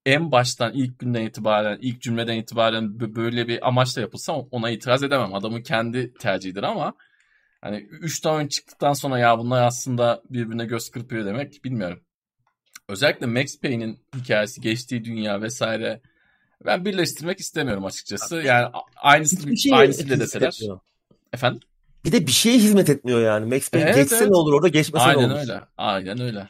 [0.05, 5.33] en baştan ilk günden itibaren, ilk cümleden itibaren böyle bir amaçla yapılsa ona itiraz edemem.
[5.33, 6.93] Adamın kendi tercihidir ama
[7.61, 11.99] hani 3 tane oyun çıktıktan sonra ya bunlar aslında birbirine göz kırpıyor demek bilmiyorum.
[12.89, 16.01] Özellikle Max Payne'in hikayesi, geçtiği dünya vesaire
[16.65, 18.35] ben birleştirmek istemiyorum açıkçası.
[18.35, 20.59] Yani a- aynısını şeye aynısıyla deseler.
[21.33, 21.59] Efendim?
[22.05, 23.45] Bir de bir şeye hizmet etmiyor yani.
[23.45, 24.29] Max Payne Evet, geçse evet.
[24.29, 25.39] ne olur orada geçmese ne Aynen olur.
[25.39, 25.61] öyle.
[25.77, 26.49] Aynen öyle.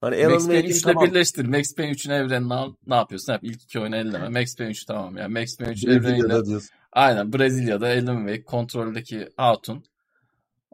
[0.00, 1.44] Hani Alan Max Payne Wake'in 3 ile tamam birleştir.
[1.44, 2.74] Max Payne 3'ün evrenini al.
[2.86, 3.32] Ne yapıyorsun?
[3.32, 3.40] Yap.
[3.44, 4.28] İlk iki oyunu elleme.
[4.28, 5.28] Max Payne 3 tamam ya.
[5.28, 6.58] Max Payne 3 evreniyle.
[6.92, 9.84] Aynen Brezilya'da Wake kontroldeki Hatun.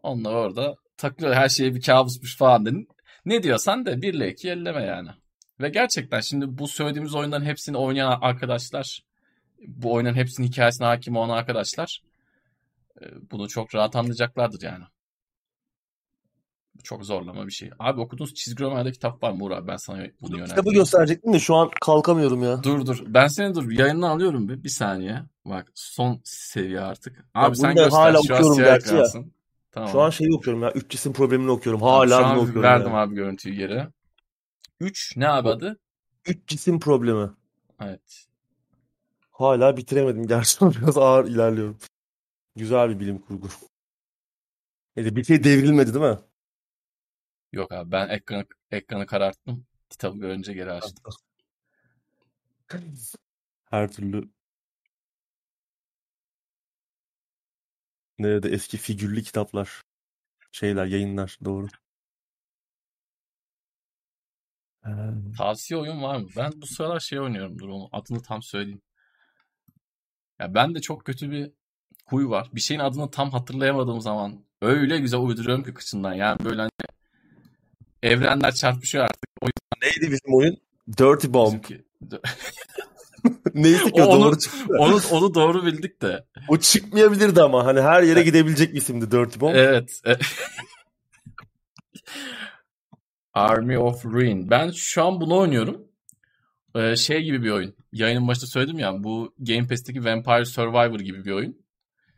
[0.02, 1.34] Onlar orada takılıyor.
[1.34, 2.88] Her şey bir kabusmuş falan dedin.
[3.24, 5.08] Ne diyorsan de 1 ile 2 elleme yani.
[5.60, 9.02] Ve gerçekten şimdi bu söylediğimiz oyunların hepsini oynayan arkadaşlar,
[9.66, 12.02] bu oyunun hepsinin hikayesine hakim olan arkadaşlar
[13.00, 14.84] e, bunu çok rahat anlayacaklardır yani.
[16.84, 17.70] Çok zorlama bir şey.
[17.78, 19.68] Abi okuduğunuz çizgi romanda kitap var mı Uğur abi?
[19.68, 20.78] Ben sana bunu Kitabı yönelteyim.
[20.78, 22.62] gösterecektim de şu an kalkamıyorum ya.
[22.62, 23.02] Dur dur.
[23.06, 23.70] Ben seni dur.
[23.70, 24.64] Yayını alıyorum bir.
[24.64, 25.22] Bir saniye.
[25.44, 27.24] Bak son seviye artık.
[27.34, 27.98] Abi bunu sen göster.
[27.98, 28.76] hala Şu an siyah ya.
[28.76, 29.32] ekransın.
[29.72, 29.88] Tamam.
[29.88, 30.72] Şu an şeyi okuyorum ya.
[30.72, 31.82] Üç cisim problemini okuyorum.
[31.82, 32.96] Hala şu bunu an okuyorum verdim yani.
[32.96, 33.86] abi görüntüyü geri.
[34.80, 35.78] 3 ne abi adı?
[36.26, 37.30] Üç cisim problemi.
[37.80, 38.26] Evet.
[39.30, 40.26] Hala bitiremedim.
[40.26, 41.78] Gerçekten biraz ağır ilerliyorum.
[42.56, 43.48] Güzel bir bilim kurgu.
[44.96, 46.18] Neyse bir şey devrilmedi değil mi?
[47.52, 49.66] Yok abi ben ekranı, ekranı kararttım.
[49.90, 51.14] Kitabı görünce geri açtım.
[53.70, 54.30] Her türlü
[58.22, 59.82] nerede eski figürlü kitaplar.
[60.52, 61.38] Şeyler, yayınlar.
[61.44, 61.66] Doğru.
[64.86, 64.90] Ee,
[65.38, 66.28] Tavsiye oyun var mı?
[66.36, 67.58] Ben bu sıralar şey oynuyorum.
[67.58, 68.82] Dur onu adını tam söyleyeyim.
[70.38, 71.52] Ya ben de çok kötü bir
[72.06, 72.50] huy var.
[72.52, 76.12] Bir şeyin adını tam hatırlayamadığım zaman öyle güzel uyduruyorum ki kıçından.
[76.12, 76.70] Yani böyle hani
[78.02, 79.24] evrenler çarpışıyor artık.
[79.42, 79.46] O
[79.82, 80.56] neydi bizim oyun?
[80.98, 81.46] Dirty Bomb.
[81.46, 81.84] bizimki.
[83.54, 84.58] Neyse ki o onu- doğru çıktı.
[84.78, 86.24] onu, onu doğru bildik de.
[86.48, 89.54] O çıkmayabilirdi ama hani her yere gidebilecek bir isimdi Dirty Bomb.
[89.54, 90.00] Evet.
[90.06, 90.18] e-
[93.32, 94.50] Army of Ruin.
[94.50, 95.90] Ben şu an bunu oynuyorum.
[96.74, 97.74] Ee, şey gibi bir oyun.
[97.92, 101.64] Yayının başında söyledim ya bu Game Pass'teki Vampire Survivor gibi bir oyun.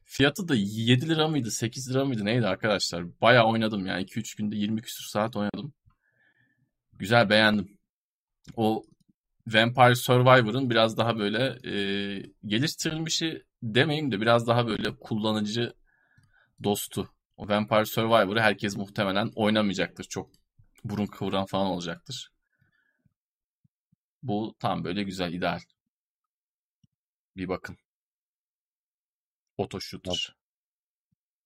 [0.04, 3.20] Fiyatı da 7 lira mıydı 8 lira mıydı neydi arkadaşlar?
[3.20, 5.72] Bayağı oynadım yani 2-3 günde 20 küsur saat oynadım.
[6.98, 7.78] Güzel beğendim.
[8.56, 8.82] O
[9.47, 11.74] Vampire Survivor'ın biraz daha böyle e,
[12.47, 15.73] geliştirilmişi demeyeyim de biraz daha böyle kullanıcı
[16.62, 17.10] dostu.
[17.36, 20.05] O Vampire Survivor'ı herkes muhtemelen oynamayacaktır.
[20.05, 20.31] Çok
[20.85, 22.32] burun kıvıran falan olacaktır.
[24.23, 25.60] Bu tam böyle güzel, ideal.
[27.36, 27.77] Bir bakın.
[29.59, 30.36] Auto shooter.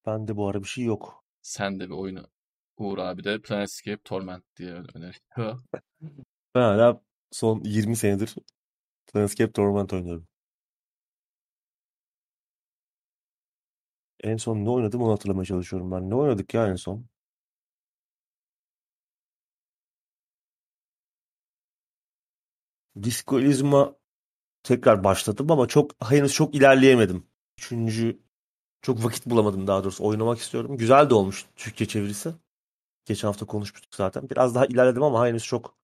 [0.06, 1.24] Bende bu ara bir şey yok.
[1.42, 2.26] Sen de bir oyunu
[2.76, 5.14] Uğur abi de Planescape Torment diye öneriyor.
[6.54, 8.34] Ben hala son 20 senedir
[9.06, 10.28] Planescape Torment oynuyorum.
[14.20, 16.10] En son ne oynadım onu hatırlamaya çalışıyorum ben.
[16.10, 17.06] Ne oynadık ya en son?
[23.02, 23.96] Disco Elysium'a
[24.64, 27.26] tekrar başladım ama çok henüz çok ilerleyemedim.
[27.58, 28.20] Üçüncü
[28.82, 30.04] çok vakit bulamadım daha doğrusu.
[30.04, 30.78] Oynamak istiyorum.
[30.78, 32.34] Güzel de olmuş Türkçe çevirisi.
[33.06, 34.30] Geçen hafta konuşmuştuk zaten.
[34.30, 35.75] Biraz daha ilerledim ama henüz çok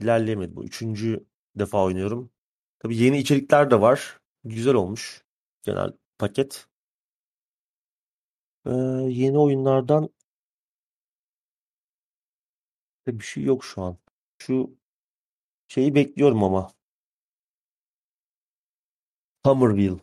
[0.00, 0.56] ilerleyemedim.
[0.56, 1.26] Bu üçüncü
[1.56, 2.30] defa oynuyorum.
[2.78, 4.20] Tabii yeni içerikler de var.
[4.44, 5.24] Güzel olmuş.
[5.62, 6.66] Genel paket.
[8.66, 8.70] Ee,
[9.08, 10.10] yeni oyunlardan
[13.06, 13.98] bir şey yok şu an.
[14.38, 14.76] Şu
[15.68, 16.72] şeyi bekliyorum ama.
[19.44, 20.00] Somerville.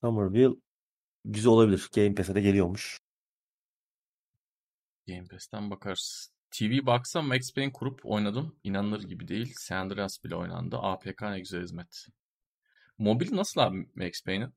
[0.00, 0.56] Somerville
[1.24, 1.90] güzel olabilir.
[1.94, 3.00] Game Pass'e de geliyormuş.
[5.06, 6.37] Game Pass'ten bakarız.
[6.50, 8.56] TV Box'a Max Payne kurup oynadım.
[8.64, 9.54] İnanılır gibi değil.
[9.56, 10.78] San Andreas bile oynandı.
[10.82, 12.06] APK ne güzel hizmet.
[12.98, 14.54] Mobil nasıl abi Max Payne'in?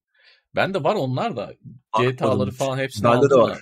[0.55, 1.53] Bende var onlar da.
[1.99, 3.61] GTA'ları falan hepsini Bende de var.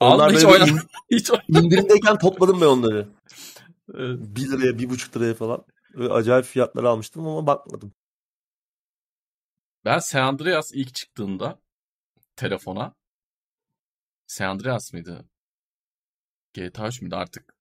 [0.00, 0.78] Onlar hiç in-
[1.10, 3.08] Hiç indirimdeyken topladım ben onları.
[3.94, 4.18] Evet.
[4.20, 5.64] 1 liraya, 1,5 liraya falan.
[5.94, 7.92] Böyle acayip fiyatları almıştım ama bakmadım.
[9.84, 11.60] Ben San Andreas ilk çıktığında
[12.36, 12.94] telefona
[14.26, 15.28] San Andreas mıydı?
[16.54, 17.57] GTA 3 müydü artık?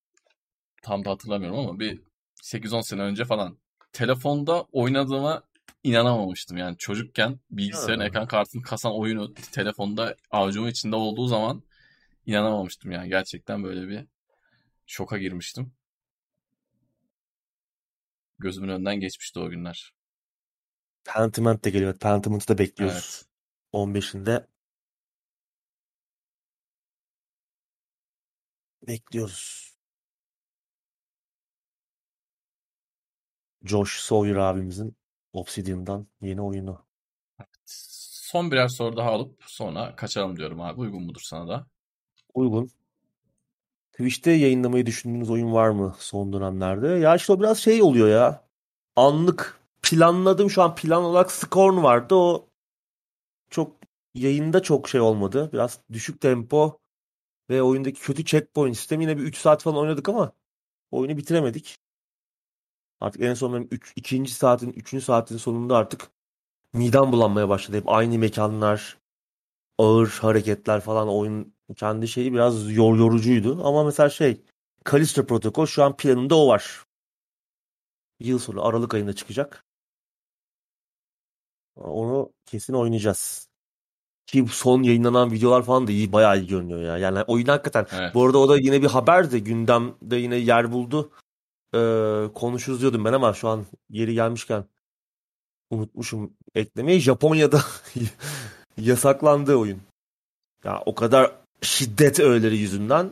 [0.87, 2.01] Tam da hatırlamıyorum ama bir
[2.43, 3.57] 8-10 sene önce falan
[3.91, 5.43] telefonda oynadığıma
[5.83, 11.63] inanamamıştım yani çocukken bilgisayarın ekran kartını kasan oyunu telefonda avucumun içinde olduğu zaman
[12.25, 14.07] inanamamıştım yani gerçekten böyle bir
[14.85, 15.73] şoka girmiştim.
[18.39, 19.93] Gözümün önünden geçmişti o günler.
[21.03, 21.99] Pentiment de geliyor.
[21.99, 23.25] Pentiment'ı da bekliyoruz.
[23.73, 23.87] Evet.
[23.87, 24.47] 15'inde
[28.87, 29.76] bekliyoruz.
[33.67, 34.95] Josh Sawyer abimizin
[35.33, 36.79] Obsidian'dan yeni oyunu.
[37.65, 40.79] Son birer soru daha alıp sonra kaçalım diyorum abi.
[40.79, 41.67] Uygun mudur sana da?
[42.33, 42.71] Uygun.
[43.91, 46.87] Twitch'te yayınlamayı düşündüğünüz oyun var mı son dönemlerde?
[46.87, 48.47] Ya işte o biraz şey oluyor ya.
[48.95, 52.15] Anlık planladım şu an plan olarak Scorn vardı.
[52.15, 52.49] O
[53.49, 53.77] çok
[54.13, 55.49] yayında çok şey olmadı.
[55.53, 56.79] Biraz düşük tempo
[57.49, 60.31] ve oyundaki kötü checkpoint sistemi yine bir 3 saat falan oynadık ama
[60.91, 61.77] oyunu bitiremedik.
[63.01, 63.93] Artık en son benim 3.
[63.95, 65.01] ikinci saatin, 3.
[65.01, 66.11] saatin sonunda artık
[66.73, 67.77] midem bulanmaya başladı.
[67.77, 68.97] Hep aynı mekanlar,
[69.77, 73.67] ağır hareketler falan oyun kendi şeyi biraz yor yorucuydu.
[73.67, 74.41] Ama mesela şey
[74.91, 76.83] Callisto Protocol şu an planımda o var.
[78.19, 79.65] Yıl sonu Aralık ayında çıkacak.
[81.75, 83.47] Onu kesin oynayacağız.
[84.27, 86.97] Ki son yayınlanan videolar falan da iyi bayağı iyi görünüyor ya.
[86.97, 87.87] Yani oyun hakikaten.
[87.91, 88.13] Evet.
[88.15, 89.43] Bu arada o da yine bir haberdi.
[89.43, 91.11] Gündemde yine yer buldu.
[91.75, 94.65] Ee, konuşuruz diyordum ben ama şu an yeri gelmişken
[95.69, 96.99] unutmuşum eklemeyi.
[96.99, 97.61] Japonya'da
[98.77, 99.81] yasaklandı oyun.
[100.63, 101.31] Ya o kadar
[101.61, 103.11] şiddet öğeleri yüzünden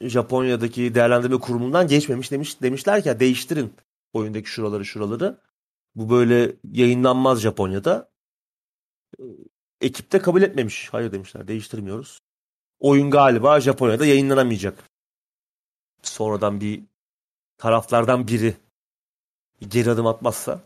[0.00, 3.72] Japonya'daki değerlendirme kurumundan geçmemiş demiş demişler ki "Ya değiştirin
[4.12, 5.38] oyundaki şuraları şuraları.
[5.94, 8.10] Bu böyle yayınlanmaz Japonya'da.
[9.80, 10.88] Ekip de kabul etmemiş.
[10.92, 12.18] Hayır demişler değiştirmiyoruz.
[12.80, 14.84] Oyun galiba Japonya'da yayınlanamayacak.
[16.02, 16.82] Sonradan bir
[17.58, 18.56] taraflardan biri
[19.68, 20.60] geri adım atmazsa.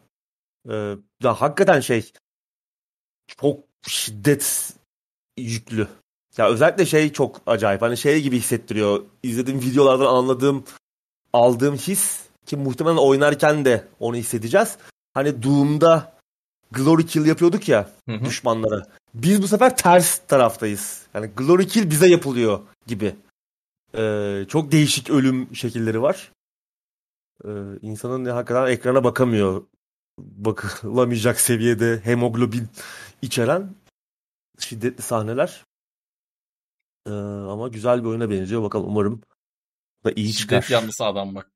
[0.70, 2.12] Ee, ya hakikaten şey
[3.26, 4.74] çok şiddet
[5.36, 5.88] yüklü.
[6.36, 7.82] Ya özellikle şey çok acayip.
[7.82, 9.04] Hani şey gibi hissettiriyor.
[9.22, 10.64] İzlediğim videolardan anladığım,
[11.32, 14.76] aldığım his ki muhtemelen oynarken de onu hissedeceğiz.
[15.14, 16.12] Hani Doom'da
[16.70, 18.24] Glory Kill yapıyorduk ya Hı hı.
[18.24, 18.82] düşmanlara.
[19.14, 21.02] Biz bu sefer ters taraftayız.
[21.14, 23.16] Yani Glory Kill bize yapılıyor gibi.
[23.94, 26.32] Ee, çok değişik ölüm şekilleri var.
[27.44, 27.48] Ee,
[27.82, 29.66] insanın hakikaten ekrana bakamıyor.
[30.18, 32.68] Bakılamayacak seviyede hemoglobin
[33.22, 33.74] içeren
[34.58, 35.64] şiddetli sahneler.
[37.06, 37.10] Ee,
[37.50, 38.62] ama güzel bir oyuna benziyor.
[38.62, 39.22] Bakalım umarım
[40.04, 40.62] da iyi çıkar.
[40.62, 41.50] Şiddet yanlısı adam bak.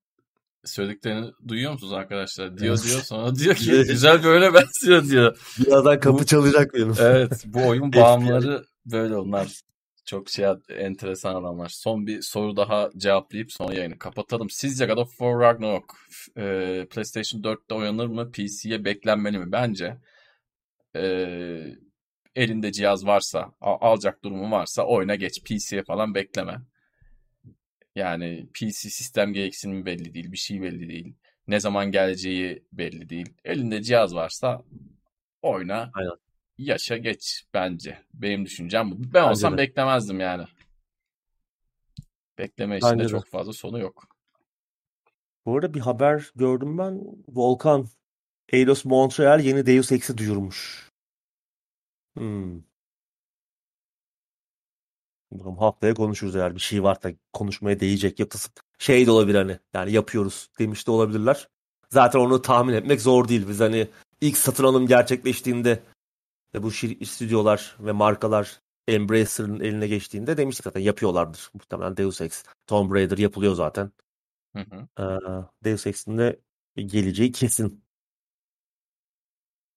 [0.64, 2.58] Söylediklerini duyuyor musunuz arkadaşlar?
[2.58, 5.38] Diyor diyor sonra diyor ki güzel böyle benziyor diyor.
[5.58, 6.94] Birazdan kapı Bu- çalacak benim.
[7.00, 9.62] Evet bu oyun bağımlıları böyle onlar.
[10.06, 11.68] Çok şey enteresan adamlar.
[11.68, 14.50] Son bir soru daha cevaplayıp sonra yayını kapatalım.
[14.50, 15.96] Sizce God of War Ragnarok
[16.36, 18.32] e, PlayStation 4'te oynanır mı?
[18.32, 19.52] PC'ye beklenmeli mi?
[19.52, 19.96] Bence
[20.96, 21.02] e,
[22.36, 25.42] elinde cihaz varsa, alacak durumu varsa oyna geç.
[25.42, 26.56] PC'ye falan bekleme.
[27.94, 31.14] Yani PC sistem gereksinimi belli değil, bir şey belli değil.
[31.48, 33.34] Ne zaman geleceği belli değil.
[33.44, 34.62] Elinde cihaz varsa
[35.42, 36.25] oyna, Aynen.
[36.58, 38.02] Yaşa geç bence.
[38.14, 39.14] Benim düşüncem bu.
[39.14, 39.56] Ben olsam de.
[39.58, 40.44] beklemezdim yani.
[42.38, 43.08] Bekleme işinde Bence de.
[43.08, 44.06] çok fazla sonu yok.
[45.46, 47.02] Bu arada bir haber gördüm ben.
[47.28, 47.88] Volkan,
[48.48, 50.90] Eidos Montreal yeni Deus Ex'i duyurmuş.
[52.16, 52.62] Hmm.
[55.30, 58.18] Bakalım haftaya konuşuruz eğer bir şey varsa konuşmaya değecek.
[58.18, 59.58] Yoksa şey de olabilir hani.
[59.74, 61.48] Yani yapıyoruz demiş de olabilirler.
[61.90, 63.48] Zaten onu tahmin etmek zor değil.
[63.48, 63.88] Biz hani
[64.20, 65.82] ilk satın alım gerçekleştiğinde
[66.54, 71.50] ve bu şir- stüdyolar ve markalar Embracer'ın eline geçtiğinde demiştik zaten yapıyorlardır.
[71.54, 73.92] Muhtemelen Deus Ex, Tomb Raider yapılıyor zaten.
[74.56, 75.02] Hı hı.
[75.02, 75.04] Ee,
[75.64, 76.40] Deus Ex'in de
[76.76, 77.84] geleceği kesin.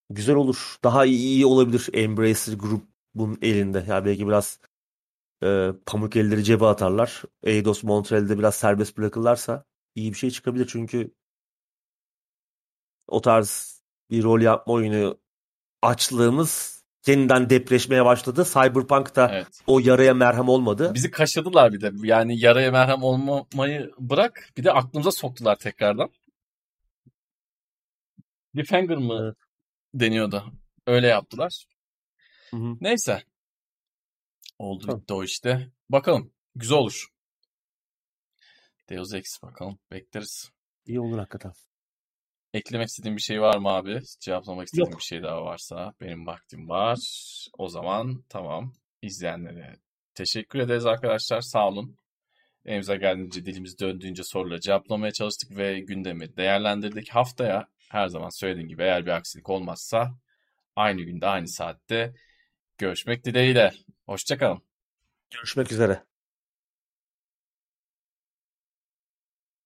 [0.09, 0.77] Güzel olur.
[0.83, 3.85] Daha iyi, iyi olabilir Embracer grubun elinde.
[3.87, 4.59] Ya belki biraz
[5.43, 7.23] e, pamuk elleri cebe atarlar.
[7.43, 9.65] Eidos Montreal'de biraz serbest bırakırlarsa
[9.95, 10.67] iyi bir şey çıkabilir.
[10.67, 11.13] Çünkü
[13.07, 15.19] o tarz bir rol yapma oyunu
[15.81, 18.43] açlığımız yeniden depreşmeye başladı.
[18.53, 19.47] Cyberpunk'ta Evet.
[19.67, 20.91] o yaraya merhem olmadı.
[20.93, 21.91] Bizi kaşıdılar bir de.
[22.07, 24.49] Yani yaraya merhem olmamayı bırak.
[24.57, 26.09] Bir de aklımıza soktular tekrardan.
[28.55, 29.35] Cliffhanger mı Evet.
[29.93, 30.53] deniyordu?
[30.87, 31.65] Öyle yaptılar.
[32.51, 32.77] Hı hı.
[32.81, 33.23] Neyse.
[34.59, 35.71] Oldu bitti o işte.
[35.89, 36.31] Bakalım.
[36.55, 37.07] Güzel olur.
[38.89, 39.79] Deus Ex bakalım.
[39.91, 40.51] Bekleriz.
[40.85, 41.53] İyi olur hakikaten.
[42.53, 44.01] Eklemek istediğin bir şey var mı abi?
[44.19, 44.99] Cevaplamak istediğin Yok.
[44.99, 46.99] bir şey daha varsa benim vaktim var.
[47.57, 48.73] O zaman tamam.
[49.01, 49.75] İzleyenlere
[50.13, 51.41] teşekkür ederiz arkadaşlar.
[51.41, 51.97] Sağ olun.
[52.65, 57.09] Elimize geldiğince dilimiz döndüğünce soruları cevaplamaya çalıştık ve gündemi değerlendirdik.
[57.09, 60.11] Haftaya her zaman söylediğim gibi eğer bir aksilik olmazsa
[60.75, 62.13] aynı günde aynı saatte
[62.77, 63.73] görüşmek dileğiyle.
[64.05, 64.61] Hoşçakalın.
[65.31, 66.03] Görüşmek üzere.